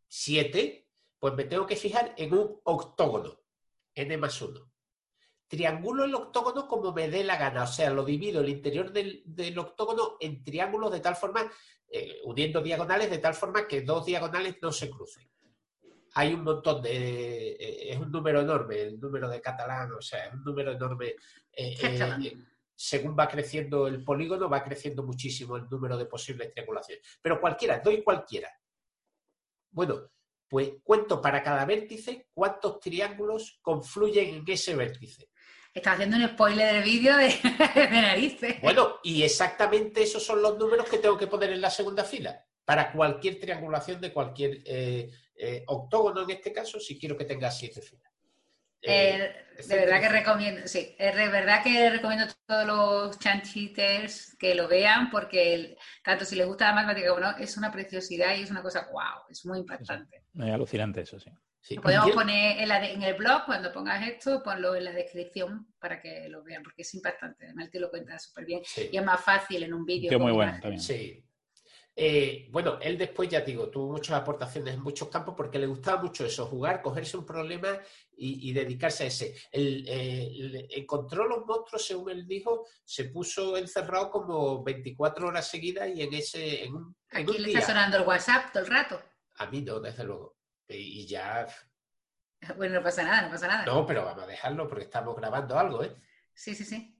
7, 0.07 0.89
pues 1.19 1.33
me 1.35 1.43
tengo 1.43 1.67
que 1.67 1.75
fijar 1.75 2.13
en 2.17 2.33
un 2.33 2.59
octógono, 2.63 3.39
N 3.93 4.17
más 4.17 4.41
1. 4.41 4.59
Triangulo 5.47 6.03
el 6.03 6.15
octógono 6.15 6.67
como 6.67 6.91
me 6.91 7.07
dé 7.07 7.23
la 7.23 7.37
gana, 7.37 7.63
o 7.63 7.67
sea, 7.67 7.91
lo 7.91 8.03
divido 8.03 8.41
el 8.41 8.49
interior 8.49 8.91
del, 8.91 9.57
octógono 9.57 10.17
en 10.19 10.43
triángulos 10.43 10.91
de 10.91 10.99
tal 10.99 11.15
forma, 11.15 11.49
eh, 11.87 12.19
uniendo 12.25 12.61
diagonales 12.61 13.09
de 13.09 13.19
tal 13.19 13.33
forma 13.33 13.67
que 13.67 13.81
dos 13.81 14.05
diagonales 14.05 14.57
no 14.61 14.71
se 14.71 14.89
crucen. 14.89 15.29
Hay 16.15 16.33
un 16.33 16.43
montón 16.43 16.81
de... 16.81 17.51
eh, 17.51 17.93
es 17.93 17.97
un 17.99 18.11
número 18.11 18.41
enorme, 18.41 18.81
el 18.81 18.99
número 18.99 19.29
de 19.29 19.39
catalán, 19.39 19.93
o 19.93 20.01
sea, 20.01 20.25
es 20.25 20.33
un 20.33 20.43
número 20.43 20.71
enorme. 20.71 21.09
eh, 21.51 21.77
eh, 21.81 22.17
eh, 22.23 22.37
según 22.77 23.17
va 23.17 23.27
creciendo 23.27 23.87
el 23.87 24.03
polígono, 24.03 24.47
va 24.47 24.63
creciendo 24.63 25.01
muchísimo 25.01 25.57
el 25.57 25.67
número 25.67 25.97
de 25.97 26.05
posibles 26.05 26.53
triangulaciones. 26.53 27.03
Pero 27.21 27.41
cualquiera, 27.41 27.79
doy 27.79 28.03
cualquiera. 28.03 28.49
Bueno, 29.71 30.11
pues 30.47 30.73
cuento 30.83 31.19
para 31.19 31.41
cada 31.41 31.65
vértice 31.65 32.27
cuántos 32.31 32.79
triángulos 32.79 33.59
confluyen 33.63 34.35
en 34.35 34.43
ese 34.47 34.75
vértice. 34.75 35.29
Estás 35.73 35.95
haciendo 35.95 36.17
un 36.17 36.27
spoiler 36.29 36.75
del 36.75 36.83
vídeo 36.83 37.17
de, 37.17 37.27
de 37.75 37.89
narices. 37.89 38.61
Bueno, 38.61 38.99
y 39.03 39.23
exactamente 39.23 40.03
esos 40.03 40.23
son 40.23 40.41
los 40.41 40.57
números 40.57 40.87
que 40.87 40.99
tengo 40.99 41.17
que 41.17 41.27
poner 41.27 41.51
en 41.51 41.61
la 41.61 41.71
segunda 41.71 42.03
fila. 42.03 42.45
Para 42.63 42.91
cualquier 42.91 43.39
triangulación 43.39 43.99
de 43.99 44.13
cualquier 44.13 44.61
eh, 44.65 45.09
eh, 45.35 45.63
octógono, 45.65 46.21
en 46.23 46.29
este 46.29 46.53
caso, 46.53 46.79
si 46.79 46.99
quiero 46.99 47.17
que 47.17 47.25
tenga 47.25 47.49
siete 47.49 47.81
filas. 47.81 48.06
Eh, 48.81 49.33
Eh, 49.59 49.63
de 49.67 49.75
verdad 49.75 49.99
que 50.01 50.09
recomiendo, 50.09 50.67
sí, 50.67 50.95
es 50.99 51.15
de 51.15 51.29
verdad 51.29 51.63
que 51.63 51.89
recomiendo 51.89 52.25
a 52.25 52.35
todos 52.45 52.67
los 52.67 53.19
chanchiters 53.19 54.35
que 54.37 54.53
lo 54.53 54.67
vean 54.67 55.09
porque 55.09 55.55
el- 55.55 55.77
tanto 56.03 56.25
si 56.25 56.35
les 56.35 56.45
gusta 56.45 56.65
la 56.67 56.73
matemática 56.75 57.09
como 57.09 57.21
no, 57.21 57.37
es 57.37 57.57
una 57.57 57.71
preciosidad 57.71 58.35
y 58.35 58.43
es 58.43 58.51
una 58.51 58.61
cosa 58.61 58.87
wow, 58.91 59.23
es 59.29 59.43
muy 59.47 59.59
impactante. 59.59 60.23
Es 60.35 60.51
alucinante 60.53 61.01
eso, 61.01 61.19
sí. 61.19 61.31
sí. 61.59 61.75
Lo 61.75 61.81
podemos 61.81 62.11
poner 62.11 62.59
en, 62.61 62.67
la 62.69 62.79
de- 62.79 62.93
en 62.93 63.01
el 63.01 63.15
blog, 63.15 63.45
cuando 63.45 63.71
pongas 63.73 64.07
esto, 64.07 64.43
ponlo 64.43 64.75
en 64.75 64.83
la 64.85 64.91
descripción 64.91 65.67
para 65.79 65.99
que 65.99 66.29
lo 66.29 66.43
vean, 66.43 66.61
porque 66.61 66.83
es 66.83 66.93
impactante. 66.93 67.45
Además, 67.45 67.65
el 67.65 67.71
tío 67.71 67.81
lo 67.81 67.89
cuenta 67.89 68.19
súper 68.19 68.45
bien 68.45 68.61
sí. 68.63 68.89
y 68.91 68.97
es 68.97 69.03
más 69.03 69.21
fácil 69.21 69.63
en 69.63 69.73
un 69.73 69.85
vídeo. 69.85 70.09
Tío 70.09 70.19
muy 70.19 70.33
bueno 70.33 70.51
también. 70.61 70.79
Sí. 70.79 71.23
Eh, 71.99 72.47
bueno, 72.51 72.77
él 72.79 72.95
después, 72.95 73.27
ya 73.27 73.41
digo, 73.41 73.71
tuvo 73.71 73.93
muchas 73.93 74.21
aportaciones 74.21 74.75
en 74.75 74.83
muchos 74.83 75.09
campos 75.09 75.33
porque 75.35 75.57
le 75.57 75.65
gustaba 75.65 76.03
mucho 76.03 76.23
eso, 76.27 76.45
jugar, 76.45 76.79
cogerse 76.83 77.17
un 77.17 77.25
problema 77.25 77.79
y, 78.15 78.47
y 78.49 78.53
dedicarse 78.53 79.05
a 79.05 79.07
ese. 79.07 79.35
Él, 79.51 79.83
eh, 79.87 80.67
encontró 80.75 81.27
los 81.27 81.43
monstruos, 81.47 81.83
según 81.87 82.11
él 82.11 82.27
dijo, 82.27 82.67
se 82.85 83.05
puso 83.05 83.57
encerrado 83.57 84.11
como 84.11 84.63
24 84.63 85.27
horas 85.27 85.47
seguidas 85.47 85.89
y 85.89 86.03
en 86.03 86.13
ese, 86.13 86.65
en 86.65 86.75
un, 86.75 86.95
Aquí 87.09 87.31
un 87.31 87.41
le 87.41 87.47
día. 87.47 87.59
está 87.59 87.73
sonando 87.73 87.97
el 87.97 88.03
WhatsApp 88.07 88.51
todo 88.53 88.63
el 88.63 88.69
rato. 88.69 89.01
A 89.37 89.47
mí 89.47 89.61
no, 89.63 89.79
desde 89.79 90.03
luego. 90.03 90.37
Y, 90.67 90.75
y 91.01 91.07
ya, 91.07 91.47
Bueno, 92.57 92.75
no 92.75 92.83
pasa 92.83 93.01
nada, 93.01 93.23
no 93.23 93.31
pasa 93.31 93.47
nada. 93.47 93.65
no, 93.65 93.85
pero 93.87 94.05
vamos 94.05 94.23
a 94.23 94.27
dejarlo 94.27 94.67
porque 94.67 94.83
estamos 94.83 95.15
grabando 95.15 95.57
algo, 95.57 95.83
¿eh? 95.83 95.95
Sí, 96.31 96.53
sí, 96.53 96.63
sí. 96.63 96.95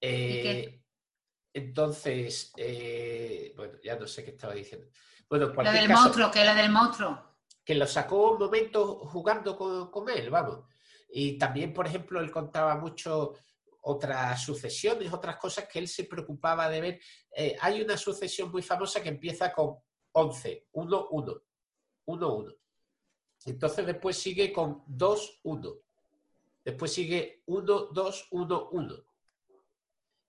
Eh, 0.00 0.42
qué? 0.42 0.79
Entonces, 1.52 2.52
eh, 2.56 3.52
bueno, 3.56 3.78
ya 3.82 3.96
no 3.96 4.06
sé 4.06 4.24
qué 4.24 4.30
estaba 4.30 4.54
diciendo. 4.54 4.86
Bueno, 5.28 5.52
cualquier 5.54 5.80
del 5.80 5.88
caso, 5.88 6.02
monstruo, 6.02 6.30
que 6.30 6.44
lo 6.44 6.54
del 6.54 6.70
monstruo. 6.70 7.36
que 7.64 7.74
lo 7.74 7.86
sacó 7.86 8.32
un 8.32 8.38
momento 8.38 9.00
jugando 9.06 9.56
con, 9.56 9.90
con 9.90 10.08
él, 10.08 10.30
vamos. 10.30 10.64
Y 11.12 11.38
también, 11.38 11.72
por 11.72 11.86
ejemplo, 11.86 12.20
él 12.20 12.30
contaba 12.30 12.76
mucho 12.76 13.34
otras 13.82 14.42
sucesiones, 14.42 15.12
otras 15.12 15.36
cosas 15.36 15.66
que 15.68 15.78
él 15.78 15.88
se 15.88 16.04
preocupaba 16.04 16.68
de 16.68 16.80
ver. 16.80 17.00
Eh, 17.34 17.56
hay 17.60 17.82
una 17.82 17.96
sucesión 17.96 18.50
muy 18.50 18.62
famosa 18.62 19.02
que 19.02 19.08
empieza 19.08 19.52
con 19.52 19.76
11, 20.12 20.68
1, 20.72 21.08
1, 21.10 21.42
1, 22.06 22.34
1. 22.34 22.52
Entonces 23.46 23.86
después 23.86 24.16
sigue 24.16 24.52
con 24.52 24.82
2, 24.86 25.40
1. 25.44 25.74
Después 26.64 26.92
sigue 26.92 27.42
1, 27.46 27.64
2, 27.92 28.28
1, 28.30 28.68
1. 28.72 29.04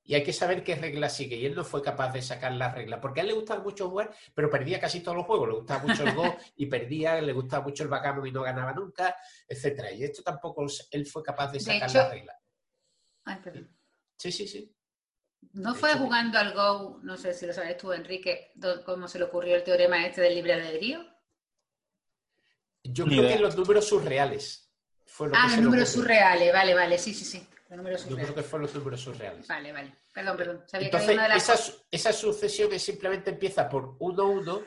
Y 0.03 0.15
hay 0.15 0.23
que 0.23 0.33
saber 0.33 0.63
qué 0.63 0.75
regla 0.75 1.09
sigue. 1.09 1.35
Y 1.35 1.45
él 1.45 1.53
no 1.55 1.63
fue 1.63 1.81
capaz 1.81 2.11
de 2.11 2.21
sacar 2.21 2.51
la 2.53 2.73
regla. 2.73 2.99
Porque 2.99 3.19
a 3.19 3.23
él 3.23 3.27
le 3.29 3.33
gustaba 3.35 3.61
mucho 3.63 3.87
jugar, 3.89 4.11
pero 4.33 4.49
perdía 4.49 4.79
casi 4.79 5.01
todos 5.01 5.15
los 5.17 5.25
juegos. 5.27 5.47
Le 5.49 5.55
gustaba 5.55 5.83
mucho 5.83 6.03
el 6.03 6.15
Go 6.15 6.37
y 6.57 6.65
perdía. 6.65 7.21
Le 7.21 7.33
gustaba 7.33 7.63
mucho 7.65 7.83
el 7.83 7.89
backgammon 7.89 8.27
y 8.27 8.31
no 8.31 8.41
ganaba 8.41 8.73
nunca, 8.73 9.15
etcétera. 9.47 9.91
Y 9.91 10.03
esto 10.03 10.23
tampoco 10.23 10.65
él 10.91 11.05
fue 11.05 11.21
capaz 11.23 11.47
de 11.51 11.59
De 11.59 11.63
sacar 11.63 11.89
hecho- 11.89 11.97
la 11.99 12.09
regla. 12.09 12.33
Ay, 13.25 13.37
perdón. 13.43 13.77
Sí, 14.17 14.31
sí, 14.31 14.47
sí. 14.47 14.75
¿No 15.53 15.73
De 15.73 15.79
fue 15.79 15.89
hecho, 15.91 15.99
jugando 15.99 16.37
al 16.39 16.53
Go, 16.53 16.99
no 17.03 17.15
sé 17.17 17.33
si 17.33 17.45
lo 17.45 17.53
sabes 17.53 17.77
tú, 17.77 17.91
Enrique, 17.93 18.51
cómo 18.85 19.07
se 19.07 19.19
le 19.19 19.25
ocurrió 19.25 19.55
el 19.55 19.63
teorema 19.63 20.05
este 20.05 20.21
del 20.21 20.35
libre 20.35 20.53
albedrío? 20.53 21.05
Yo 22.83 23.05
Ni 23.05 23.11
creo 23.11 23.23
idea. 23.25 23.35
que 23.37 23.41
los 23.43 23.55
números 23.55 23.87
surreales. 23.87 24.71
Fue 25.05 25.27
lo 25.29 25.35
Ah, 25.35 25.45
que 25.49 25.55
los 25.57 25.65
números 25.65 25.89
ocurrió. 25.89 26.03
surreales, 26.03 26.53
vale, 26.53 26.73
vale, 26.73 26.97
sí, 26.97 27.13
sí, 27.13 27.25
sí. 27.25 27.47
Números 27.77 28.07
Yo 28.07 28.15
creo 28.17 28.35
que 28.35 28.43
fueron 28.43 28.67
los 28.67 28.75
números 28.75 29.01
surreales. 29.01 29.47
Vale, 29.47 29.71
vale. 29.71 29.93
Perdón, 30.13 30.37
perdón. 30.37 30.63
Sabía 30.67 30.87
Entonces, 30.87 31.07
que 31.07 31.13
había 31.13 31.25
una 31.25 31.35
de 31.35 31.39
las 31.41 31.49
esa, 31.49 31.73
esa 31.89 32.13
sucesión 32.13 32.73
es 32.73 32.81
simplemente 32.83 33.29
empieza 33.31 33.69
por 33.69 33.95
1, 33.99 34.23
1 34.25 34.61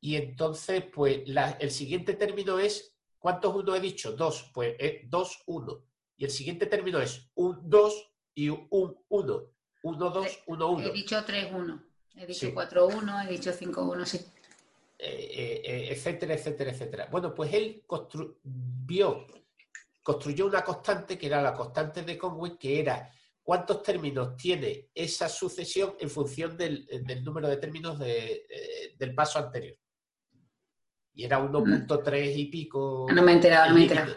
y 0.00 0.16
entonces, 0.16 0.82
pues, 0.92 1.28
la- 1.28 1.52
el 1.60 1.70
siguiente 1.70 2.14
término 2.14 2.58
es, 2.58 2.96
¿cuántos 3.18 3.54
1 3.54 3.74
he 3.76 3.80
dicho? 3.80 4.12
2, 4.12 4.50
pues 4.52 4.74
es 4.78 5.08
2, 5.08 5.42
1. 5.46 5.84
Y 6.16 6.24
el 6.24 6.30
siguiente 6.30 6.66
término 6.66 7.00
es 7.00 7.30
un 7.36 7.68
2 7.70 8.10
y 8.34 8.48
un 8.48 8.96
1. 9.08 9.44
1, 9.82 10.10
2, 10.10 10.26
1, 10.46 10.68
1. 10.70 10.86
He 10.88 10.92
dicho 10.92 11.24
3-1. 11.24 11.82
He 12.16 12.26
dicho 12.26 12.46
Sí. 12.46 12.52
4-1, 12.52 13.24
he 13.26 13.30
dicho 13.30 13.52
5-1, 13.52 14.04
sí. 14.04 14.18
eh, 15.00 15.62
eh, 15.64 15.88
etcétera, 15.92 16.34
etcétera, 16.34 16.72
etcétera. 16.72 17.06
Bueno, 17.12 17.32
pues 17.32 17.52
él 17.54 17.84
vio, 18.42 19.24
construyó 20.08 20.46
una 20.46 20.64
constante 20.64 21.18
que 21.18 21.26
era 21.26 21.42
la 21.42 21.52
constante 21.52 22.00
de 22.00 22.16
Conway, 22.16 22.56
que 22.56 22.80
era 22.80 23.12
cuántos 23.42 23.82
términos 23.82 24.38
tiene 24.38 24.88
esa 24.94 25.28
sucesión 25.28 25.96
en 26.00 26.08
función 26.08 26.56
del, 26.56 26.88
número 27.22 27.46
de 27.46 27.58
términos 27.58 27.98
del 27.98 29.14
paso 29.14 29.38
anterior. 29.38 29.76
Y 31.12 31.24
era 31.24 31.38
1.3 31.38 32.32
y 32.34 32.46
pico. 32.46 33.06
No 33.12 33.22
me 33.22 33.32
he 33.32 33.34
enterado, 33.34 33.68
no 33.68 33.74
me 33.74 33.80
he 33.80 33.82
enterado. 33.82 34.16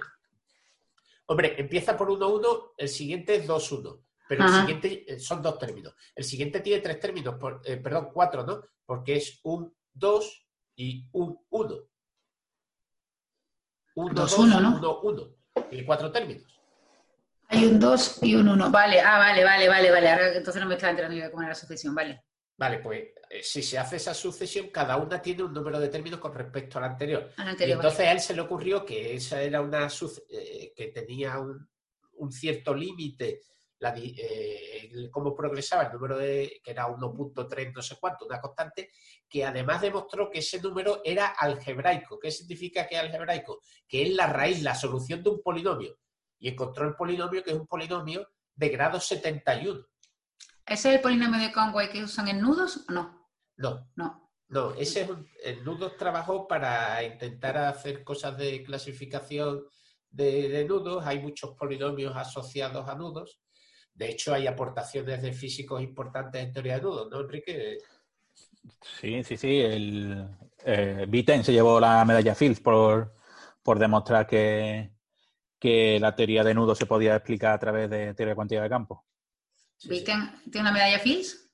Hombre, 1.25 1.59
empieza 1.59 1.97
por 1.97 2.07
1.1, 2.07 2.71
el 2.77 2.87
siguiente 2.87 3.35
es 3.35 3.45
2.1. 3.45 4.01
Pero 4.29 4.45
el 4.45 4.61
siguiente 4.61 5.13
eh, 5.13 5.19
son 5.19 5.41
dos 5.41 5.59
términos. 5.59 5.93
El 6.15 6.23
siguiente 6.23 6.61
tiene 6.61 6.81
tres 6.81 7.01
términos, 7.01 7.35
eh, 7.65 7.75
perdón, 7.75 8.11
cuatro, 8.13 8.45
¿no? 8.45 8.61
Porque 8.85 9.17
es 9.17 9.41
un 9.43 9.75
2 9.91 10.47
y 10.77 11.05
un 11.11 11.37
1. 11.49 11.75
Un 13.95 14.15
2, 14.15 14.37
1, 14.37 14.61
¿no? 14.61 14.77
1, 14.77 14.99
1. 15.01 15.40
Tiene 15.72 15.86
cuatro 15.86 16.11
términos. 16.11 16.61
Hay 17.47 17.65
un 17.65 17.80
2 17.80 18.19
y 18.24 18.36
un 18.36 18.49
1. 18.49 18.72
Vale, 18.72 18.99
ah, 18.99 19.17
vale, 19.17 19.43
vale, 19.45 19.69
vale, 19.69 19.89
vale. 19.89 20.09
Ahora 20.09 20.36
entonces 20.36 20.61
no 20.61 20.67
me 20.67 20.76
estaba 20.76 20.91
enterando 20.91 21.17
de 21.17 21.32
cómo 21.32 21.43
era 21.43 21.49
la 21.49 21.55
sucesión, 21.55 21.95
vale. 21.95 22.26
Vale, 22.57 22.80
pues 22.80 23.03
eh, 23.30 23.41
si 23.41 23.63
se 23.63 23.80
hace 23.80 23.95
esa 23.95 24.13
sucesión, 24.13 24.67
cada 24.67 24.97
una 24.97 25.22
tiene 25.22 25.43
un 25.43 25.53
número 25.53 25.80
de 25.80 25.88
términos 25.88 26.19
con 26.19 26.34
respecto 26.34 26.78
al 26.78 26.84
anterior. 26.84 27.32
y 27.38 27.72
entonces 27.72 28.01
a 28.01 28.11
él 28.11 28.19
se 28.19 28.36
le 28.36 28.41
ocurrió 28.41 28.86
que 28.86 29.15
esa 29.15 29.41
era 29.41 29.61
una 29.61 29.88
que 29.89 30.91
tenía 30.93 31.39
un, 31.39 31.69
un 32.17 32.32
cierto 32.34 32.74
límite 32.74 33.41
eh, 33.95 35.09
cómo 35.09 35.36
progresaba 35.36 35.84
el 35.84 35.93
número 35.93 36.17
de, 36.17 36.61
que 36.63 36.72
era 36.72 36.88
1.3 36.88 37.74
no 37.74 37.82
sé 37.82 37.95
cuánto, 37.99 38.26
una 38.26 38.39
constante, 38.39 38.91
que 39.32 39.45
además 39.45 39.82
demostró 39.82 40.29
que 40.29 40.39
ese 40.39 40.61
número 40.61 41.01
era 41.05 41.27
algebraico. 41.27 42.19
¿Qué 42.19 42.29
significa 42.29 42.86
que 42.86 42.95
es 42.95 43.01
algebraico? 43.01 43.61
Que 43.88 44.03
es 44.03 44.13
la 44.13 44.27
raíz, 44.27 44.61
la 44.61 44.75
solución 44.75 45.23
de 45.23 45.29
un 45.29 45.41
polinomio. 45.41 45.97
Y 46.38 46.49
encontró 46.49 46.86
el 46.86 46.95
polinomio 46.95 47.41
que 47.41 47.51
es 47.51 47.55
un 47.55 47.65
polinomio 47.65 48.27
de 48.53 48.69
grado 48.69 48.99
71. 48.99 49.88
¿Ese 50.65 50.89
es 50.89 50.95
el 50.95 51.01
polinomio 51.01 51.39
de 51.39 51.53
Conway 51.53 51.89
que 51.89 52.03
usan 52.03 52.27
en 52.27 52.41
nudos 52.41 52.86
o 52.89 52.91
no? 52.91 53.29
No. 53.55 53.89
No. 53.95 54.29
No, 54.49 54.73
ese 54.73 55.03
es 55.03 55.09
un, 55.09 55.25
el 55.41 55.63
nudos 55.63 55.95
trabajó 55.95 56.45
para 56.45 57.01
intentar 57.01 57.57
hacer 57.57 58.03
cosas 58.03 58.38
de 58.38 58.61
clasificación 58.63 59.63
de, 60.09 60.49
de, 60.49 60.65
nudos. 60.65 61.05
Hay 61.07 61.19
muchos 61.19 61.51
polinomios 61.51 62.13
asociados 62.17 62.86
a 62.89 62.95
nudos 62.95 63.39
de 63.93 64.09
hecho, 64.09 64.34
hay 64.34 64.47
aportaciones 64.47 65.21
de 65.21 65.34
físicos 65.34 65.82
importantes 65.82 66.41
en 66.41 66.53
teoría 66.53 66.75
de 66.75 66.82
nudos, 66.82 67.09
¿no, 67.11 67.19
Enrique? 67.21 67.77
Sí, 68.99 69.23
sí, 69.23 69.37
sí. 69.37 69.59
El, 69.59 70.27
eh, 70.65 71.41
se 71.43 71.53
llevó 71.53 71.79
la 71.79 72.03
medalla 72.05 72.35
Fields 72.35 72.59
por, 72.59 73.13
demostrar 73.77 74.27
que, 74.27 74.91
que, 75.59 75.99
la 75.99 76.15
teoría 76.15 76.43
de 76.43 76.53
nudos 76.53 76.77
se 76.77 76.85
podía 76.85 77.15
explicar 77.15 77.53
a 77.53 77.59
través 77.59 77.89
de 77.89 78.13
teoría 78.13 78.31
de 78.31 78.35
cuantía 78.35 78.61
de 78.61 78.69
campo. 78.69 79.05
¿Witten 79.89 80.41
tiene 80.51 80.61
una 80.61 80.71
medalla 80.71 80.99
Fields? 80.99 81.49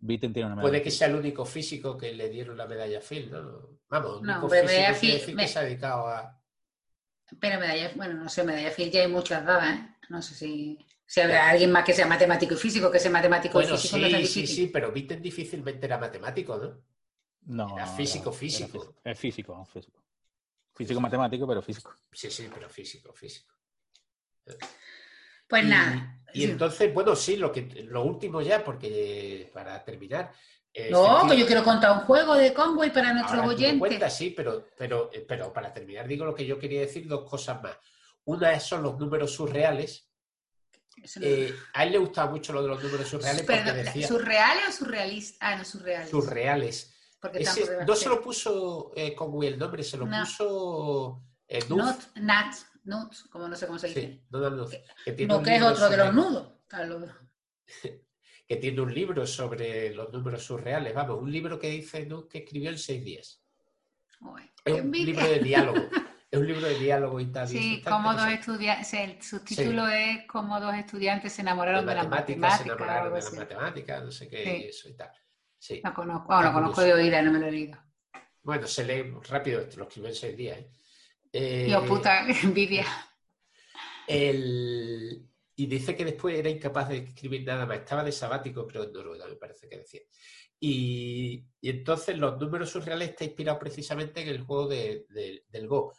Witten 0.00 0.32
tiene 0.32 0.46
una 0.46 0.56
medalla 0.56 0.70
Puede 0.70 0.82
que 0.82 0.90
sea 0.90 1.08
el 1.08 1.14
único 1.14 1.44
físico 1.44 1.96
que 1.96 2.12
le 2.12 2.28
dieron 2.28 2.56
la 2.56 2.66
medalla 2.66 3.00
Fields, 3.00 3.30
¿no? 3.30 3.78
Vamos, 3.88 4.22
el 4.22 4.28
único 4.28 4.48
físico 4.48 4.66
que, 5.00 5.06
decir 5.06 5.36
que 5.36 5.48
se 5.48 5.58
ha 5.58 5.62
dedicado 5.62 6.08
a... 6.08 6.38
Pero 7.40 7.58
medalla, 7.58 7.92
bueno, 7.96 8.14
no 8.14 8.28
sé, 8.28 8.44
medalla 8.44 8.70
Fields 8.70 8.92
ya 8.92 9.02
hay 9.02 9.08
muchas 9.08 9.44
dadas, 9.44 9.78
¿eh? 9.78 9.96
No 10.10 10.20
sé 10.20 10.34
si... 10.34 10.78
Si 11.06 11.20
habrá 11.20 11.50
alguien 11.50 11.70
más 11.70 11.84
que 11.84 11.92
sea 11.92 12.06
matemático 12.06 12.54
y 12.54 12.56
físico, 12.56 12.90
que 12.90 12.98
sea 12.98 13.10
matemático 13.10 13.60
y 13.60 13.66
físico, 13.66 13.96
sí, 13.96 14.12
no 14.12 14.26
Sí, 14.26 14.46
sí, 14.46 14.66
pero 14.68 14.90
Witten 14.92 15.20
difícilmente 15.20 15.86
era 15.86 15.98
matemático, 15.98 16.56
¿no? 16.56 16.82
No. 17.44 17.76
Era 17.76 17.86
físico, 17.86 18.32
físico. 18.32 18.94
Es 19.04 19.18
físico, 19.18 19.64
físico. 19.66 20.02
Físico 20.74 21.00
matemático, 21.00 21.46
pero 21.46 21.60
físico. 21.60 21.94
Sí, 22.10 22.30
sí, 22.30 22.48
pero 22.52 22.68
físico, 22.68 23.12
físico. 23.12 23.54
Pues 25.46 25.64
nada. 25.66 26.22
Y 26.32 26.44
entonces, 26.44 26.92
bueno, 26.94 27.14
sí, 27.14 27.36
lo, 27.36 27.52
que, 27.52 27.62
lo 27.86 28.04
último 28.04 28.40
ya, 28.40 28.64
porque 28.64 29.50
para 29.52 29.84
terminar. 29.84 30.32
no, 30.90 31.26
que 31.28 31.36
yo 31.36 31.46
quiero 31.46 31.62
contar 31.62 31.92
un 31.92 32.04
juego 32.04 32.34
de 32.34 32.54
Conway 32.54 32.90
para 32.90 33.12
nuestros 33.12 33.46
oyentes. 33.46 33.78
Cuenta, 33.78 34.08
sí, 34.08 34.30
pero, 34.30 34.68
pero, 34.78 35.10
pero 35.28 35.52
para 35.52 35.72
terminar 35.72 36.08
digo 36.08 36.24
lo 36.24 36.34
que 36.34 36.46
yo 36.46 36.58
quería 36.58 36.80
decir, 36.80 37.06
dos 37.06 37.28
cosas 37.28 37.62
más. 37.62 37.76
Una 38.24 38.58
son 38.60 38.82
los 38.82 38.98
números 38.98 39.32
surreales, 39.32 40.08
eh, 41.20 41.54
a 41.74 41.84
él 41.84 41.92
le 41.92 41.98
gustaba 41.98 42.30
mucho 42.30 42.52
lo 42.52 42.62
de 42.62 42.68
los 42.68 42.82
números 42.82 43.08
surreales 43.08 43.42
porque 43.42 43.72
decía... 43.72 44.08
¿Surreales 44.08 44.68
o 44.68 44.72
surrealistas? 44.72 45.38
Ah, 45.40 45.56
no, 45.56 45.64
surreales. 45.64 46.10
Surreales. 46.10 46.94
no 47.86 47.94
se 47.94 48.08
lo 48.08 48.20
puso 48.20 48.92
eh, 48.94 49.14
con 49.14 49.42
el 49.42 49.58
nombre, 49.58 49.82
se 49.82 49.96
lo 49.96 50.06
puso 50.08 51.22
eh, 51.48 51.60
Not, 51.68 52.16
Nat, 52.16 52.54
Nut, 52.84 53.14
como 53.30 53.48
no 53.48 53.56
sé 53.56 53.66
cómo 53.66 53.78
se 53.78 53.88
dice. 53.88 54.00
Sí, 54.00 54.22
no, 54.30 54.40
que, 55.06 55.26
no, 55.26 55.42
que 55.42 55.56
es 55.56 55.62
otro 55.62 55.88
de 55.88 55.96
los 55.96 56.14
nudos. 56.14 56.52
que 58.48 58.56
tiene 58.56 58.80
un 58.80 58.92
libro 58.92 59.26
sobre 59.26 59.94
los 59.94 60.12
números 60.12 60.44
surreales, 60.44 60.94
vamos, 60.94 61.20
un 61.20 61.30
libro 61.30 61.58
que 61.58 61.68
dice 61.68 62.06
Nut 62.06 62.28
que 62.28 62.38
escribió 62.38 62.70
en 62.70 62.78
seis 62.78 63.04
días. 63.04 63.42
es 64.64 64.80
un 64.80 64.90
libro 64.90 65.26
de 65.26 65.38
diálogo. 65.38 65.80
Es 66.32 66.40
un 66.40 66.46
libro 66.46 66.66
de 66.66 66.78
diálogo 66.78 67.20
y 67.20 67.26
tal. 67.26 67.46
Sí, 67.46 67.82
como 67.82 68.14
dos 68.14 68.26
estudiantes, 68.26 68.94
el 68.94 69.20
subtítulo 69.20 69.86
es 69.86 70.26
como 70.26 70.58
dos 70.58 70.74
estudiantes 70.74 71.30
se 71.30 71.42
enamoraron 71.42 71.84
de, 71.84 71.94
las 71.94 72.08
matemáticas. 72.08 72.56
Se 72.56 72.64
enamoraron 72.64 73.12
de 73.12 73.20
las 73.20 73.32
matemáticas, 73.34 74.02
no 74.02 74.10
sé 74.10 74.28
qué, 74.30 74.68
eso 74.68 74.88
y 74.88 74.94
tal. 74.94 75.10
Sí. 75.58 75.82
Lo 75.84 75.92
conozco, 75.92 76.28
bueno, 76.28 76.44
lo 76.44 76.52
conozco 76.54 76.80
de 76.80 76.94
oír, 76.94 77.12
no 77.22 77.32
me 77.32 77.38
lo 77.38 77.46
he 77.48 77.52
leído. 77.52 77.78
Bueno, 78.42 78.66
se 78.66 78.82
lee 78.82 79.14
rápido, 79.28 79.60
lo 79.76 79.84
escribió 79.84 80.08
en 80.08 80.14
seis 80.14 80.34
días. 80.34 80.58
¿eh? 80.58 80.70
Eh, 81.34 81.78
puta, 81.86 82.26
envidia. 82.42 82.86
El... 84.08 85.28
Y 85.54 85.66
dice 85.66 85.94
que 85.94 86.06
después 86.06 86.34
era 86.38 86.48
incapaz 86.48 86.88
de 86.88 86.96
escribir 86.96 87.44
nada 87.44 87.66
más. 87.66 87.76
Estaba 87.76 88.02
de 88.02 88.10
sabático, 88.10 88.66
creo, 88.66 88.84
en 88.84 88.92
Noruega, 88.94 89.26
me 89.28 89.36
parece 89.36 89.68
que 89.68 89.76
decía. 89.76 90.00
Y, 90.58 91.44
y, 91.60 91.68
entonces 91.68 92.16
los 92.16 92.40
números 92.40 92.70
surreales 92.70 93.10
está 93.10 93.24
inspirado 93.24 93.58
precisamente 93.58 94.22
en 94.22 94.28
el 94.28 94.40
juego 94.40 94.66
de, 94.66 95.04
del 95.50 95.68
Go. 95.68 95.92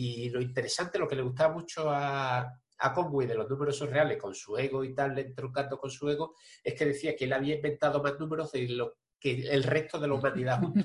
Y 0.00 0.30
lo 0.30 0.40
interesante, 0.40 0.96
lo 0.96 1.08
que 1.08 1.16
le 1.16 1.22
gustaba 1.22 1.52
mucho 1.52 1.90
a, 1.90 2.38
a 2.78 2.94
Conway 2.94 3.26
de 3.26 3.34
los 3.34 3.50
números 3.50 3.76
surreales, 3.76 4.16
con 4.16 4.32
su 4.32 4.56
ego 4.56 4.84
y 4.84 4.94
tal, 4.94 5.18
entroncando 5.18 5.76
con 5.76 5.90
su 5.90 6.08
ego, 6.08 6.36
es 6.62 6.74
que 6.74 6.86
decía 6.86 7.16
que 7.16 7.24
él 7.24 7.32
había 7.32 7.56
inventado 7.56 8.00
más 8.00 8.16
números 8.16 8.52
de 8.52 8.68
lo 8.68 8.98
que 9.18 9.48
el 9.48 9.64
resto 9.64 9.98
de 9.98 10.06
la 10.06 10.14
humanidad 10.14 10.60
juntos. 10.60 10.84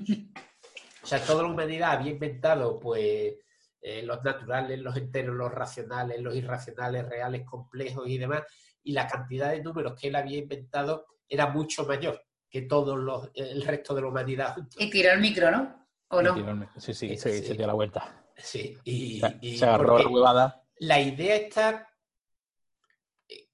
O 1.03 1.05
sea, 1.05 1.23
toda 1.23 1.43
la 1.43 1.49
humanidad 1.49 1.91
había 1.91 2.11
inventado, 2.11 2.79
pues, 2.79 3.35
eh, 3.81 4.01
los 4.03 4.23
naturales, 4.23 4.79
los 4.79 4.97
enteros, 4.97 5.35
los 5.35 5.51
racionales, 5.51 6.19
los 6.19 6.35
irracionales, 6.35 7.07
reales, 7.07 7.45
complejos 7.45 8.07
y 8.07 8.17
demás, 8.17 8.41
y 8.81 8.93
la 8.93 9.05
cantidad 9.07 9.51
de 9.51 9.61
números 9.61 9.93
que 9.93 10.07
él 10.07 10.15
había 10.15 10.39
inventado 10.39 11.05
era 11.29 11.51
mucho 11.51 11.85
mayor 11.85 12.19
que 12.49 12.63
todo 12.63 12.97
los, 12.97 13.29
el 13.35 13.61
resto 13.61 13.93
de 13.93 14.01
la 14.01 14.07
humanidad 14.07 14.55
juntos. 14.55 14.81
Y 14.81 14.89
tiró 14.89 15.11
el 15.11 15.19
micro, 15.19 15.51
¿no? 15.51 15.87
¿O 16.07 16.21
no? 16.21 16.35
Sí, 16.77 16.95
sí, 16.95 17.15
sí, 17.15 17.17
se 17.17 17.53
dio 17.53 17.67
la 17.67 17.73
vuelta. 17.73 18.22
Sí, 18.37 18.77
y, 18.83 19.21
se 19.57 19.65
agarró 19.65 19.97
la 19.97 20.07
huevada. 20.07 20.63
La 20.79 20.99
idea 20.99 21.35
está. 21.35 21.89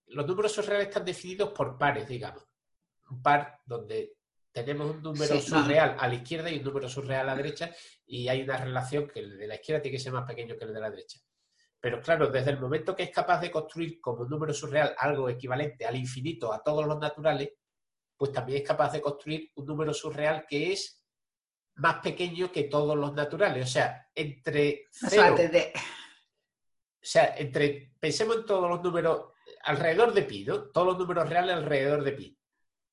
Los 0.07 0.25
números 0.25 0.51
surreales 0.51 0.87
están 0.87 1.05
definidos 1.05 1.49
por 1.49 1.77
pares, 1.77 2.07
digamos. 2.07 2.43
Un 3.11 3.21
par 3.21 3.59
donde 3.65 4.17
tenemos 4.51 4.89
un 4.89 5.01
número 5.01 5.39
surreal 5.39 5.95
a 5.99 6.07
la 6.07 6.15
izquierda 6.15 6.49
y 6.49 6.57
un 6.57 6.63
número 6.63 6.89
surreal 6.89 7.21
a 7.21 7.31
la 7.31 7.35
derecha, 7.35 7.73
y 8.05 8.27
hay 8.27 8.41
una 8.41 8.57
relación 8.57 9.07
que 9.07 9.19
el 9.19 9.37
de 9.37 9.47
la 9.47 9.55
izquierda 9.55 9.81
tiene 9.81 9.97
que 9.97 10.03
ser 10.03 10.13
más 10.13 10.25
pequeño 10.25 10.57
que 10.57 10.65
el 10.65 10.73
de 10.73 10.79
la 10.79 10.89
derecha. 10.89 11.19
Pero 11.79 12.01
claro, 12.01 12.27
desde 12.27 12.51
el 12.51 12.59
momento 12.59 12.95
que 12.95 13.03
es 13.03 13.11
capaz 13.11 13.39
de 13.39 13.51
construir 13.51 14.01
como 14.01 14.23
un 14.23 14.29
número 14.29 14.53
surreal 14.53 14.95
algo 14.97 15.29
equivalente 15.29 15.85
al 15.85 15.95
infinito 15.95 16.51
a 16.51 16.61
todos 16.61 16.85
los 16.85 16.99
naturales, 16.99 17.51
pues 18.17 18.33
también 18.33 18.61
es 18.61 18.67
capaz 18.67 18.91
de 18.91 19.01
construir 19.01 19.51
un 19.55 19.65
número 19.65 19.93
surreal 19.93 20.45
que 20.45 20.73
es 20.73 20.98
más 21.79 21.99
pequeño 21.99 22.51
que 22.51 22.65
todos 22.65 22.97
los 22.97 23.13
naturales. 23.13 23.65
O 23.65 23.69
sea, 23.69 24.07
entre 24.13 24.87
cero, 24.91 25.35
O 25.35 27.05
sea, 27.05 27.35
entre, 27.37 27.93
pensemos 27.99 28.37
en 28.37 28.45
todos 28.45 28.69
los 28.69 28.83
números 28.83 29.31
alrededor 29.63 30.13
de 30.13 30.23
pi, 30.23 30.43
¿no? 30.45 30.69
Todos 30.69 30.87
los 30.87 30.97
números 30.99 31.29
reales 31.29 31.55
alrededor 31.55 32.03
de 32.03 32.11
pi. 32.11 32.37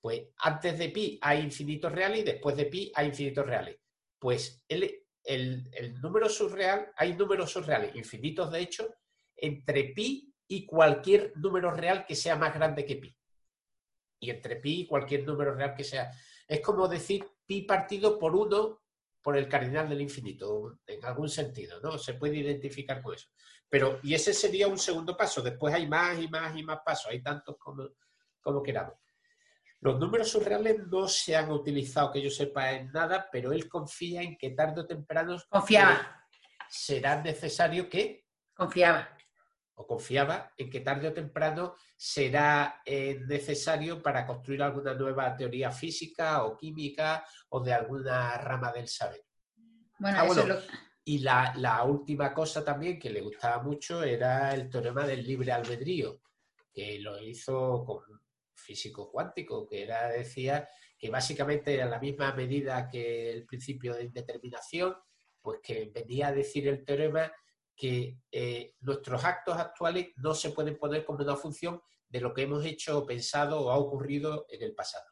Pues 0.01 0.23
antes 0.39 0.79
de 0.79 0.89
pi 0.91 1.19
hay 1.21 1.41
infinitos 1.41 1.91
reales 1.91 2.21
y 2.21 2.25
después 2.25 2.57
de 2.57 2.67
pi 2.67 2.93
hay 2.95 3.09
infinitos 3.09 3.45
reales. 3.45 3.77
Pues 4.19 4.63
el, 4.69 5.05
el 5.25 6.01
número 6.01 6.29
surreal, 6.29 6.93
hay 6.97 7.15
números 7.15 7.51
surreales 7.51 7.95
infinitos 7.97 8.51
de 8.53 8.61
hecho, 8.61 8.95
entre 9.37 9.93
pi 9.93 10.33
y 10.49 10.65
cualquier 10.65 11.33
número 11.37 11.71
real 11.71 12.07
que 12.07 12.15
sea 12.15 12.37
más 12.37 12.55
grande 12.55 12.85
que 12.85 12.97
pi. 12.97 13.17
Y 14.21 14.31
entre 14.31 14.57
pi 14.57 14.83
y 14.83 14.87
cualquier 14.87 15.25
número 15.27 15.55
real 15.55 15.75
que 15.75 15.85
sea. 15.85 16.11
Es 16.47 16.61
como 16.61 16.89
decir 16.89 17.27
pi 17.45 17.63
partido 17.63 18.19
por 18.19 18.35
1 18.35 18.83
por 19.23 19.37
el 19.37 19.49
cardinal 19.49 19.89
del 19.89 20.01
infinito, 20.01 20.79
en 20.87 21.05
algún 21.05 21.29
sentido, 21.29 21.81
¿no? 21.81 21.99
Se 21.99 22.15
puede 22.15 22.37
identificar 22.37 23.03
con 23.03 23.15
eso. 23.15 23.29
Pero, 23.69 23.99
y 24.05 24.15
ese 24.15 24.33
sería 24.33 24.69
un 24.69 24.79
segundo 24.79 25.17
paso. 25.17 25.43
Después 25.43 25.75
hay 25.75 25.89
más 25.89 26.17
y 26.21 26.29
más 26.29 26.57
y 26.57 26.63
más 26.63 26.79
pasos, 26.85 27.11
hay 27.11 27.21
tantos 27.21 27.57
como, 27.59 27.89
como 28.41 28.63
queramos. 28.63 28.95
Los 29.81 29.99
números 29.99 30.31
surreales 30.31 30.87
no 30.87 31.09
se 31.09 31.35
han 31.35 31.51
utilizado, 31.51 32.13
que 32.13 32.23
yo 32.23 32.31
sepa, 32.31 32.73
en 32.73 32.93
nada, 32.93 33.29
pero 33.31 33.53
él 33.53 33.69
confía 33.69 34.23
en 34.23 34.37
que 34.37 34.51
tarde 34.51 34.83
o 34.83 34.87
temprano 34.87 35.37
Confiaba, 35.49 36.25
será 36.69 37.21
necesario 37.21 37.89
que, 37.89 38.27
confiaba. 38.55 39.16
O 39.79 39.87
confiaba 39.87 40.53
en 40.57 40.71
que 40.71 40.81
tarde 40.81 41.09
o 41.09 41.13
temprano 41.13 41.75
será 41.97 42.81
eh, 42.85 43.21
necesario 43.27 44.03
para 44.03 44.27
construir 44.27 44.63
alguna 44.63 44.95
nueva 44.95 45.37
teoría 45.37 45.71
física 45.71 46.45
o 46.45 46.57
química 46.57 47.25
o 47.51 47.61
de 47.61 47.73
alguna 47.75 48.39
rama 48.39 48.73
del 48.73 48.89
saber. 48.89 49.23
Bueno, 49.99 50.19
Ah, 50.21 50.25
eso 50.27 50.35
bueno. 50.43 50.55
es 50.55 50.65
lo- 50.67 50.73
Y 51.05 51.19
la, 51.21 51.53
la 51.57 51.85
última 51.85 52.33
cosa 52.35 52.65
también 52.65 52.99
que 52.99 53.11
le 53.11 53.21
gustaba 53.21 53.63
mucho 53.63 54.03
era 54.03 54.53
el 54.55 54.69
teorema 54.69 55.07
del 55.07 55.25
libre 55.25 55.53
albedrío, 55.53 56.21
que 56.73 56.99
lo 56.99 57.21
hizo 57.23 57.85
con 57.85 57.99
un 58.11 58.21
físico 58.55 59.11
cuántico, 59.13 59.67
que 59.69 59.83
era, 59.85 60.09
decía 60.09 60.67
que 60.99 61.11
básicamente 61.11 61.75
era 61.75 61.87
la 61.87 62.01
misma 62.01 62.33
medida 62.33 62.89
que 62.89 63.31
el 63.31 63.45
principio 63.45 63.95
de 63.95 64.05
indeterminación, 64.05 64.97
pues 65.41 65.61
que 65.63 65.91
venía 65.95 66.29
a 66.29 66.33
decir 66.33 66.67
el 66.67 66.83
teorema 66.85 67.31
que 67.77 68.19
eh, 68.33 68.75
nuestros 68.81 69.23
actos 69.25 69.57
actuales 69.59 70.09
no 70.17 70.35
se 70.35 70.51
pueden 70.51 70.79
poner 70.79 71.05
como 71.05 71.23
una 71.23 71.37
función 71.37 71.81
de 72.09 72.21
lo 72.21 72.33
que 72.33 72.43
hemos 72.43 72.65
hecho 72.65 72.99
o 72.99 73.07
pensado 73.07 73.61
o 73.61 73.71
ha 73.71 73.77
ocurrido 73.77 74.47
en 74.49 74.63
el 74.63 74.75
pasado. 74.75 75.05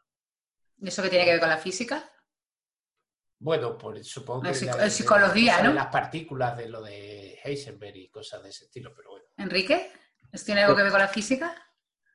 ¿Eso 0.81 1.03
que 1.03 1.11
tiene 1.11 1.25
que 1.25 1.33
ver 1.33 1.41
con 1.41 1.49
la 1.51 1.59
física? 1.59 2.11
Bueno, 3.39 3.77
pues 3.77 4.09
supongo 4.09 4.43
que 4.43 4.49
La 4.49 4.89
psicología, 4.89 5.59
de 5.59 5.65
¿no? 5.65 5.73
las 5.75 5.89
partículas 5.89 6.57
de 6.57 6.69
lo 6.69 6.81
de 6.81 7.39
Heisenberg 7.45 7.97
y 7.97 8.09
cosas 8.09 8.43
de 8.43 8.49
ese 8.49 8.65
estilo, 8.65 8.93
pero 8.97 9.11
bueno. 9.11 9.27
Enrique, 9.37 9.93
¿eso 10.33 10.45
tiene 10.47 10.63
algo 10.63 10.77
que 10.77 10.83
ver 10.83 10.91
con 10.93 11.01
la 11.01 11.09
física? 11.09 11.55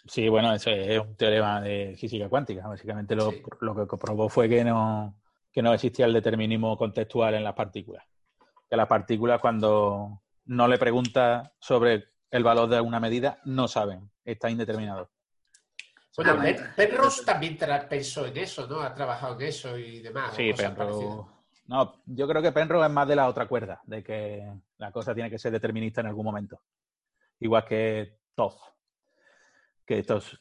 Sí, 0.07 0.27
bueno, 0.27 0.53
eso 0.53 0.71
es 0.71 0.99
un 0.99 1.15
teorema 1.15 1.61
de 1.61 1.95
física 1.99 2.27
cuántica. 2.29 2.67
Básicamente 2.67 3.15
lo, 3.15 3.29
Sí. 3.31 3.43
lo 3.61 3.75
que 3.75 3.85
comprobó 3.85 4.27
fue 4.29 4.49
que 4.49 4.63
no, 4.63 5.21
que 5.51 5.61
no 5.61 5.73
existía 5.73 6.05
el 6.05 6.13
determinismo 6.13 6.75
contextual 6.77 7.35
en 7.35 7.43
las 7.43 7.53
partículas. 7.53 8.03
Que 8.67 8.77
las 8.77 8.87
partículas, 8.87 9.39
cuando 9.39 10.23
no 10.49 10.67
le 10.67 10.79
preguntas 10.79 11.51
sobre 11.59 12.05
el 12.31 12.43
valor 12.43 12.67
de 12.69 12.77
alguna 12.77 12.99
medida, 12.99 13.39
no 13.45 13.67
saben. 13.67 14.09
Está 14.25 14.49
indeterminado. 14.49 15.11
Bueno, 16.17 16.41
Ah, 16.41 16.73
Penrose 16.75 17.23
también 17.23 17.57
pensó 17.87 18.25
en 18.25 18.35
eso, 18.35 18.67
¿no? 18.67 18.81
Ha 18.81 18.93
trabajado 18.93 19.39
en 19.39 19.47
eso 19.47 19.77
y 19.77 19.99
demás. 19.99 20.33
Sí. 20.35 20.51
Penrose. 20.53 21.05
No, 21.67 22.01
yo 22.07 22.27
creo 22.27 22.41
que 22.41 22.51
Penrose 22.51 22.87
es 22.87 22.91
más 22.91 23.07
de 23.07 23.15
la 23.15 23.27
otra 23.27 23.47
cuerda, 23.47 23.79
de 23.85 24.03
que 24.03 24.51
la 24.79 24.91
cosa 24.91 25.13
tiene 25.13 25.29
que 25.29 25.37
ser 25.37 25.51
determinista 25.51 26.01
en 26.01 26.07
algún 26.07 26.25
momento. 26.25 26.63
Igual 27.39 27.65
que 27.65 28.17
Toff, 28.33 28.55
que 29.85 29.99
estos 29.99 30.39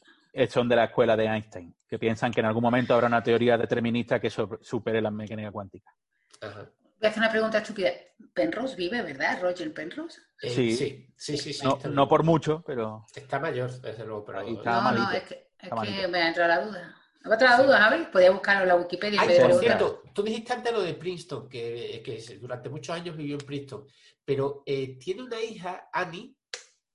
son 0.49 0.67
de 0.67 0.75
la 0.75 0.85
escuela 0.85 1.15
de 1.15 1.25
Einstein, 1.25 1.75
que 1.87 1.99
piensan 1.99 2.31
que 2.31 2.39
en 2.39 2.47
algún 2.47 2.63
momento 2.63 2.95
habrá 2.95 3.05
una 3.05 3.21
teoría 3.21 3.59
determinista 3.59 4.19
que 4.19 4.31
supere 4.31 5.01
la 5.03 5.11
mecánica 5.11 5.51
cuántica. 5.51 5.93
Ajá. 6.41 6.67
Voy 6.99 7.07
a 7.07 7.09
hacer 7.09 7.21
una 7.23 7.31
pregunta 7.31 7.57
estúpida. 7.59 7.91
Penrose 8.33 8.75
vive, 8.75 9.01
¿verdad? 9.01 9.41
Roger 9.41 9.73
Penrose. 9.73 10.19
Eh, 10.41 10.49
Sí. 10.49 10.75
sí, 10.75 11.13
sí, 11.15 11.37
sí, 11.37 11.53
sí, 11.53 11.65
No, 11.89 12.07
por 12.07 12.23
mucho, 12.23 12.61
pero 12.65 13.05
está 13.15 13.39
mayor, 13.39 13.71
desde 13.81 14.05
luego, 14.05 14.25
pero 14.25 14.39
Ahí 14.39 14.53
está. 14.55 14.73
No, 14.75 14.81
malito. 14.81 15.03
no, 15.09 15.11
es 15.13 15.23
que, 15.23 15.47
es 15.59 16.09
me 16.09 16.19
ha 16.21 16.27
entrado 16.27 16.49
la 16.49 16.65
duda. 16.65 16.95
¿Me 17.23 17.31
ha 17.31 17.33
entrado 17.33 17.55
la 17.55 17.57
Sí. 17.57 17.63
duda, 17.67 17.79
Javi? 17.81 18.05
Podía 18.11 18.31
buscarlo 18.31 18.61
en 18.63 18.67
la 18.69 18.75
Wikipedia 18.75 19.21
Ay, 19.21 19.37
por 19.39 19.53
cierto, 19.59 20.03
tú 20.13 20.23
dijiste 20.23 20.53
antes 20.53 20.71
lo 20.73 20.81
de 20.81 20.93
Princeton, 20.93 21.47
que, 21.49 22.01
que 22.03 22.37
durante 22.37 22.69
muchos 22.69 22.95
años 22.95 23.15
vivió 23.15 23.35
en 23.37 23.45
Princeton, 23.45 23.85
pero 24.25 24.63
eh, 24.65 24.97
tiene 24.99 25.23
una 25.23 25.41
hija, 25.41 25.89
Annie, 25.93 26.35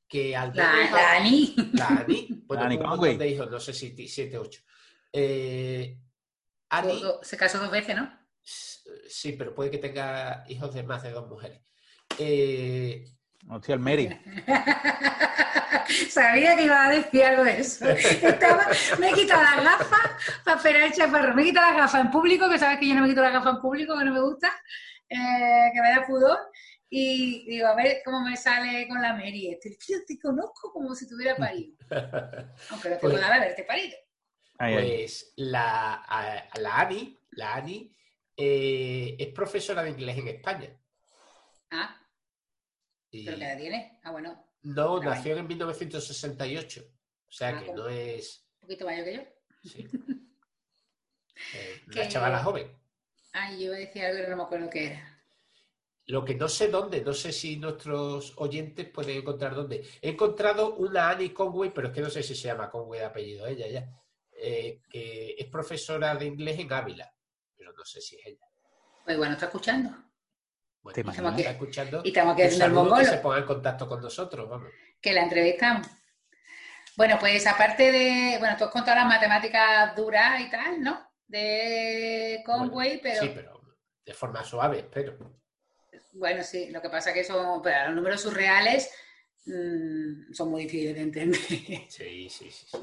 que 0.08 0.36
al 0.36 0.54
La, 0.54 0.72
la 0.90 1.12
Ani. 1.16 1.54
La 1.74 1.88
Annie, 1.88 2.28
bueno, 2.46 2.62
Annie 2.64 2.76
tuvo 2.78 2.84
un 2.86 2.90
Conway. 2.92 3.10
montón 3.12 3.26
de 3.26 3.32
hijos, 3.34 3.50
no 3.50 3.60
sé 3.60 3.72
si 3.72 4.08
siete, 4.08 4.38
ocho. 4.38 4.62
Eh, 5.12 5.98
Annie, 6.70 7.02
Se 7.22 7.36
casó 7.36 7.58
dos 7.58 7.70
veces, 7.70 7.96
¿no? 7.96 8.10
Sí, 9.08 9.32
pero 9.32 9.54
puede 9.54 9.70
que 9.70 9.78
tenga 9.78 10.44
hijos 10.48 10.74
de 10.74 10.82
más 10.82 11.02
de 11.02 11.10
dos 11.10 11.28
mujeres. 11.28 11.60
Eh, 12.18 13.04
hostia, 13.48 13.74
el 13.74 13.80
Mary. 13.80 14.08
Sabía 16.10 16.56
que 16.56 16.64
iba 16.64 16.86
a 16.86 16.90
decir 16.90 17.24
algo 17.24 17.44
de 17.44 17.60
eso. 17.60 17.88
Estaba- 17.88 18.66
me 18.98 19.10
he 19.10 19.12
quitado 19.12 19.42
las 19.42 19.62
gafas 19.64 20.10
para 20.44 20.56
esperar 20.56 20.82
el 20.82 20.92
chaparro. 20.92 21.34
Me 21.34 21.42
he 21.42 21.44
quitado 21.46 21.70
las 21.72 21.76
gafas 21.82 22.00
en 22.04 22.10
público, 22.10 22.48
que 22.48 22.58
sabes 22.58 22.78
que 22.78 22.88
yo 22.88 22.94
no 22.94 23.02
me 23.02 23.08
quito 23.08 23.20
las 23.22 23.32
gafas 23.32 23.54
en 23.56 23.60
público, 23.60 23.98
que 23.98 24.04
no 24.04 24.14
me 24.14 24.20
gusta, 24.20 24.48
eh, 25.08 25.70
que 25.74 25.80
me 25.82 25.90
da 25.90 26.04
pudor. 26.06 26.38
Y 26.88 27.44
digo, 27.50 27.66
a 27.66 27.74
ver 27.74 27.98
cómo 28.04 28.20
me 28.20 28.36
sale 28.36 28.86
con 28.88 29.02
la 29.02 29.12
Mary. 29.14 29.50
Este, 29.52 29.70
tío, 29.76 29.98
te 30.06 30.18
conozco 30.18 30.72
como 30.72 30.94
si 30.94 31.08
tuviera 31.08 31.36
parido. 31.36 31.76
Aunque 32.70 32.90
no 32.90 32.96
tengo 32.96 33.00
Pues- 33.00 33.20
nada 33.20 33.34
de 33.34 33.40
haberte 33.42 33.64
parido. 33.64 33.96
Pues 34.56 35.32
la, 35.36 35.94
a- 36.06 36.44
la 36.60 36.80
Ani, 36.80 37.18
la 37.32 37.56
Ani 37.56 37.90
eh, 38.36 39.16
es 39.18 39.28
profesora 39.28 39.82
de 39.82 39.90
inglés 39.90 40.18
en 40.18 40.28
España. 40.28 40.76
Ah, 41.70 42.00
pero 43.10 43.36
¿qué 43.38 43.44
edad 43.44 43.58
tiene? 43.58 44.00
Ah, 44.02 44.10
bueno, 44.12 44.44
no, 44.62 45.00
nació 45.00 45.36
en 45.36 45.46
1968. 45.46 46.84
O 47.26 47.32
sea 47.32 47.48
Ah, 47.48 47.60
que 47.60 47.66
¿cómo? 47.66 47.78
no 47.78 47.88
es 47.88 48.46
un 48.54 48.60
poquito 48.60 48.84
mayor 48.86 49.04
que 49.04 49.14
yo. 49.14 49.22
sí. 49.62 49.86
Eh, 51.52 51.82
una 51.88 52.08
chavala 52.08 52.42
joven. 52.44 52.70
Ay, 53.32 53.58
yo 53.58 53.64
iba 53.66 53.74
a 53.76 53.78
decir 53.80 54.04
algo 54.04 54.24
y 54.24 54.30
no 54.30 54.36
me 54.36 54.42
acuerdo 54.44 54.70
qué 54.70 54.86
era. 54.86 55.24
Lo 56.06 56.24
que 56.24 56.34
no 56.34 56.48
sé 56.48 56.68
dónde, 56.68 57.02
no 57.02 57.12
sé 57.12 57.32
si 57.32 57.56
nuestros 57.56 58.34
oyentes 58.36 58.88
pueden 58.88 59.18
encontrar 59.18 59.54
dónde. 59.54 59.84
He 60.02 60.10
encontrado 60.10 60.74
una 60.76 61.10
Annie 61.10 61.32
Conway, 61.32 61.72
pero 61.74 61.88
es 61.88 61.94
que 61.94 62.02
no 62.02 62.10
sé 62.10 62.22
si 62.22 62.34
se 62.34 62.48
llama 62.48 62.70
Conway 62.70 63.00
de 63.00 63.06
apellido 63.06 63.46
ella 63.46 63.66
ya, 63.68 63.90
eh, 64.32 64.80
que 64.88 65.34
es 65.38 65.46
profesora 65.46 66.14
de 66.14 66.26
inglés 66.26 66.58
en 66.60 66.72
Ávila, 66.72 67.13
pero 67.64 67.76
no 67.78 67.84
sé 67.84 68.00
si 68.00 68.16
es 68.16 68.26
ella. 68.26 68.46
Pues 69.04 69.16
bueno, 69.16 69.32
está 69.34 69.46
escuchando. 69.46 69.90
Bueno, 70.82 70.94
¿Te 70.94 71.00
si 71.00 71.00
imaginas? 71.00 71.38
está 71.38 71.50
escuchando. 71.52 72.02
Y 72.04 72.08
estamos 72.08 72.32
aquí 72.34 72.42
un 72.42 72.46
haciendo 72.48 72.64
el 72.66 72.70
saludo, 72.70 72.84
que 72.84 72.90
mongolo. 72.90 73.10
se 73.10 73.18
ponga 73.18 73.38
en 73.38 73.44
contacto 73.44 73.88
con 73.88 74.02
nosotros, 74.02 74.48
vamos. 74.50 74.68
que 75.00 75.12
la 75.12 75.22
entrevistamos. 75.22 75.86
Bueno, 76.96 77.16
pues 77.18 77.46
aparte 77.46 77.90
de, 77.90 78.36
bueno, 78.38 78.56
tú 78.58 78.64
has 78.64 78.70
contado 78.70 78.96
las 78.98 79.06
matemáticas 79.06 79.96
duras 79.96 80.40
y 80.40 80.50
tal, 80.50 80.82
¿no? 80.82 81.10
De 81.26 82.42
Conway, 82.44 83.00
Bueno, 83.00 83.00
pero 83.02 83.20
Sí, 83.22 83.32
pero 83.34 83.60
de 84.04 84.14
forma 84.14 84.44
suave, 84.44 84.78
espero. 84.80 85.16
bueno, 86.12 86.42
sí, 86.44 86.70
lo 86.70 86.80
que 86.82 86.90
pasa 86.90 87.12
que 87.14 87.24
son, 87.24 87.62
pero 87.62 87.86
los 87.86 87.96
números 87.96 88.20
surreales 88.20 88.90
mm, 89.46 90.32
son 90.34 90.50
muy 90.50 90.64
difíciles 90.64 90.94
de 90.96 91.00
entender. 91.00 91.40
Sí, 91.88 92.28
sí, 92.28 92.50
sí. 92.50 92.66
sí. 92.68 92.78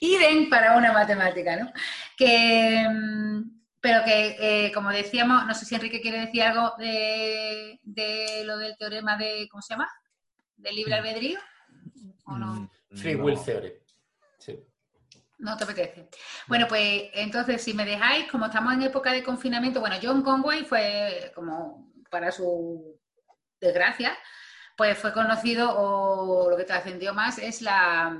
Idem 0.00 0.50
para 0.50 0.76
una 0.76 0.92
matemática, 0.92 1.56
¿no? 1.56 1.72
Que, 2.16 2.84
mm, 2.88 3.55
pero 3.86 4.02
que, 4.04 4.36
eh, 4.66 4.72
como 4.72 4.90
decíamos, 4.90 5.46
no 5.46 5.54
sé 5.54 5.64
si 5.64 5.76
Enrique 5.76 6.00
quiere 6.00 6.18
decir 6.22 6.42
algo 6.42 6.72
de, 6.76 7.78
de 7.84 8.42
lo 8.44 8.58
del 8.58 8.76
teorema 8.76 9.16
de, 9.16 9.46
¿cómo 9.48 9.62
se 9.62 9.74
llama? 9.74 9.88
¿Del 10.56 10.74
libre 10.74 10.94
Mm. 10.94 10.98
albedrío? 10.98 11.38
¿O 12.24 12.36
no? 12.36 12.46
Mm, 12.90 12.96
Free 12.96 13.14
no. 13.14 13.24
Will 13.24 13.38
Theory. 13.44 13.74
Sí. 14.38 14.58
No 15.38 15.56
te 15.56 15.62
apetece. 15.62 16.08
Bueno, 16.48 16.66
pues 16.66 17.10
entonces, 17.14 17.62
si 17.62 17.74
me 17.74 17.84
dejáis, 17.84 18.28
como 18.28 18.46
estamos 18.46 18.74
en 18.74 18.82
época 18.82 19.12
de 19.12 19.22
confinamiento, 19.22 19.78
bueno, 19.78 19.94
John 20.02 20.22
Conway 20.22 20.64
fue 20.64 21.30
como 21.36 21.92
para 22.10 22.32
su 22.32 22.98
desgracia, 23.60 24.18
pues 24.76 24.98
fue 24.98 25.12
conocido 25.12 25.70
o 25.78 26.50
lo 26.50 26.56
que 26.56 26.64
trascendió 26.64 27.14
más 27.14 27.38
es 27.38 27.62
la 27.62 28.18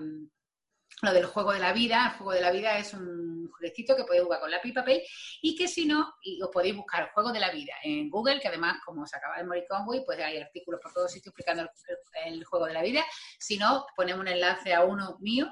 lo 1.02 1.12
del 1.12 1.26
juego 1.26 1.52
de 1.52 1.58
la 1.58 1.72
vida. 1.72 2.06
El 2.12 2.18
juego 2.18 2.32
de 2.32 2.40
la 2.40 2.50
vida 2.50 2.78
es 2.78 2.94
un 2.94 3.48
jueguecito 3.50 3.96
que 3.96 4.04
podéis 4.04 4.24
jugar 4.24 4.40
con 4.40 4.50
lápiz 4.50 4.70
y 4.70 4.72
papel 4.72 5.02
y 5.42 5.56
que 5.56 5.68
si 5.68 5.86
no, 5.86 6.14
y 6.22 6.40
os 6.42 6.50
podéis 6.50 6.76
buscar 6.76 7.02
el 7.02 7.10
juego 7.10 7.32
de 7.32 7.40
la 7.40 7.50
vida 7.50 7.74
en 7.82 8.08
Google, 8.10 8.40
que 8.40 8.48
además, 8.48 8.78
como 8.84 9.06
se 9.06 9.16
acaba 9.16 9.38
de 9.38 9.44
morir 9.44 9.64
Conway, 9.68 10.04
pues 10.04 10.18
hay 10.18 10.38
artículos 10.38 10.80
por 10.80 10.92
todos 10.92 11.12
sitios 11.12 11.32
explicando 11.32 11.62
el, 11.62 12.34
el 12.34 12.44
juego 12.44 12.66
de 12.66 12.74
la 12.74 12.82
vida. 12.82 13.04
Si 13.38 13.58
no, 13.58 13.86
ponemos 13.94 14.22
un 14.22 14.28
enlace 14.28 14.74
a 14.74 14.84
uno 14.84 15.16
mío 15.20 15.50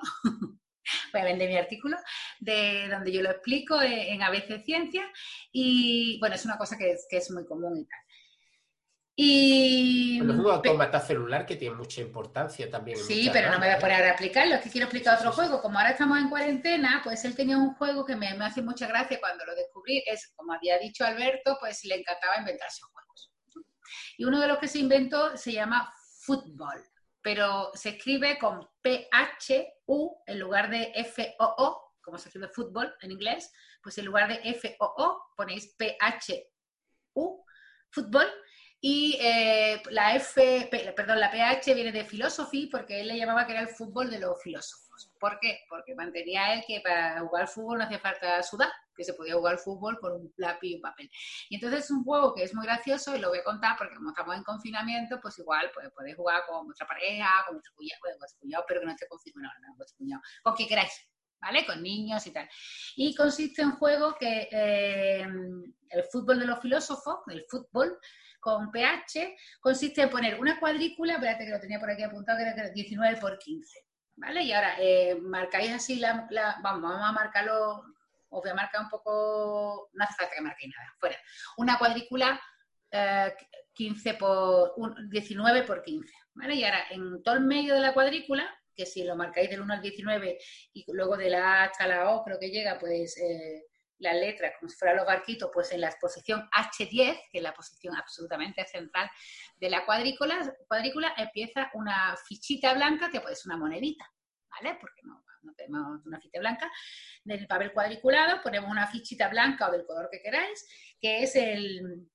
voy 1.13 1.21
a 1.21 1.25
vender 1.25 1.49
mi 1.49 1.57
artículo, 1.57 1.97
de 2.41 2.89
donde 2.89 3.13
yo 3.13 3.23
lo 3.23 3.31
explico 3.31 3.81
eh, 3.81 4.13
en 4.13 4.23
ABC 4.23 4.63
Ciencia 4.65 5.05
y 5.53 6.19
bueno, 6.21 6.35
es 6.35 6.45
una 6.45 6.59
cosa 6.59 6.77
que 6.77 6.93
es, 6.93 7.07
que 7.09 7.19
es 7.19 7.31
muy 7.31 7.45
común 7.45 7.79
y 7.79 7.85
tal. 7.87 7.99
Y 9.17 10.21
un 10.21 10.43
pe- 10.43 10.51
autómata 10.51 10.99
celular 11.01 11.47
que 11.47 11.55
tiene 11.57 11.77
mucha 11.77 12.01
importancia 12.01 12.69
también. 12.69 12.99
Sí, 12.99 13.31
pero 13.33 13.51
no 13.51 13.61
me 13.61 13.67
voy 13.67 13.77
a 13.77 13.79
poner 13.79 14.03
a 14.03 14.09
explicarlo, 14.09 14.57
es 14.57 14.61
que 14.63 14.71
quiero 14.71 14.87
explicar 14.87 15.17
otro 15.19 15.31
sí, 15.31 15.37
sí. 15.37 15.41
juego. 15.47 15.63
Como 15.63 15.79
ahora 15.79 15.91
estamos 15.91 16.19
en 16.19 16.29
cuarentena, 16.29 17.01
pues 17.05 17.25
él 17.25 17.37
tenía 17.37 17.57
un 17.57 17.75
juego 17.75 18.05
que 18.05 18.17
me, 18.17 18.35
me 18.35 18.45
hace 18.45 18.61
mucha 18.61 18.89
gracia 18.89 19.21
cuando 19.21 19.45
lo 19.47 19.55
descubrí. 19.55 20.03
Es, 20.07 20.33
como 20.35 20.53
había 20.53 20.79
dicho 20.79 21.05
Alberto, 21.05 21.57
pues 21.61 21.85
le 21.85 21.95
encantaba 21.97 22.39
inventarse 22.39 22.83
juegos. 22.83 23.31
Y 24.19 24.25
uno 24.25 24.41
de 24.41 24.49
los 24.49 24.59
que 24.59 24.67
se 24.69 24.79
inventó 24.81 25.37
se 25.37 25.53
llama 25.53 25.93
fútbol, 26.21 26.83
pero 27.23 27.71
se 27.75 27.91
escribe 27.91 28.39
con 28.39 28.67
P-H-U 28.83 30.23
en 30.27 30.39
lugar 30.41 30.71
de 30.71 30.91
F-O-O, 30.95 31.93
como 32.01 32.19
se 32.19 32.29
escribe 32.29 32.49
fútbol 32.49 32.93
en 33.01 33.13
inglés, 33.13 33.53
pues 33.83 33.97
en 33.99 34.07
lugar 34.07 34.29
de 34.29 34.41
F-O-O 34.51 35.23
ponéis 35.37 35.75
P-H-U, 35.77 37.45
fútbol. 37.91 38.27
Y 38.87 39.17
eh, 39.19 39.83
la 39.93 40.15
F, 40.15 40.69
perdón, 40.95 41.19
la 41.19 41.31
PH 41.31 41.73
viene 41.73 41.91
de 41.91 42.05
philosophy 42.05 42.67
porque 42.67 43.01
él 43.01 43.09
le 43.09 43.17
llamaba 43.17 43.47
que 43.47 43.53
era 43.53 43.63
el 43.63 43.69
fútbol 43.69 44.11
de 44.11 44.19
los 44.19 44.43
filósofos. 44.43 45.11
¿Por 45.19 45.39
qué? 45.41 45.61
Porque 45.71 45.95
mantenía 45.95 46.53
él 46.53 46.63
que 46.67 46.83
para 46.83 47.19
jugar 47.21 47.49
fútbol 47.49 47.79
no 47.79 47.85
hacía 47.85 47.99
falta 47.99 48.43
sudar, 48.43 48.71
que 48.95 49.03
se 49.03 49.15
podía 49.15 49.37
jugar 49.37 49.57
fútbol 49.57 49.99
con 49.99 50.13
un 50.13 50.35
lápiz 50.37 50.69
y 50.69 50.75
un 50.75 50.83
papel. 50.83 51.11
Y 51.49 51.55
entonces 51.55 51.85
es 51.85 51.91
un 51.93 52.05
juego 52.05 52.35
que 52.35 52.43
es 52.43 52.55
muy 52.55 52.67
gracioso 52.67 53.17
y 53.17 53.21
lo 53.21 53.31
voy 53.31 53.39
a 53.39 53.45
contar 53.45 53.75
porque 53.79 53.95
como 53.95 54.11
estamos 54.11 54.37
en 54.37 54.45
confinamiento, 54.45 55.19
pues 55.23 55.39
igual 55.39 55.71
pues, 55.73 55.89
podéis 55.93 56.17
jugar 56.17 56.43
con 56.47 56.67
vuestra 56.67 56.87
pareja, 56.87 57.31
con 57.47 57.55
vuestro 57.55 57.73
cuñado, 58.39 58.65
pero 58.69 58.81
que 58.81 58.87
no 58.87 58.93
esté 58.93 59.09
confirmado, 59.09 59.55
no, 59.63 59.69
no, 59.69 59.77
vuestro 59.77 59.97
cuñado, 59.97 60.23
con 60.43 60.55
quien 60.55 60.69
queráis. 60.69 61.09
¿vale? 61.41 61.67
Con 61.67 61.83
niños 61.83 62.27
y 62.27 62.33
tal. 62.33 62.49
Y 62.97 63.15
consiste 63.15 63.63
en 63.63 63.73
juego 63.73 64.15
que 64.19 64.49
eh, 64.51 65.27
el 65.91 66.05
fútbol 66.11 66.39
de 66.39 66.47
los 66.47 66.61
filósofos, 66.61 67.21
el 67.29 67.45
fútbol 67.49 67.99
con 68.45 68.71
pH, 68.71 69.35
consiste 69.59 70.03
en 70.03 70.11
poner 70.11 70.39
una 70.39 70.61
cuadrícula, 70.61 71.15
espérate 71.15 71.47
que 71.47 71.51
lo 71.51 71.61
tenía 71.61 71.81
por 71.81 71.91
aquí 71.91 72.03
apuntado, 72.03 72.37
que 72.37 72.45
era 72.45 72.69
19 72.69 73.17
por 73.17 73.39
15, 73.39 73.87
¿vale? 74.17 74.43
Y 74.43 74.53
ahora 74.53 74.77
eh, 74.79 75.17
marcáis 75.19 75.73
así 75.73 75.97
la, 75.97 76.29
vamos, 76.63 76.91
vamos 76.91 77.09
a 77.09 77.13
marcarlo, 77.13 77.85
os 78.29 78.43
voy 78.43 78.51
a 78.51 78.55
marcar 78.55 78.83
un 78.83 78.91
poco, 78.91 79.89
no 79.95 80.05
hace 80.05 80.13
falta 80.13 80.35
que 80.35 80.43
marquéis 80.43 80.75
nada, 80.77 80.95
fuera. 81.01 81.17
Una 81.57 81.79
cuadrícula 81.79 82.39
15 83.73 84.11
eh, 84.11 84.15
por, 84.15 84.75
19 85.09 85.63
por 85.63 85.83
15, 85.83 86.15
¿vale? 86.35 86.55
Y 86.55 86.65
ahora 86.65 86.85
en 86.91 87.23
todo 87.23 87.37
el 87.37 87.41
medio 87.41 87.75
de 87.75 87.81
la 87.81 87.95
cuadrícula 87.95 88.47
que 88.77 88.85
si 88.85 89.05
lo 89.05 89.17
marcáis 89.17 89.49
del 89.49 89.63
1 89.63 89.73
al 89.73 89.81
19 89.81 90.39
y 90.75 90.85
luego 90.93 91.17
de 91.17 91.31
la 91.31 91.63
A 91.63 91.65
hasta 91.65 91.87
la 91.87 92.11
O 92.11 92.25
creo 92.25 92.39
que 92.39 92.51
llega, 92.51 92.79
pues 92.79 93.17
eh, 93.17 93.65
las 94.05 94.15
letras, 94.15 94.53
como 94.59 94.69
si 94.69 94.77
fueran 94.77 94.97
los 94.99 95.07
barquitos, 95.07 95.51
pues 95.53 95.73
en 95.73 95.81
la 95.81 95.91
posición 96.01 96.49
H10, 96.51 97.23
que 97.31 97.39
es 97.39 97.43
la 97.43 97.53
posición 97.53 97.97
absolutamente 97.97 98.65
central 98.67 99.11
de 99.57 99.71
la 99.71 99.85
cuadrícula, 99.85 100.55
cuadrícula 100.69 101.15
empieza 101.17 101.71
una 101.75 102.17
fichita 102.29 102.75
blanca 102.75 103.11
que 103.11 103.21
puede 103.21 103.35
ser 103.35 103.47
una 103.47 103.57
monedita, 103.57 104.09
¿vale? 104.51 104.79
Porque 104.81 105.03
no, 105.03 105.25
no 105.43 105.55
tenemos 105.55 106.05
una 106.05 106.21
ficha 106.21 106.39
blanca. 106.39 106.71
Del 107.25 107.47
papel 107.47 107.73
cuadriculado 107.73 108.43
ponemos 108.43 108.71
una 108.71 108.87
fichita 108.87 109.29
blanca 109.29 109.69
o 109.69 109.73
del 109.73 109.87
color 109.87 110.09
que 110.11 110.21
queráis, 110.21 110.67
que 111.01 111.23
es 111.23 111.35
el, 111.37 112.09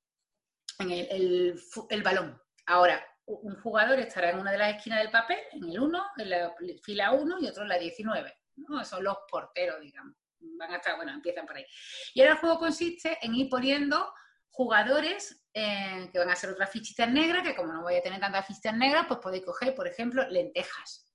el, 0.79 1.59
el 1.89 2.03
balón. 2.03 2.41
Ahora, 2.65 3.05
un 3.25 3.59
jugador 3.61 3.99
estará 3.99 4.31
en 4.31 4.39
una 4.39 4.51
de 4.51 4.57
las 4.57 4.75
esquinas 4.75 4.99
del 4.99 5.11
papel, 5.11 5.39
en 5.51 5.63
el 5.65 5.79
1, 5.79 6.03
en 6.17 6.29
la 6.29 6.55
fila 6.83 7.11
1 7.11 7.37
y 7.39 7.47
otro 7.47 7.63
en 7.63 7.69
la 7.69 7.77
19. 7.77 8.33
¿no? 8.55 8.83
Son 8.83 9.03
los 9.03 9.17
porteros, 9.29 9.79
digamos. 9.81 10.15
Van 10.39 10.71
a 10.71 10.77
estar, 10.77 10.95
bueno, 10.95 11.11
empiezan 11.11 11.45
por 11.45 11.57
ahí. 11.57 11.65
Y 12.13 12.21
ahora 12.21 12.33
el 12.33 12.39
juego 12.39 12.59
consiste 12.59 13.17
en 13.21 13.35
ir 13.35 13.49
poniendo 13.49 14.13
jugadores 14.49 15.45
eh, 15.53 16.09
que 16.11 16.19
van 16.19 16.29
a 16.29 16.35
ser 16.35 16.49
otras 16.51 16.69
fichitas 16.69 17.09
negras, 17.09 17.43
que 17.43 17.55
como 17.55 17.73
no 17.73 17.81
voy 17.81 17.95
a 17.95 18.01
tener 18.01 18.19
tantas 18.19 18.45
fichitas 18.45 18.75
negras, 18.75 19.05
pues 19.07 19.19
podéis 19.19 19.45
coger, 19.45 19.75
por 19.75 19.87
ejemplo, 19.87 20.27
lentejas. 20.29 21.09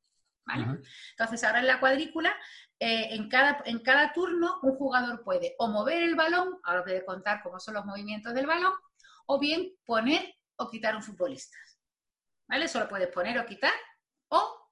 ¿vale? 0.46 0.80
Entonces, 1.10 1.44
ahora 1.44 1.60
en 1.60 1.66
la 1.66 1.80
cuadrícula, 1.80 2.34
eh, 2.78 3.08
en, 3.14 3.28
cada, 3.28 3.62
en 3.66 3.80
cada 3.80 4.12
turno, 4.12 4.60
un 4.62 4.74
jugador 4.76 5.22
puede 5.22 5.54
o 5.58 5.68
mover 5.68 6.02
el 6.02 6.14
balón, 6.14 6.58
ahora 6.64 6.80
os 6.80 6.86
voy 6.86 6.96
a 6.96 7.04
contar 7.04 7.42
cómo 7.42 7.60
son 7.60 7.74
los 7.74 7.84
movimientos 7.84 8.34
del 8.34 8.46
balón, 8.46 8.72
o 9.26 9.38
bien 9.38 9.74
poner 9.84 10.34
o 10.56 10.70
quitar 10.70 10.94
un 10.96 11.02
futbolista. 11.02 11.56
¿vale? 12.48 12.68
Solo 12.68 12.88
puedes 12.88 13.08
poner 13.08 13.38
o 13.38 13.46
quitar 13.46 13.72
o 14.28 14.70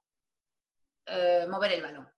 eh, 1.07 1.47
mover 1.49 1.73
el 1.73 1.83
balón. 1.83 2.09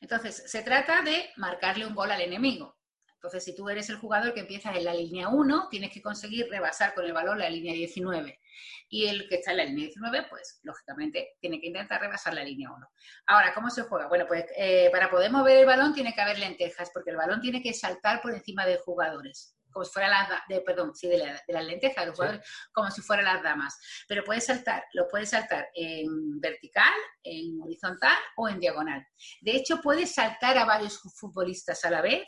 Entonces, 0.00 0.44
se 0.46 0.62
trata 0.62 1.02
de 1.02 1.30
marcarle 1.36 1.86
un 1.86 1.94
gol 1.94 2.10
al 2.10 2.20
enemigo. 2.20 2.76
Entonces, 3.14 3.44
si 3.44 3.54
tú 3.54 3.68
eres 3.68 3.90
el 3.90 3.96
jugador 3.96 4.32
que 4.32 4.40
empiezas 4.40 4.74
en 4.74 4.84
la 4.84 4.94
línea 4.94 5.28
1, 5.28 5.68
tienes 5.70 5.92
que 5.92 6.00
conseguir 6.00 6.48
rebasar 6.48 6.94
con 6.94 7.04
el 7.04 7.12
balón 7.12 7.38
la 7.38 7.50
línea 7.50 7.74
19. 7.74 8.40
Y 8.88 9.06
el 9.08 9.28
que 9.28 9.34
está 9.36 9.50
en 9.50 9.58
la 9.58 9.64
línea 9.64 9.84
19, 9.84 10.26
pues, 10.30 10.58
lógicamente, 10.62 11.36
tiene 11.38 11.60
que 11.60 11.66
intentar 11.66 12.00
rebasar 12.00 12.32
la 12.32 12.42
línea 12.42 12.72
1. 12.72 12.88
Ahora, 13.26 13.52
¿cómo 13.52 13.68
se 13.68 13.82
juega? 13.82 14.08
Bueno, 14.08 14.26
pues 14.26 14.46
eh, 14.56 14.88
para 14.90 15.10
poder 15.10 15.30
mover 15.30 15.58
el 15.58 15.66
balón 15.66 15.92
tiene 15.92 16.14
que 16.14 16.20
haber 16.22 16.38
lentejas, 16.38 16.90
porque 16.94 17.10
el 17.10 17.16
balón 17.16 17.42
tiene 17.42 17.62
que 17.62 17.74
saltar 17.74 18.22
por 18.22 18.32
encima 18.32 18.64
de 18.64 18.78
jugadores 18.78 19.54
como 19.70 19.84
si 19.84 19.92
fuera 19.92 20.08
las, 20.08 20.28
de, 20.48 20.60
perdón, 20.60 20.94
sí, 20.94 21.08
de, 21.08 21.18
la, 21.18 21.42
de 21.46 21.52
las 21.52 21.64
lentejas, 21.64 22.06
los 22.06 22.16
jugadores, 22.16 22.46
como 22.72 22.90
si 22.90 23.00
fueran 23.02 23.26
las 23.26 23.42
damas. 23.42 23.78
Pero 24.08 24.24
puedes 24.24 24.46
saltar, 24.46 24.84
lo 24.92 25.06
puedes 25.08 25.30
saltar 25.30 25.68
en 25.74 26.40
vertical, 26.40 26.92
en 27.22 27.60
horizontal 27.62 28.16
o 28.36 28.48
en 28.48 28.60
diagonal. 28.60 29.06
De 29.40 29.52
hecho, 29.52 29.80
puedes 29.80 30.14
saltar 30.14 30.58
a 30.58 30.64
varios 30.64 30.98
futbolistas 30.98 31.84
a 31.84 31.90
la 31.90 32.02
vez 32.02 32.26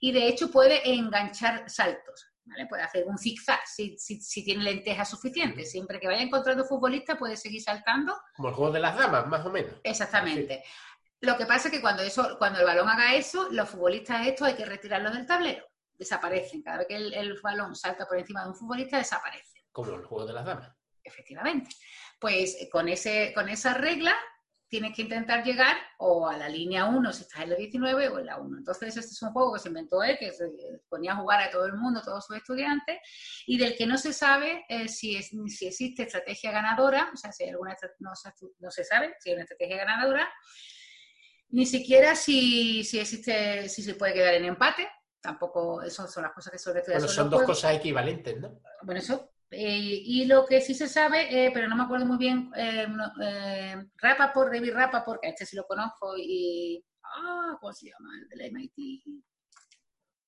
y 0.00 0.12
de 0.12 0.28
hecho 0.28 0.50
puede 0.50 0.88
enganchar 0.90 1.68
saltos. 1.68 2.26
¿vale? 2.44 2.66
Puede 2.66 2.82
hacer 2.82 3.04
un 3.06 3.18
zigzag 3.18 3.60
si, 3.66 3.96
si, 3.98 4.44
tiene 4.44 4.64
lentejas 4.64 5.10
suficientes. 5.10 5.70
Siempre 5.70 6.00
que 6.00 6.06
vaya 6.06 6.22
encontrando 6.22 6.64
futbolistas 6.64 7.18
puede 7.18 7.36
seguir 7.36 7.62
saltando. 7.62 8.16
Como 8.36 8.48
el 8.48 8.54
juego 8.54 8.72
de 8.72 8.80
las 8.80 8.96
damas, 8.96 9.26
más 9.26 9.44
o 9.44 9.50
menos. 9.50 9.74
Exactamente. 9.84 10.64
Lo 11.20 11.36
que 11.36 11.44
pasa 11.44 11.68
es 11.68 11.74
que 11.74 11.82
cuando, 11.82 12.02
eso, 12.02 12.36
cuando 12.38 12.60
el 12.60 12.64
balón 12.64 12.88
haga 12.88 13.14
eso, 13.14 13.48
los 13.50 13.68
futbolistas 13.68 14.26
estos 14.26 14.48
hay 14.48 14.54
que 14.54 14.64
retirarlos 14.64 15.12
del 15.12 15.26
tablero 15.26 15.69
desaparecen. 16.00 16.62
Cada 16.62 16.78
vez 16.78 16.86
que 16.88 16.96
el, 16.96 17.38
balón 17.42 17.76
salta 17.76 18.06
por 18.06 18.18
encima 18.18 18.42
de 18.42 18.48
un 18.48 18.56
futbolista, 18.56 18.96
desaparece. 18.96 19.66
Como 19.70 19.92
el 19.92 20.04
juego 20.04 20.26
de 20.26 20.32
las 20.32 20.46
damas. 20.46 20.72
Efectivamente. 21.04 21.70
Pues 22.18 22.56
eh, 22.58 22.68
con, 22.70 22.88
ese, 22.88 23.32
con 23.34 23.48
esa 23.48 23.74
regla 23.74 24.16
tienes 24.68 24.94
que 24.94 25.02
intentar 25.02 25.44
llegar 25.44 25.76
o 25.98 26.26
a 26.28 26.36
la 26.38 26.48
línea 26.48 26.86
1 26.86 27.12
si 27.12 27.22
estás 27.22 27.42
en 27.42 27.50
la 27.50 27.56
19 27.56 28.08
o 28.08 28.18
en 28.18 28.26
la 28.26 28.38
1. 28.38 28.58
Entonces, 28.58 28.96
este 28.96 29.10
es 29.10 29.22
un 29.22 29.32
juego 29.32 29.52
que 29.52 29.60
se 29.60 29.68
inventó 29.68 30.02
él, 30.02 30.16
que 30.18 30.32
se 30.32 30.48
ponía 30.88 31.12
a 31.12 31.16
jugar 31.16 31.42
a 31.42 31.50
todo 31.50 31.66
el 31.66 31.74
mundo, 31.74 32.00
todos 32.02 32.24
sus 32.24 32.36
estudiantes, 32.36 32.98
y 33.46 33.58
del 33.58 33.76
que 33.76 33.86
no 33.86 33.98
se 33.98 34.12
sabe 34.12 34.64
eh, 34.68 34.88
si, 34.88 35.20
si 35.22 35.66
existe 35.66 36.04
estrategia 36.04 36.52
ganadora, 36.52 37.10
o 37.12 37.16
sea, 37.16 37.30
si 37.32 37.44
hay 37.44 37.50
alguna 37.50 37.76
no, 37.98 38.12
no 38.60 38.70
se 38.70 38.84
sabe 38.84 39.14
si 39.18 39.30
hay 39.30 39.34
una 39.34 39.44
estrategia 39.44 39.76
ganadora, 39.76 40.32
ni 41.50 41.66
siquiera 41.66 42.14
si, 42.14 42.84
si 42.84 43.00
existe, 43.00 43.68
si 43.68 43.82
se 43.82 43.94
puede 43.94 44.14
quedar 44.14 44.34
en 44.34 44.44
empate, 44.44 44.88
tampoco, 45.20 45.82
eso 45.82 46.06
son 46.08 46.22
las 46.22 46.32
cosas 46.32 46.52
que 46.52 46.58
sobre 46.58 46.80
todo... 46.80 46.94
Bueno, 46.94 47.08
son 47.08 47.30
dos 47.30 47.42
cosas 47.42 47.76
equivalentes, 47.76 48.40
¿no? 48.40 48.60
Bueno, 48.82 49.00
eso. 49.00 49.30
Eh, 49.50 50.02
y 50.04 50.26
lo 50.26 50.46
que 50.46 50.60
sí 50.60 50.74
se 50.74 50.88
sabe, 50.88 51.46
eh, 51.46 51.50
pero 51.52 51.68
no 51.68 51.76
me 51.76 51.82
acuerdo 51.82 52.06
muy 52.06 52.18
bien, 52.18 52.52
eh, 52.56 52.86
eh 53.22 53.76
Rappaport, 53.96 54.52
David 54.52 54.74
Rappaport, 54.74 55.20
este 55.22 55.44
sí 55.44 55.56
lo 55.56 55.64
conozco, 55.66 56.14
y... 56.16 56.84
Ah, 57.02 57.56
¿cómo 57.60 57.72
se 57.72 57.86
llama? 57.86 58.08
El 58.30 58.38
del 58.38 58.52
MIT. 58.52 59.02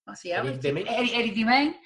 ¿Cómo 0.05 0.17
se 0.17 0.31
llama? 0.31 0.51
Eric 0.51 1.35
Demain. 1.35 1.77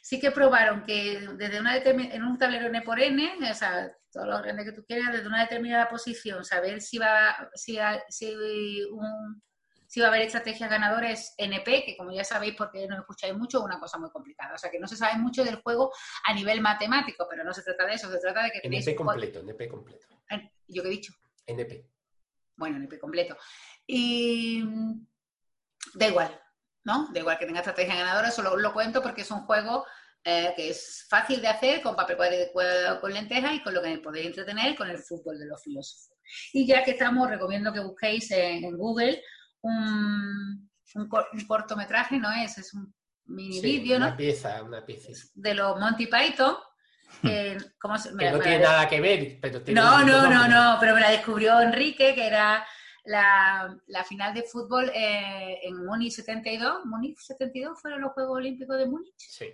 Sí 0.00 0.20
que 0.20 0.30
probaron 0.30 0.84
que 0.84 1.28
desde 1.36 1.58
una 1.58 1.76
en 1.76 2.22
un 2.22 2.38
tablero 2.38 2.68
N 2.68 2.80
por 2.82 3.00
N, 3.00 3.50
o 3.50 3.54
sea, 3.54 3.92
todos 4.12 4.28
los 4.28 4.42
grandes 4.42 4.66
que 4.66 4.72
tú 4.72 4.84
quieras, 4.86 5.12
desde 5.12 5.26
una 5.26 5.42
determinada 5.42 5.88
posición, 5.88 6.44
saber 6.44 6.80
si 6.80 6.98
va, 6.98 7.50
si, 7.54 7.78
si 8.08 8.84
un 8.84 9.42
si 9.88 10.00
va 10.00 10.06
a 10.06 10.08
haber 10.10 10.22
estrategias 10.22 10.68
ganadoras 10.68 11.34
NP, 11.38 11.84
que 11.84 11.96
como 11.96 12.12
ya 12.12 12.22
sabéis 12.22 12.54
porque 12.54 12.86
no 12.86 13.00
escucháis 13.00 13.34
mucho, 13.34 13.58
es 13.58 13.64
una 13.64 13.80
cosa 13.80 13.98
muy 13.98 14.10
complicada. 14.10 14.54
O 14.54 14.58
sea, 14.58 14.70
que 14.70 14.78
no 14.78 14.86
se 14.86 14.96
sabe 14.96 15.18
mucho 15.18 15.42
del 15.42 15.62
juego 15.62 15.92
a 16.26 16.34
nivel 16.34 16.60
matemático, 16.60 17.26
pero 17.28 17.42
no 17.42 17.54
se 17.54 17.62
trata 17.62 17.86
de 17.86 17.94
eso, 17.94 18.10
se 18.10 18.18
trata 18.18 18.42
de 18.42 18.50
que 18.50 18.60
tenéis... 18.60 18.86
NP 18.86 18.96
completo, 18.96 19.40
NP 19.40 19.68
completo. 19.68 20.06
¿Yo 20.68 20.82
qué 20.82 20.88
he 20.88 20.92
dicho? 20.92 21.14
NP. 21.46 21.86
Bueno, 22.56 22.76
NP 22.76 22.98
completo. 22.98 23.38
Y 23.86 24.62
da 25.94 26.08
igual, 26.08 26.38
¿no? 26.84 27.08
Da 27.10 27.20
igual 27.20 27.38
que 27.38 27.46
tenga 27.46 27.60
estrategia 27.60 27.94
ganadora, 27.94 28.30
solo 28.30 28.58
lo 28.58 28.74
cuento 28.74 29.00
porque 29.02 29.22
es 29.22 29.30
un 29.30 29.46
juego 29.46 29.86
eh, 30.22 30.52
que 30.54 30.68
es 30.68 31.06
fácil 31.08 31.40
de 31.40 31.48
hacer 31.48 31.80
con 31.80 31.96
papel 31.96 32.50
cuadrado 32.52 33.00
con 33.00 33.14
lentejas 33.14 33.54
y 33.54 33.62
con 33.62 33.72
lo 33.72 33.80
que 33.80 33.96
podéis 33.98 34.26
entretener 34.26 34.76
con 34.76 34.90
el 34.90 34.98
fútbol 34.98 35.38
de 35.38 35.46
los 35.46 35.62
filósofos. 35.62 36.14
Y 36.52 36.66
ya 36.66 36.84
que 36.84 36.90
estamos, 36.90 37.30
recomiendo 37.30 37.72
que 37.72 37.80
busquéis 37.80 38.30
en 38.32 38.76
Google 38.76 39.22
un, 39.68 41.08
cortometraje, 41.46 42.18
no 42.18 42.30
es, 42.32 42.58
es 42.58 42.74
un 42.74 42.92
mini 43.26 43.60
vídeo, 43.60 43.98
¿no? 43.98 44.06
Una 44.06 44.16
pieza, 44.16 44.62
una 44.62 44.84
pieza. 44.84 45.12
De 45.34 45.54
los 45.54 45.78
Monty 45.78 46.06
Python. 46.06 46.56
Que, 47.22 47.56
no 47.80 48.38
tiene 48.38 48.58
nada 48.58 48.86
que 48.86 49.00
ver, 49.00 49.38
pero 49.40 49.62
tiene 49.62 49.80
No, 49.80 50.04
no, 50.04 50.28
no, 50.28 50.46
no, 50.46 50.76
pero 50.78 50.94
me 50.94 51.00
la 51.00 51.10
descubrió 51.10 51.60
Enrique, 51.60 52.14
que 52.14 52.26
era 52.26 52.64
la, 53.04 54.04
final 54.06 54.34
de 54.34 54.42
fútbol 54.42 54.90
eh, 54.94 55.58
en 55.62 55.84
Múnich 55.84 56.12
72. 56.12 56.84
¿Múnich 56.84 57.18
72 57.18 57.80
fueron 57.80 58.02
los 58.02 58.12
Juegos 58.12 58.36
Olímpicos 58.36 58.76
de 58.76 58.86
Múnich? 58.86 59.14
Sí. 59.16 59.46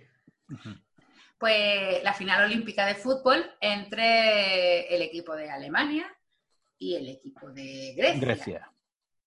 Pues 1.37 2.03
la 2.03 2.13
final 2.13 2.43
olímpica 2.43 2.85
de 2.85 2.95
fútbol 2.95 3.49
entre 3.59 4.93
el 4.93 5.01
equipo 5.01 5.35
de 5.35 5.49
Alemania 5.49 6.05
y 6.77 6.95
el 6.95 7.07
equipo 7.07 7.49
de 7.51 7.93
Grecia. 7.95 8.19
Grecia 8.19 8.74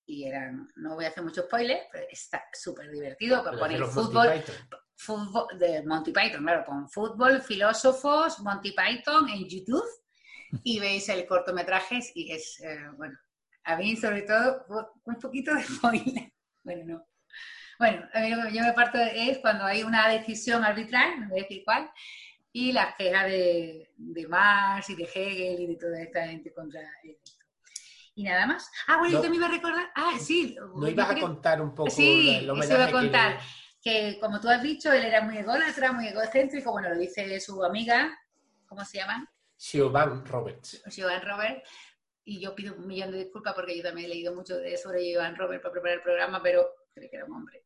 y 0.08 0.24
eran, 0.24 0.72
no 0.76 0.94
voy 0.94 1.04
a 1.04 1.08
hacer 1.08 1.22
mucho 1.22 1.42
spoiler, 1.42 1.82
pero 1.92 2.06
está 2.10 2.42
súper 2.52 2.90
divertido, 2.90 3.44
con 3.44 3.58
poner 3.58 3.84
fútbol, 3.84 4.42
fútbol 4.96 5.58
de 5.58 5.82
Monty 5.82 6.12
Python, 6.12 6.42
claro, 6.42 6.64
con 6.64 6.88
fútbol, 6.88 7.42
filósofos, 7.42 8.40
Monty 8.40 8.72
Python 8.72 9.28
en 9.28 9.46
YouTube 9.46 9.84
y 10.64 10.80
veis 10.80 11.10
el 11.10 11.26
cortometraje 11.26 12.00
y 12.14 12.32
es, 12.32 12.58
eh, 12.60 12.86
bueno, 12.96 13.18
a 13.64 13.76
mí 13.76 13.96
sobre 13.96 14.22
todo 14.22 14.64
un 15.04 15.16
poquito 15.16 15.54
de 15.54 15.62
spoiler, 15.62 16.32
bueno, 16.62 16.84
no. 16.86 17.06
Bueno, 17.78 18.08
a 18.14 18.20
mí 18.20 18.30
lo 18.30 18.48
que 18.48 18.56
yo 18.56 18.62
me 18.62 18.72
parto 18.72 18.98
es 18.98 19.38
cuando 19.38 19.64
hay 19.64 19.82
una 19.82 20.08
decisión 20.08 20.64
arbitral, 20.64 21.20
no 21.20 21.28
voy 21.28 21.40
a 21.40 21.42
decir 21.42 21.62
cuál, 21.66 21.90
y 22.50 22.72
las 22.72 22.96
quejas 22.96 23.26
de, 23.26 23.90
de 23.94 24.26
Marx 24.26 24.88
y 24.88 24.96
de 24.96 25.04
Hegel 25.04 25.60
y 25.60 25.66
de 25.66 25.76
toda 25.76 26.00
esta 26.00 26.26
gente 26.26 26.50
contra 26.52 26.80
él. 27.04 27.18
Y 28.18 28.24
nada 28.24 28.46
más. 28.48 28.68
Ah, 28.88 28.96
bueno, 28.96 29.12
yo 29.12 29.18
No. 29.18 29.22
también 29.22 29.40
iba 29.44 29.46
a 29.46 29.54
recordar. 29.56 29.92
Ah, 29.94 30.14
sí. 30.18 30.56
¿No 30.74 30.88
ibas 30.88 31.08
a 31.08 31.20
contar 31.20 31.62
un 31.62 31.72
poco 31.72 31.88
Sí, 31.88 32.48
homenaje 32.50 32.74
iba 32.74 32.84
a 32.86 32.90
contar. 32.90 33.38
Que 33.80 34.18
como 34.20 34.40
tú 34.40 34.48
has 34.48 34.60
dicho, 34.60 34.92
él 34.92 35.04
era 35.04 35.20
muy 35.20 35.38
ególatra, 35.38 35.92
muy 35.92 36.08
egocéntrico. 36.08 36.72
Bueno, 36.72 36.88
lo 36.88 36.98
dice 36.98 37.38
su 37.38 37.62
amiga, 37.62 38.10
¿cómo 38.66 38.84
se 38.84 38.98
llama? 38.98 39.24
Siobhan 39.56 40.26
Roberts. 40.26 40.82
Joan 40.96 41.22
Robert. 41.22 41.64
Y 42.24 42.40
yo 42.40 42.56
pido 42.56 42.74
un 42.74 42.88
millón 42.88 43.12
de 43.12 43.18
disculpas 43.18 43.54
porque 43.54 43.76
yo 43.76 43.84
también 43.84 44.06
he 44.06 44.14
leído 44.14 44.34
mucho 44.34 44.56
de, 44.56 44.76
sobre 44.76 45.14
Joan 45.14 45.36
Robert 45.36 45.62
para 45.62 45.72
preparar 45.74 45.98
el 45.98 46.02
programa, 46.02 46.42
pero 46.42 46.66
creo 46.92 47.08
que 47.08 47.16
era 47.16 47.24
un 47.24 47.34
hombre. 47.34 47.62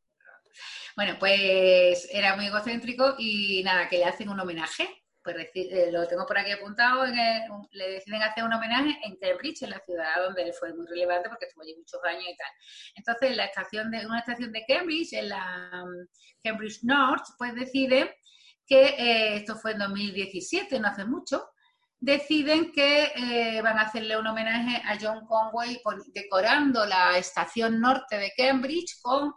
Bueno, 0.95 1.17
pues 1.19 2.11
era 2.13 2.37
muy 2.37 2.49
egocéntrico 2.49 3.15
y 3.17 3.63
nada, 3.65 3.89
que 3.89 3.97
le 3.97 4.05
hacen 4.05 4.29
un 4.29 4.39
homenaje. 4.39 5.02
Pues 5.23 5.37
eh, 5.55 5.91
lo 5.93 6.07
tengo 6.09 6.27
por 6.27 6.37
aquí 6.37 6.51
apuntado, 6.51 7.05
en 7.07 7.17
el- 7.17 7.43
le 7.71 7.91
deciden 7.93 8.23
hacer 8.23 8.43
un 8.45 8.53
homenaje 8.53 8.99
en 9.05 9.17
Cambridge, 9.17 9.63
en 9.63 9.71
la 9.71 9.81
ciudad 9.81 10.23
donde 10.25 10.43
él 10.43 10.53
fue 10.53 10.75
muy 10.75 10.87
relevante 10.87 11.29
porque 11.29 11.47
estuvo 11.47 11.63
allí 11.63 11.77
muchos 11.77 12.01
años 12.05 12.25
y 12.25 12.37
tal. 12.37 12.51
Entonces, 12.97 13.31
en 13.31 13.37
la 13.37 13.45
estación 13.45 13.91
de, 13.91 14.07
una 14.07 14.19
estación 14.19 14.51
de 14.53 14.65
Cambridge, 14.67 15.13
en 15.13 15.29
la 15.29 15.71
um, 15.85 16.07
Cambridge 16.43 16.81
North, 16.83 17.25
pues 17.39 17.55
decide 17.55 18.17
que, 18.67 18.83
eh, 18.83 19.37
esto 19.37 19.57
fue 19.57 19.73
en 19.73 19.79
2017, 19.79 20.81
no 20.81 20.89
hace 20.89 21.05
mucho, 21.05 21.49
deciden 22.01 22.73
que 22.73 23.13
eh, 23.15 23.63
van 23.63 23.79
a 23.79 23.83
hacerle 23.83 24.17
un 24.17 24.27
homenaje 24.27 24.83
a 24.85 24.99
John 25.01 25.25
Conway 25.27 25.81
decorando 26.13 26.85
la 26.85 27.17
estación 27.17 27.81
norte 27.81 28.17
de 28.17 28.33
Cambridge 28.37 29.01
con 29.01 29.33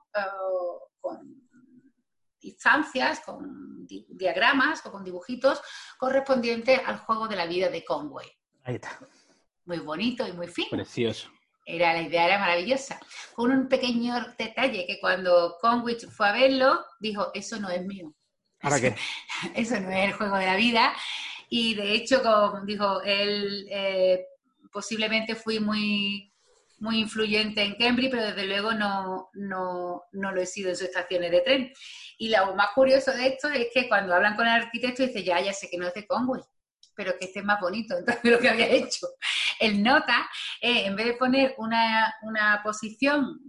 instancias, 2.46 3.20
con 3.22 3.86
di- 3.86 4.06
diagramas 4.10 4.86
o 4.86 4.92
con 4.92 5.04
dibujitos 5.04 5.62
correspondientes 5.98 6.80
al 6.86 7.00
juego 7.00 7.28
de 7.28 7.36
la 7.36 7.46
vida 7.46 7.70
de 7.70 7.84
Conway. 7.84 8.28
Ahí 8.64 8.76
está. 8.76 9.00
Muy 9.66 9.80
bonito 9.80 10.28
y 10.28 10.32
muy 10.34 10.48
fino. 10.48 10.70
Precioso. 10.72 11.30
Era, 11.66 11.94
la 11.94 12.02
idea 12.04 12.26
era 12.26 12.40
maravillosa. 12.40 13.00
Con 13.34 13.52
un 13.52 13.68
pequeño 13.68 14.14
detalle 14.38 14.86
que 14.86 15.00
cuando 15.00 15.58
Conway 15.60 15.98
fue 16.00 16.30
a 16.30 16.32
verlo, 16.32 16.86
dijo, 17.00 17.32
eso 17.34 17.60
no 17.60 17.70
es 17.70 17.84
mío. 17.84 18.14
¿Ahora 18.62 18.80
qué? 18.80 18.96
eso 19.56 19.80
no 19.80 19.90
es 19.92 20.06
el 20.06 20.14
juego 20.14 20.38
de 20.38 20.46
la 20.46 20.56
vida. 20.56 20.94
Y 21.50 21.74
de 21.76 21.94
hecho, 21.94 22.22
como 22.22 22.62
dijo, 22.66 23.02
él 23.02 23.68
eh, 23.70 24.26
posiblemente 24.72 25.36
fui 25.36 25.60
muy, 25.60 26.32
muy 26.78 27.00
influyente 27.00 27.62
en 27.62 27.76
Cambridge, 27.76 28.12
pero 28.12 28.24
desde 28.24 28.46
luego 28.46 28.74
no, 28.74 29.30
no, 29.34 30.04
no 30.12 30.32
lo 30.32 30.42
he 30.42 30.46
sido 30.46 30.70
en 30.70 30.76
sus 30.76 30.88
estaciones 30.88 31.32
de 31.32 31.42
tren. 31.42 31.74
Y 32.18 32.30
lo 32.30 32.56
más 32.56 32.70
curioso 32.76 33.12
de 33.12 33.28
esto 33.28 33.50
es 33.50 33.68
que 33.74 33.88
cuando 33.88 34.14
hablan 34.14 34.36
con 34.36 34.46
el 34.46 34.54
arquitecto 34.54 35.04
dice, 35.04 35.24
ya, 35.24 35.40
ya 35.40 35.54
sé 35.54 35.70
que 35.70 35.78
no 35.78 35.88
es 35.88 35.94
de 35.94 36.06
Conway, 36.06 36.42
pero 36.96 37.18
que 37.18 37.26
este 37.26 37.40
es 37.40 37.46
más 37.46 37.60
bonito. 37.62 37.98
Entonces 37.98 38.32
lo 38.32 38.40
que 38.40 38.50
había 38.50 38.68
hecho, 38.68 39.08
el 39.60 39.82
nota, 39.82 40.30
eh, 40.62 40.86
en 40.86 40.96
vez 40.96 41.08
de 41.08 41.14
poner 41.14 41.56
una, 41.58 42.14
una 42.24 42.62
posición, 42.64 43.40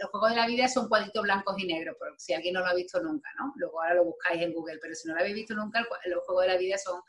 los 0.00 0.10
juegos 0.10 0.30
de 0.30 0.36
la 0.36 0.46
vida 0.46 0.68
son 0.68 0.88
cuadritos 0.88 1.22
blancos 1.22 1.56
y 1.58 1.66
negros, 1.66 1.96
por 1.98 2.14
si 2.18 2.34
alguien 2.34 2.54
no 2.54 2.60
lo 2.60 2.66
ha 2.66 2.74
visto 2.74 3.00
nunca, 3.00 3.30
¿no? 3.38 3.52
Luego 3.56 3.80
ahora 3.80 3.94
lo 3.94 4.04
buscáis 4.04 4.42
en 4.42 4.52
Google, 4.52 4.78
pero 4.80 4.94
si 4.94 5.08
no 5.08 5.14
lo 5.14 5.20
habéis 5.20 5.36
visto 5.36 5.54
nunca, 5.54 5.80
los 5.80 6.24
juegos 6.24 6.44
de 6.44 6.52
la 6.52 6.58
vida 6.58 6.76
son 6.76 7.00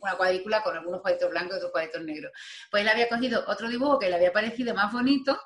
una 0.00 0.16
cuadrícula 0.16 0.62
con 0.62 0.76
algunos 0.76 1.00
cuadritos 1.00 1.30
blancos 1.30 1.54
y 1.54 1.56
otros 1.56 1.72
cuadritos 1.72 2.02
negros. 2.02 2.32
Pues 2.70 2.82
él 2.82 2.88
había 2.88 3.08
cogido 3.08 3.44
otro 3.46 3.68
dibujo 3.68 3.98
que 3.98 4.08
le 4.08 4.16
había 4.16 4.32
parecido 4.32 4.74
más 4.74 4.92
bonito, 4.92 5.38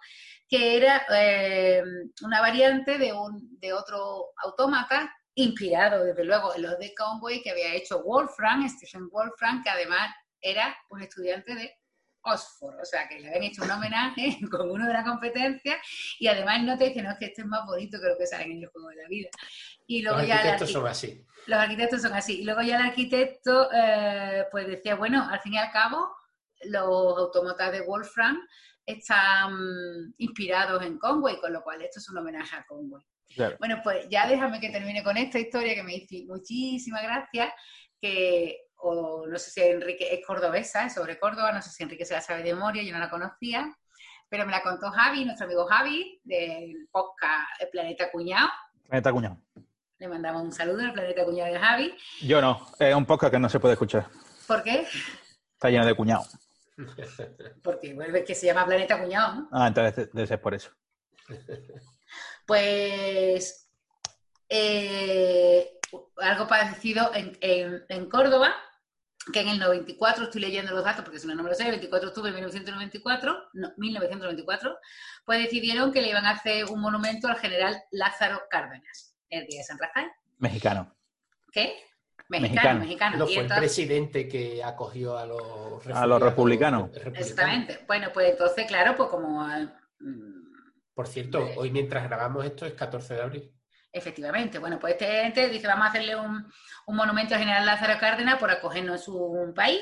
que 0.49 0.76
era 0.76 1.07
eh, 1.14 1.82
una 2.22 2.41
variante 2.41 2.99
de, 2.99 3.12
un, 3.12 3.59
de 3.61 3.72
otro 3.72 4.32
autómata 4.43 5.14
inspirado, 5.34 6.05
desde 6.05 6.24
luego, 6.24 6.55
en 6.55 6.62
los 6.62 6.78
de 6.78 6.93
Conway 6.95 7.43
que 7.43 7.51
había 7.51 7.74
hecho 7.74 8.03
Wolfram, 8.03 8.68
Stephen 8.68 9.09
Wolfram, 9.11 9.62
que 9.62 9.70
además 9.70 10.11
era 10.41 10.76
un 10.88 11.03
estudiante 11.03 11.55
de 11.55 11.79
Oxford, 12.22 12.78
o 12.80 12.84
sea, 12.84 13.08
que 13.08 13.18
le 13.20 13.28
habían 13.28 13.44
hecho 13.44 13.62
un 13.64 13.70
homenaje 13.70 14.38
con 14.50 14.70
uno 14.70 14.86
de 14.86 14.92
la 14.92 15.04
competencia 15.04 15.76
y 16.18 16.26
además 16.26 16.62
no 16.62 16.76
te 16.78 16.88
dice, 16.88 17.02
no, 17.02 17.10
es 17.12 17.18
que 17.18 17.26
este 17.26 17.42
es 17.42 17.46
más 17.46 17.64
bonito 17.66 17.98
que 18.00 18.08
lo 18.08 18.16
que 18.18 18.26
sale 18.26 18.44
en 18.44 18.58
el 18.62 18.66
juego 18.68 18.88
de 18.88 18.96
la 18.96 19.08
vida. 19.08 19.28
Y 19.86 20.02
luego 20.02 20.18
Los 20.18 20.26
ya 20.28 20.36
arquitectos 20.36 20.68
arqui- 20.68 20.72
son 20.72 20.86
así. 20.86 21.26
los 21.46 21.58
arquitectos 21.58 22.02
son 22.02 22.12
así. 22.14 22.40
Y 22.40 22.44
luego 22.44 22.62
ya 22.62 22.76
el 22.78 22.86
arquitecto, 22.86 23.68
eh, 23.72 24.44
pues 24.50 24.66
decía, 24.66 24.94
bueno, 24.94 25.28
al 25.28 25.40
fin 25.40 25.54
y 25.54 25.58
al 25.58 25.72
cabo, 25.72 26.14
los 26.64 27.18
autómatas 27.18 27.72
de 27.72 27.80
Wolfram 27.80 28.38
están 28.86 29.52
inspirados 30.18 30.82
en 30.82 30.98
Conway, 30.98 31.40
con 31.40 31.52
lo 31.52 31.62
cual 31.62 31.80
esto 31.82 32.00
es 32.00 32.08
un 32.10 32.18
homenaje 32.18 32.56
a 32.56 32.64
Conway. 32.66 33.02
Claro. 33.34 33.56
Bueno, 33.60 33.80
pues 33.82 34.08
ya 34.10 34.26
déjame 34.26 34.60
que 34.60 34.70
termine 34.70 35.02
con 35.04 35.16
esta 35.16 35.38
historia 35.38 35.74
que 35.74 35.82
me 35.84 35.94
hizo 35.94 36.26
muchísima 36.26 37.00
gracia, 37.02 37.54
que, 38.00 38.56
o 38.82 39.26
no 39.26 39.38
sé 39.38 39.50
si 39.50 39.60
Enrique 39.62 40.12
es 40.14 40.24
cordobesa, 40.26 40.86
es 40.86 40.94
sobre 40.94 41.18
Córdoba, 41.18 41.52
no 41.52 41.62
sé 41.62 41.70
si 41.70 41.82
Enrique 41.82 42.04
se 42.04 42.14
la 42.14 42.20
sabe 42.20 42.42
de 42.42 42.54
memoria, 42.54 42.82
yo 42.82 42.92
no 42.92 42.98
la 42.98 43.10
conocía, 43.10 43.74
pero 44.28 44.44
me 44.46 44.52
la 44.52 44.62
contó 44.62 44.90
Javi, 44.90 45.24
nuestro 45.24 45.46
amigo 45.46 45.66
Javi, 45.66 46.20
del 46.24 46.88
podcast 46.90 47.46
Planeta 47.72 48.10
Cuñado. 48.10 48.48
Planeta 48.88 49.12
Cuñado. 49.12 49.36
Le 49.98 50.08
mandamos 50.08 50.42
un 50.42 50.52
saludo 50.52 50.80
al 50.82 50.92
Planeta 50.92 51.24
Cuñado 51.24 51.52
de 51.52 51.58
Javi. 51.58 51.94
Yo 52.22 52.40
no. 52.40 52.66
Es 52.78 52.94
un 52.94 53.04
podcast 53.04 53.32
que 53.34 53.38
no 53.38 53.48
se 53.48 53.60
puede 53.60 53.74
escuchar. 53.74 54.06
¿Por 54.46 54.62
qué? 54.62 54.86
Está 55.52 55.68
lleno 55.68 55.84
de 55.84 55.94
cuñado. 55.94 56.22
Porque 57.62 57.94
es 58.14 58.24
que 58.24 58.34
se 58.34 58.46
llama 58.46 58.64
Planeta 58.64 58.98
Cuñado, 58.98 59.34
¿no? 59.34 59.48
Ah, 59.52 59.66
entonces 59.68 60.08
debe 60.12 60.26
ser 60.26 60.40
por 60.40 60.54
eso. 60.54 60.70
Pues 62.46 63.68
eh, 64.48 65.78
algo 66.18 66.46
parecido 66.48 67.10
en, 67.14 67.36
en- 67.40 67.84
en 67.88 68.08
Córdoba, 68.08 68.54
que 69.32 69.40
en 69.40 69.48
el 69.48 69.58
94, 69.58 70.24
estoy 70.24 70.40
leyendo 70.40 70.72
los 70.72 70.84
datos 70.84 71.04
porque 71.04 71.18
si 71.18 71.26
no, 71.26 71.34
no 71.34 71.42
me 71.42 71.50
lo 71.50 71.54
sé, 71.54 71.64
el 71.64 71.70
24 71.72 72.06
de 72.06 72.08
octubre 72.10 72.30
de 72.30 72.34
1994, 72.36 73.48
no, 73.52 73.72
1994, 73.76 74.78
pues 75.24 75.42
decidieron 75.42 75.92
que 75.92 76.00
le 76.00 76.08
iban 76.10 76.24
a 76.26 76.30
hacer 76.30 76.64
un 76.66 76.80
monumento 76.80 77.28
al 77.28 77.36
general 77.38 77.76
Lázaro 77.90 78.42
Cárdenas, 78.50 79.14
el 79.28 79.46
día 79.46 79.58
de 79.60 79.64
San 79.64 79.78
Rafael. 79.78 80.08
Mexicano. 80.38 80.94
¿Qué? 81.52 81.74
Mexicano, 82.28 82.78
Mexicano. 82.78 82.80
mexicano. 82.80 83.16
No 83.18 83.28
Y 83.28 83.34
fue 83.34 83.42
el 83.42 83.48
presidente 83.48 84.28
que 84.28 84.62
acogió 84.64 85.18
a 85.18 85.26
los 85.26 85.84
A 85.92 86.06
los 86.06 86.22
republicanos. 86.22 86.82
republicanos. 86.92 87.18
Exactamente. 87.20 87.84
Bueno, 87.86 88.08
pues 88.14 88.30
entonces, 88.30 88.66
claro, 88.66 88.94
pues 88.96 89.08
como... 89.10 89.44
mm, 89.98 90.52
Por 90.94 91.08
cierto, 91.08 91.44
hoy 91.56 91.70
mientras 91.70 92.04
grabamos 92.04 92.44
esto 92.44 92.66
es 92.66 92.74
14 92.74 93.14
de 93.14 93.22
abril. 93.22 93.52
Efectivamente, 93.93 94.59
bueno, 94.59 94.78
pues 94.78 94.93
este 94.93 95.22
ente 95.22 95.49
dice, 95.49 95.66
vamos 95.66 95.86
a 95.86 95.91
hacerle 95.91 96.14
un, 96.16 96.53
un 96.86 96.97
monumento 96.97 97.34
al 97.34 97.41
general 97.41 97.66
Lázaro 97.66 97.99
Cárdenas 97.99 98.38
por 98.38 98.51
acogernos 98.51 99.03
su 99.05 99.53
país. 99.55 99.80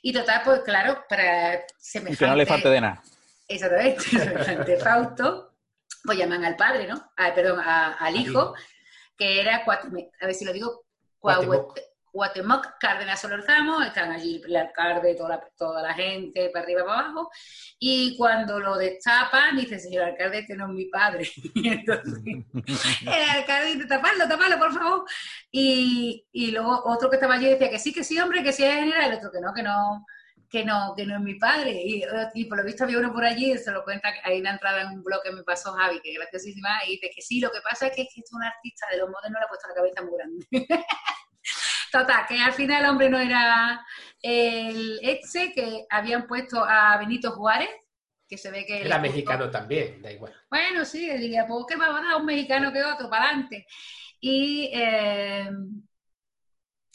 Y 0.00 0.12
total, 0.12 0.40
pues 0.44 0.60
claro, 0.60 1.04
para 1.08 1.54
Y 1.56 1.60
semejante... 1.78 2.18
que 2.18 2.26
no 2.26 2.36
le 2.36 2.46
falte 2.46 2.68
de 2.70 2.80
nada. 2.80 3.02
Exactamente, 3.48 4.00
semejante 4.18 4.76
Fausto, 4.78 5.54
pues 6.02 6.18
llaman 6.18 6.44
al 6.44 6.56
padre, 6.56 6.86
¿no? 6.86 7.12
Ah, 7.16 7.32
perdón, 7.34 7.60
a- 7.60 7.92
al 7.94 8.16
hijo, 8.16 8.54
que 9.16 9.40
era, 9.40 9.64
Cuateme- 9.64 10.10
a 10.20 10.26
ver 10.26 10.34
si 10.34 10.44
lo 10.44 10.52
digo, 10.52 10.84
Cuauhtémoc. 11.18 11.78
Cuauhtémoc 12.12 12.78
Cárdenas 12.78 13.20
Solorzano, 13.20 13.82
están 13.82 14.12
allí 14.12 14.40
el 14.46 14.54
alcalde, 14.54 15.14
toda 15.14 15.30
la, 15.30 15.48
toda 15.56 15.82
la 15.82 15.94
gente, 15.94 16.50
para 16.50 16.64
arriba, 16.64 16.84
para 16.84 17.00
abajo, 17.00 17.30
y 17.78 18.16
cuando 18.18 18.60
lo 18.60 18.76
destapan, 18.76 19.56
dice, 19.56 19.78
señor 19.78 20.04
alcalde, 20.04 20.40
este 20.40 20.54
no 20.54 20.66
es 20.66 20.72
mi 20.74 20.84
padre. 20.86 21.28
Y 21.54 21.68
entonces, 21.68 22.22
el 23.02 23.30
alcalde 23.30 23.74
dice, 23.74 23.86
tapadlo, 23.86 24.28
tapadlo, 24.28 24.58
por 24.58 24.72
favor. 24.72 25.04
Y, 25.50 26.26
y 26.32 26.50
luego 26.50 26.82
otro 26.84 27.08
que 27.08 27.16
estaba 27.16 27.34
allí 27.34 27.48
decía 27.48 27.70
que 27.70 27.78
sí, 27.78 27.92
que 27.92 28.04
sí, 28.04 28.18
hombre, 28.20 28.42
que 28.42 28.52
sí 28.52 28.64
es 28.64 28.74
general, 28.74 29.10
el 29.10 29.18
otro 29.18 29.30
que 29.32 29.40
no, 29.40 29.54
que 29.54 29.62
no, 29.62 30.06
que 30.52 30.64
no, 30.66 30.94
que 30.94 31.06
no 31.06 31.16
es 31.16 31.22
mi 31.22 31.34
padre. 31.36 31.72
Y, 31.82 32.04
y 32.34 32.44
por 32.44 32.58
lo 32.58 32.64
visto 32.64 32.84
había 32.84 32.98
uno 32.98 33.12
por 33.12 33.24
allí, 33.24 33.56
se 33.56 33.70
lo 33.70 33.84
cuenta, 33.84 34.12
hay 34.22 34.38
una 34.40 34.50
entrada 34.50 34.82
en 34.82 34.88
un 34.88 35.02
blog 35.02 35.22
que 35.22 35.32
me 35.32 35.42
pasó 35.42 35.72
Javi, 35.72 36.00
que 36.00 36.12
es 36.12 36.18
graciosísima, 36.18 36.68
y 36.86 36.92
dice 36.92 37.10
que 37.14 37.22
sí, 37.22 37.40
lo 37.40 37.50
que 37.50 37.60
pasa 37.62 37.86
es 37.86 37.96
que, 37.96 38.02
es 38.02 38.08
que 38.14 38.20
es 38.20 38.32
un 38.32 38.44
artista 38.44 38.86
de 38.90 38.98
los 38.98 39.08
modernos 39.08 39.40
le 39.40 39.44
ha 39.46 39.48
puesto 39.48 39.68
la 39.68 39.74
cabeza 39.74 40.02
muy 40.02 40.12
grande. 40.14 40.46
Total, 41.92 42.26
que 42.26 42.40
al 42.40 42.52
final 42.54 42.82
el 42.82 42.90
hombre 42.90 43.10
no 43.10 43.18
era 43.18 43.84
el 44.22 44.98
exe, 45.02 45.52
que 45.52 45.84
habían 45.90 46.26
puesto 46.26 46.64
a 46.64 46.96
Benito 46.96 47.32
Juárez, 47.32 47.68
que 48.26 48.38
se 48.38 48.50
ve 48.50 48.64
que... 48.64 48.80
Era 48.80 48.98
mexicano 48.98 49.50
también, 49.50 50.00
da 50.00 50.10
igual. 50.10 50.34
bueno, 50.50 50.84
sí, 50.86 51.08
diría, 51.18 51.46
pues 51.46 51.66
¿qué 51.68 51.76
va 51.76 51.86
a 51.86 52.02
dar 52.02 52.16
un 52.16 52.24
mexicano 52.24 52.72
que 52.72 52.82
otro? 52.82 53.10
Para 53.10 53.26
adelante. 53.26 53.66
Y, 54.20 54.70
eh, 54.72 55.50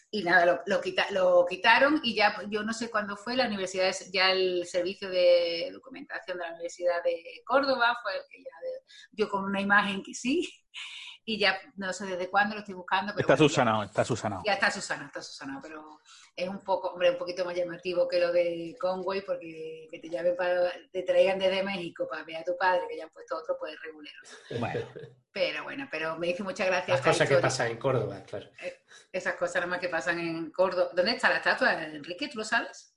y 0.10 0.24
nada, 0.24 0.46
lo, 0.46 0.62
lo 0.66 0.82
quita- 0.82 1.12
lo 1.12 1.46
quitaron 1.48 2.00
y 2.04 2.16
ya, 2.16 2.34
pues, 2.36 2.48
yo 2.50 2.64
no 2.64 2.74
sé 2.74 2.90
cuándo 2.90 3.18
fue, 3.18 3.36
la 3.36 3.46
universidad, 3.46 3.94
ya 4.12 4.32
el 4.32 4.66
servicio 4.66 5.10
de 5.10 5.70
documentación 5.74 6.38
de 6.38 6.44
la 6.46 6.52
Universidad 6.52 7.04
de 7.04 7.22
Córdoba 7.46 7.98
fue 8.02 8.14
el 8.16 8.22
que 8.30 8.40
ya 8.40 8.52
dio 9.12 9.30
con 9.30 9.44
una 9.44 9.62
imagen 9.62 10.02
que 10.02 10.14
sí. 10.14 10.50
Y 11.30 11.38
ya 11.38 11.60
no 11.76 11.92
sé 11.92 12.06
desde 12.06 12.30
cuándo 12.30 12.56
lo 12.56 12.62
estoy 12.62 12.74
buscando. 12.74 13.12
Pero 13.14 13.20
Está 13.28 13.34
bueno, 13.34 13.44
ya- 13.44 13.50
Susanao, 13.50 13.84
está 13.84 14.06
Susanao. 14.06 14.44
Ya 14.46 14.54
está 14.54 14.72
Susana, 14.72 15.06
está 15.08 15.22
Susana, 15.22 15.60
pero 15.62 16.00
es 16.34 16.48
un 16.48 16.60
poco, 16.60 16.88
hombre, 16.92 17.12
un 17.12 17.18
poquito 17.18 17.44
más 17.44 17.54
llamativo 17.54 18.08
que 18.08 18.18
lo 18.22 18.32
de 18.32 18.78
Conway, 18.80 19.22
porque 19.26 19.90
que 19.92 20.00
te 20.00 20.10
llamen 20.10 20.38
para, 20.38 20.72
te 20.90 21.04
traigan 21.04 21.38
desde 21.38 21.64
México 21.64 22.08
para 22.10 22.24
ver 22.24 22.38
a 22.38 22.44
tu 22.46 22.56
padre, 22.58 22.84
que 22.90 22.96
ya 22.96 23.04
han 23.04 23.10
puesto 23.10 23.36
otro, 23.36 23.58
pues 23.60 23.76
regulero. 23.84 24.16
Bueno, 24.58 24.86
Pero 25.34 25.64
bueno, 25.66 25.86
pero 25.92 26.18
me 26.18 26.28
dice 26.28 26.44
muchas 26.44 26.66
gracias. 26.68 26.98
Las 26.98 27.06
cosas 27.06 27.28
que 27.28 27.38
pasan 27.40 27.68
en 27.72 27.78
Córdoba, 27.78 28.24
claro. 28.24 28.50
Esas 29.12 29.34
cosas 29.36 29.56
nada 29.56 29.68
más 29.68 29.80
que 29.80 29.90
pasan 29.90 30.20
en 30.20 30.50
Córdoba. 30.52 30.92
¿Dónde 30.96 31.12
está 31.12 31.28
la 31.30 31.38
estatua, 31.38 31.74
Enrique? 31.84 32.30
¿Tú 32.30 32.38
lo 32.40 32.46
sabes? 32.46 32.94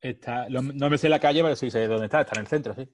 está, 0.00 0.48
lo- 0.48 0.62
no 0.62 0.88
me 0.88 0.98
sé 0.98 1.08
la 1.08 1.18
calle, 1.20 1.42
pero 1.42 1.56
sí 1.56 1.68
sé 1.70 1.86
dónde 1.88 2.06
está. 2.06 2.20
Está 2.20 2.36
en 2.36 2.40
el 2.42 2.46
centro, 2.48 2.74
sí. 2.74 2.88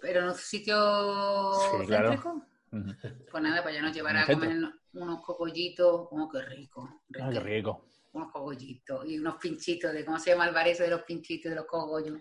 Pero 0.00 0.20
en 0.20 0.26
un 0.26 0.34
sitio 0.34 1.54
Sí, 1.54 1.86
claro. 1.86 2.10
céntrico. 2.10 2.44
Pues 2.70 3.42
nada, 3.42 3.62
pues 3.62 3.74
ya 3.74 3.82
nos 3.82 3.92
llevará 3.94 4.22
a 4.22 4.26
comer 4.26 4.56
unos 4.92 5.20
cocollitos. 5.22 6.08
Oh, 6.10 6.28
qué 6.30 6.42
rico. 6.42 7.02
Ah, 7.20 7.30
qué 7.32 7.40
rico. 7.40 7.86
Unos 8.12 8.32
cogollitos 8.32 9.06
y 9.06 9.18
unos 9.18 9.36
pinchitos 9.36 9.92
de, 9.92 10.04
¿cómo 10.04 10.18
se 10.18 10.30
llama 10.30 10.46
el 10.48 10.54
bar 10.54 10.66
ese 10.68 10.84
de 10.84 10.90
los 10.90 11.02
pinchitos 11.02 11.50
de 11.50 11.56
los 11.56 11.66
cogollos? 11.66 12.20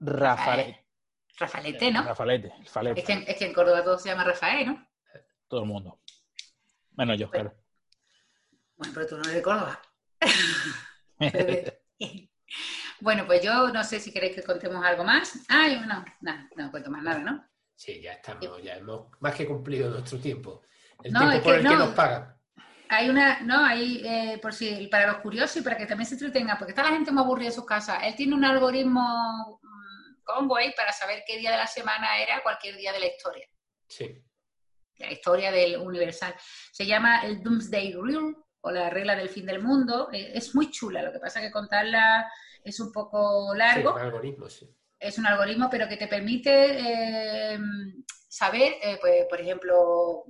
Rafael, 0.00 0.76
Rafalete, 1.38 1.90
¿no? 1.90 2.02
Rafalete, 2.04 2.52
el 2.60 2.68
falete, 2.68 3.00
Es 3.00 3.06
que, 3.06 3.12
en- 3.12 3.24
es 3.26 3.36
que 3.36 3.46
en 3.46 3.52
Córdoba 3.52 3.82
todo 3.82 3.98
se 3.98 4.08
llama 4.08 4.24
Rafael, 4.24 4.66
¿no? 4.66 4.88
todo 5.48 5.60
el 5.62 5.66
mundo. 5.68 6.00
Menos 6.96 7.18
yo, 7.18 7.30
claro. 7.30 7.54
Bueno, 8.76 8.92
pero 8.94 9.06
tú 9.06 9.16
no 9.16 9.22
eres 9.22 9.34
de 9.34 9.42
Córdoba. 9.42 9.80
bueno, 13.00 13.26
pues 13.26 13.42
yo 13.42 13.68
no 13.68 13.84
sé 13.84 14.00
si 14.00 14.12
queréis 14.12 14.34
que 14.34 14.42
contemos 14.42 14.84
algo 14.84 15.04
más. 15.04 15.40
Ay, 15.48 15.80
no, 15.86 16.04
nada, 16.20 16.48
no 16.56 16.70
cuento 16.70 16.90
más 16.90 17.02
nada, 17.02 17.18
¿no? 17.20 17.44
Sí, 17.76 18.00
ya 18.00 18.12
estamos, 18.14 18.62
ya 18.62 18.76
hemos 18.76 19.08
más 19.20 19.34
que 19.34 19.46
cumplido 19.46 19.90
nuestro 19.90 20.18
tiempo. 20.18 20.62
El 21.02 21.12
No, 21.12 21.20
tiempo 21.20 21.36
es 21.36 21.42
por 21.42 21.52
que 21.52 21.58
el 21.60 21.66
que 21.66 21.72
no. 21.74 21.78
nos 21.86 21.94
pagan. 21.94 22.34
Hay 22.88 23.08
una, 23.08 23.40
no, 23.40 23.64
hay, 23.64 24.02
eh, 24.06 24.38
por 24.40 24.52
si, 24.54 24.86
para 24.88 25.06
los 25.12 25.16
curiosos 25.22 25.56
y 25.56 25.62
para 25.62 25.76
que 25.76 25.86
también 25.86 26.06
se 26.06 26.14
entretengan, 26.14 26.56
porque 26.58 26.72
está 26.72 26.82
la 26.84 26.90
gente 26.90 27.10
muy 27.10 27.22
aburrida 27.24 27.48
en 27.48 27.54
sus 27.54 27.64
casas. 27.66 27.98
Él 28.04 28.14
tiene 28.14 28.34
un 28.34 28.44
algoritmo 28.44 29.58
mm, 29.62 30.22
Conway 30.22 30.74
para 30.76 30.92
saber 30.92 31.24
qué 31.26 31.38
día 31.38 31.50
de 31.50 31.56
la 31.56 31.66
semana 31.66 32.18
era 32.18 32.42
cualquier 32.42 32.76
día 32.76 32.92
de 32.92 33.00
la 33.00 33.06
historia. 33.06 33.46
Sí. 33.88 34.22
la 34.98 35.10
historia 35.12 35.50
del 35.50 35.76
universal. 35.78 36.34
Se 36.72 36.86
llama 36.86 37.22
el 37.26 37.42
Doomsday 37.42 37.92
Rule 37.92 38.36
o 38.60 38.70
la 38.70 38.88
regla 38.90 39.16
del 39.16 39.28
fin 39.28 39.44
del 39.46 39.60
mundo. 39.62 40.08
Eh, 40.12 40.32
Es 40.34 40.54
muy 40.54 40.70
chula, 40.70 41.02
lo 41.02 41.12
que 41.12 41.18
pasa 41.18 41.40
que 41.40 41.50
contarla 41.50 42.30
es 42.62 42.78
un 42.80 42.92
poco 42.92 43.52
Sí, 43.52 43.58
largo. 43.58 43.94
un 43.94 44.00
algoritmo, 44.00 44.48
sí. 44.48 44.68
Es 45.04 45.18
un 45.18 45.26
algoritmo, 45.26 45.68
pero 45.70 45.86
que 45.88 45.96
te 45.98 46.08
permite 46.08 46.50
eh, 47.54 47.58
saber, 48.28 48.74
eh, 48.82 48.98
pues, 49.00 49.26
por 49.28 49.40
ejemplo, 49.40 50.24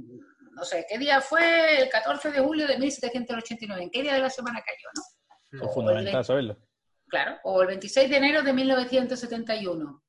no 0.53 0.65
sé, 0.65 0.85
qué 0.89 0.99
día 0.99 1.21
fue 1.21 1.81
el 1.83 1.89
14 1.89 2.33
de 2.33 2.41
julio 2.41 2.67
de 2.67 2.79
1789, 2.79 3.83
en 3.85 3.91
qué 3.91 4.03
día 4.03 4.15
de 4.15 4.21
la 4.21 4.31
semana 4.31 4.61
cayó, 4.65 4.89
¿no? 4.95 5.65
Es 5.67 5.73
fundamental 5.75 6.25
saberlo. 6.25 6.59
Claro, 7.07 7.39
o 7.45 7.61
el 7.63 7.69
26 7.69 8.11
de 8.11 8.17
enero 8.17 8.43
de 8.43 8.53
1971. 8.53 10.03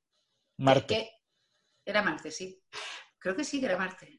Marte. 0.57 0.87
Que 0.87 1.11
era 1.85 2.01
martes, 2.01 2.35
sí. 2.35 2.59
Creo 3.19 3.35
que 3.35 3.43
sí 3.43 3.59
que 3.59 3.67
era 3.67 3.77
martes. 3.77 4.09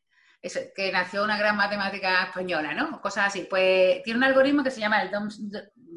Eso, 0.40 0.60
que 0.74 0.92
nació 0.92 1.24
una 1.24 1.36
gran 1.38 1.56
matemática 1.56 2.24
española, 2.24 2.72
¿no? 2.74 3.00
Cosas 3.00 3.26
así. 3.26 3.46
Pues 3.50 4.00
tiene 4.04 4.18
un 4.18 4.24
algoritmo 4.24 4.62
que 4.62 4.70
se 4.70 4.78
llama 4.80 5.02
el 5.02 5.10
Dooms- 5.10 5.40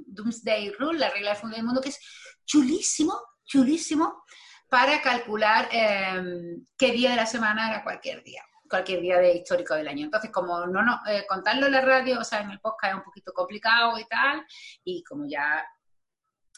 Doomsday 0.07 0.71
Rule, 0.71 0.97
la 0.97 1.09
regla 1.11 1.31
del 1.31 1.39
fin 1.39 1.51
del 1.51 1.63
mundo, 1.63 1.81
que 1.81 1.89
es 1.89 1.99
chulísimo, 2.45 3.13
chulísimo, 3.45 4.23
para 4.69 5.01
calcular 5.01 5.67
eh, 5.71 6.57
qué 6.77 6.91
día 6.91 7.11
de 7.11 7.15
la 7.15 7.25
semana 7.25 7.69
era 7.69 7.83
cualquier 7.83 8.23
día, 8.23 8.43
cualquier 8.69 9.01
día 9.01 9.17
de 9.17 9.37
histórico 9.37 9.75
del 9.75 9.87
año. 9.87 10.05
Entonces, 10.05 10.31
como 10.31 10.65
no, 10.67 10.83
no 10.83 10.99
eh, 11.07 11.25
contarlo 11.27 11.65
en 11.65 11.73
la 11.73 11.81
radio, 11.81 12.19
o 12.19 12.23
sea, 12.23 12.41
en 12.41 12.51
el 12.51 12.59
podcast 12.59 12.93
es 12.93 12.97
un 12.97 13.03
poquito 13.03 13.33
complicado 13.33 13.97
y 13.97 14.05
tal, 14.05 14.45
y 14.83 15.03
como 15.03 15.25
ya 15.27 15.65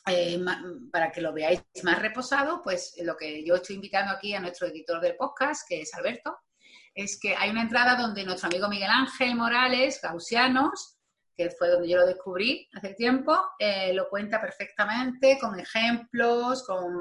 eh, 0.08 0.44
para 0.92 1.12
que 1.12 1.22
lo 1.22 1.32
veáis 1.32 1.64
más 1.84 2.00
reposado, 2.00 2.62
pues 2.62 2.96
lo 3.04 3.16
que 3.16 3.46
yo 3.46 3.56
estoy 3.56 3.76
invitando 3.76 4.12
aquí 4.12 4.34
a 4.34 4.40
nuestro 4.40 4.68
editor 4.68 5.00
del 5.00 5.16
podcast, 5.16 5.68
que 5.68 5.82
es 5.82 5.94
Alberto, 5.94 6.38
es 6.94 7.20
que 7.20 7.36
hay 7.36 7.50
una 7.50 7.62
entrada 7.62 7.96
donde 7.96 8.26
nuestro 8.26 8.48
amigo 8.48 8.68
Miguel 8.68 8.90
Ángel 8.90 9.36
Morales, 9.36 10.00
Gaussianos, 10.02 10.98
que 11.36 11.50
fue 11.52 11.70
donde 11.70 11.90
yo 11.90 11.98
lo 11.98 12.06
descubrí 12.06 12.68
hace 12.74 12.94
tiempo, 12.94 13.38
eh, 13.58 13.94
lo 13.94 14.10
cuenta 14.10 14.40
perfectamente, 14.42 15.38
con 15.40 15.60
ejemplos, 15.60 16.64
con 16.66 17.00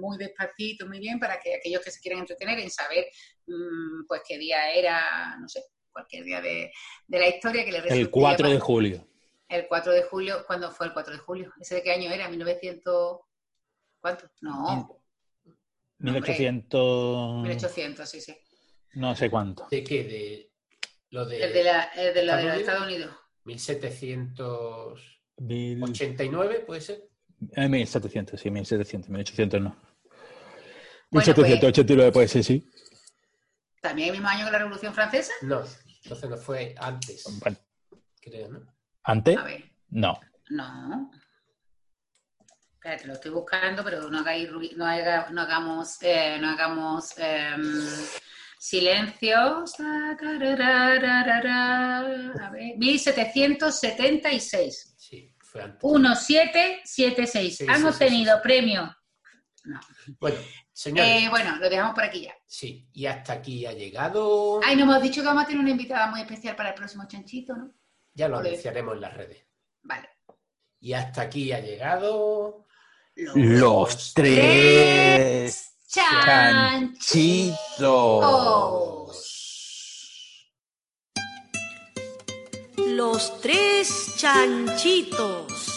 muy 0.00 0.18
despacito, 0.18 0.86
muy 0.86 0.98
bien, 0.98 1.18
para 1.18 1.40
que 1.40 1.56
aquellos 1.56 1.82
que 1.82 1.90
se 1.90 2.00
quieran 2.00 2.20
entretener 2.20 2.58
en 2.58 2.70
saber 2.70 3.06
mm, 3.46 4.06
pues 4.06 4.22
qué 4.26 4.38
día 4.38 4.72
era, 4.72 5.36
no 5.40 5.48
sé, 5.48 5.62
cualquier 5.90 6.24
día 6.24 6.40
de, 6.40 6.72
de 7.06 7.18
la 7.18 7.28
historia 7.28 7.64
que 7.64 7.72
le 7.72 7.80
resulte 7.80 8.00
El 8.00 8.10
4 8.10 8.48
de 8.50 8.60
julio. 8.60 9.06
el 9.48 9.66
4 9.68 9.92
de 9.92 10.02
julio, 10.04 10.44
¿cuándo 10.46 10.70
fue 10.70 10.86
el 10.86 10.92
4 10.92 11.12
de 11.14 11.18
julio? 11.18 11.52
¿Ese 11.60 11.76
de 11.76 11.82
qué 11.82 11.92
año 11.92 12.10
era? 12.10 12.28
¿1900? 12.30 13.20
¿Cuánto? 14.00 14.30
No, 14.40 14.98
1800. 15.98 17.42
1800, 17.42 18.08
sí, 18.10 18.20
sí. 18.20 18.36
No 18.94 19.14
sé 19.14 19.30
cuánto. 19.30 19.66
¿De 19.70 19.84
qué? 19.84 20.04
De 20.04 20.52
lo 21.10 21.26
de, 21.26 21.44
El 21.44 21.52
de 21.52 21.64
la, 21.64 21.84
el 21.94 22.14
de 22.14 22.22
la 22.24 22.36
de 22.36 22.42
los 22.44 22.56
¿Estados 22.56 22.60
Estados 22.60 22.86
Unidos. 22.86 23.21
1789, 23.44 24.96
Mil- 25.38 26.64
¿puede 26.66 26.80
ser? 26.80 27.02
eh, 27.56 27.68
1700, 27.68 28.40
sí, 28.40 28.50
1700. 28.50 29.10
1800 29.10 29.60
no. 29.60 29.70
Bueno, 31.10 31.26
1789 31.26 32.12
puede 32.12 32.28
ser, 32.28 32.44
sí. 32.44 32.68
También 33.80 34.08
el 34.08 34.14
mismo 34.14 34.28
año 34.28 34.44
que 34.46 34.52
la 34.52 34.58
Revolución 34.58 34.94
Francesa. 34.94 35.32
No, 35.42 35.62
entonces 36.04 36.30
no 36.30 36.36
fue 36.36 36.74
antes, 36.78 37.24
Bueno, 37.40 37.56
creo, 38.20 38.48
¿no? 38.48 38.66
¿Antes? 39.02 39.36
A 39.36 39.42
ver, 39.44 39.64
No. 39.90 40.18
no. 40.50 41.10
Espérate, 42.74 43.06
lo 43.06 43.12
estoy 43.14 43.30
buscando, 43.30 43.84
pero 43.84 44.08
no, 44.10 44.18
hagáis 44.20 44.48
no, 44.76 44.84
haga- 44.86 45.30
no 45.30 45.40
hagamos, 45.42 46.02
eh, 46.02 46.36
no 46.40 46.48
hagamos 46.50 47.14
em, 47.18 47.62
silencio. 48.62 49.36
A 49.40 49.64
ver, 52.52 52.76
1776. 52.78 54.94
Sí, 54.96 55.34
fue 55.40 55.62
antes. 55.62 55.82
1776. 55.82 57.56
Sí, 57.58 57.66
Han 57.68 57.80
sí, 57.80 57.84
obtenido 57.86 58.36
sí. 58.36 58.40
premio. 58.42 58.96
No. 59.64 59.80
Bueno, 60.20 60.38
señores, 60.72 61.22
Eh, 61.24 61.28
bueno, 61.28 61.56
lo 61.56 61.68
dejamos 61.68 61.94
por 61.94 62.04
aquí 62.04 62.22
ya. 62.22 62.34
sí, 62.46 62.88
y 62.92 63.06
hasta 63.06 63.32
aquí 63.34 63.66
ha 63.66 63.72
llegado. 63.72 64.60
Ay, 64.64 64.74
nos 64.76 64.84
hemos 64.84 65.02
dicho 65.02 65.20
que 65.22 65.26
vamos 65.28 65.44
a 65.44 65.46
tener 65.46 65.60
una 65.60 65.70
invitada 65.70 66.06
muy 66.08 66.20
especial 66.20 66.56
para 66.56 66.70
el 66.70 66.74
próximo 66.74 67.04
chanchito, 67.06 67.54
¿no? 67.56 67.72
Ya 68.14 68.28
lo 68.28 68.38
anunciaremos 68.38 68.94
en 68.94 69.00
las 69.00 69.14
redes. 69.14 69.44
Vale. 69.82 70.08
Y 70.80 70.92
hasta 70.92 71.22
aquí 71.22 71.52
ha 71.52 71.60
llegado. 71.60 72.66
Los 73.14 74.14
tres. 74.14 75.71
Chanchitos. 75.92 77.54
Los 82.76 83.40
tres 83.40 84.14
chanchitos. 84.16 85.71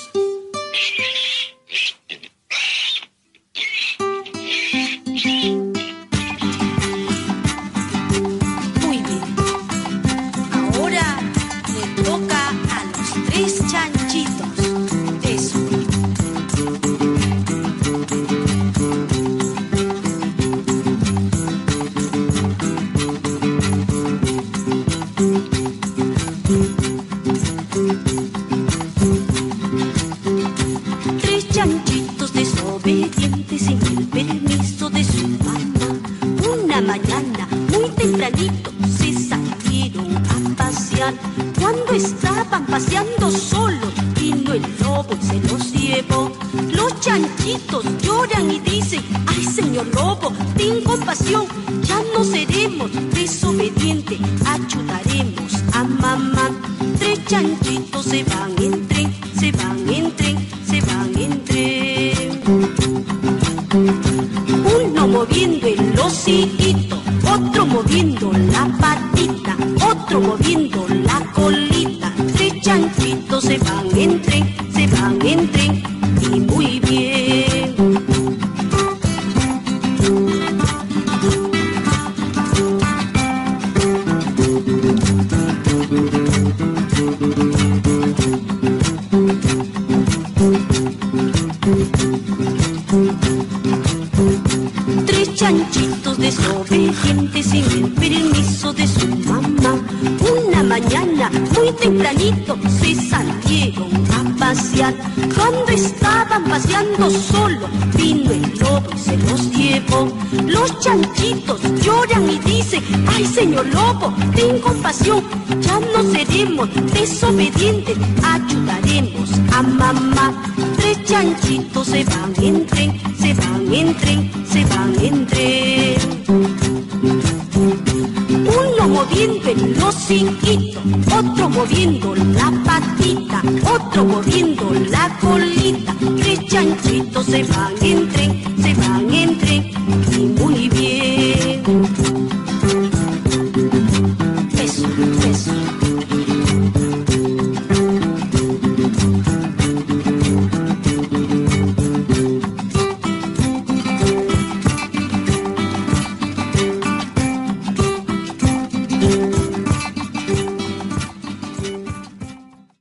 Cuando 41.59 41.93
estaban 41.93 42.65
paseando 42.65 43.29
solos, 43.31 43.93
vino 44.19 44.53
el 44.53 44.63
lobo 44.81 45.09
y 45.19 45.25
se 45.25 45.39
los 45.49 45.71
llevó. 45.71 46.31
Los 46.71 46.99
chanchitos 46.99 47.85
lloran 48.01 48.49
y 48.51 48.59
dicen, 48.59 49.03
ay 49.27 49.43
señor 49.43 49.87
lobo, 49.93 50.31
ten 50.57 50.81
compasión, 50.83 51.45
ya 51.83 52.01
no 52.13 52.23
seremos 52.23 52.91
desobedientes, 53.13 54.19
ayudaremos 54.45 55.53
a 55.73 55.83
mamá. 55.83 56.49
Tres 56.97 57.23
chanchitos 57.25 58.05
se 58.05 58.23
van 58.23 58.44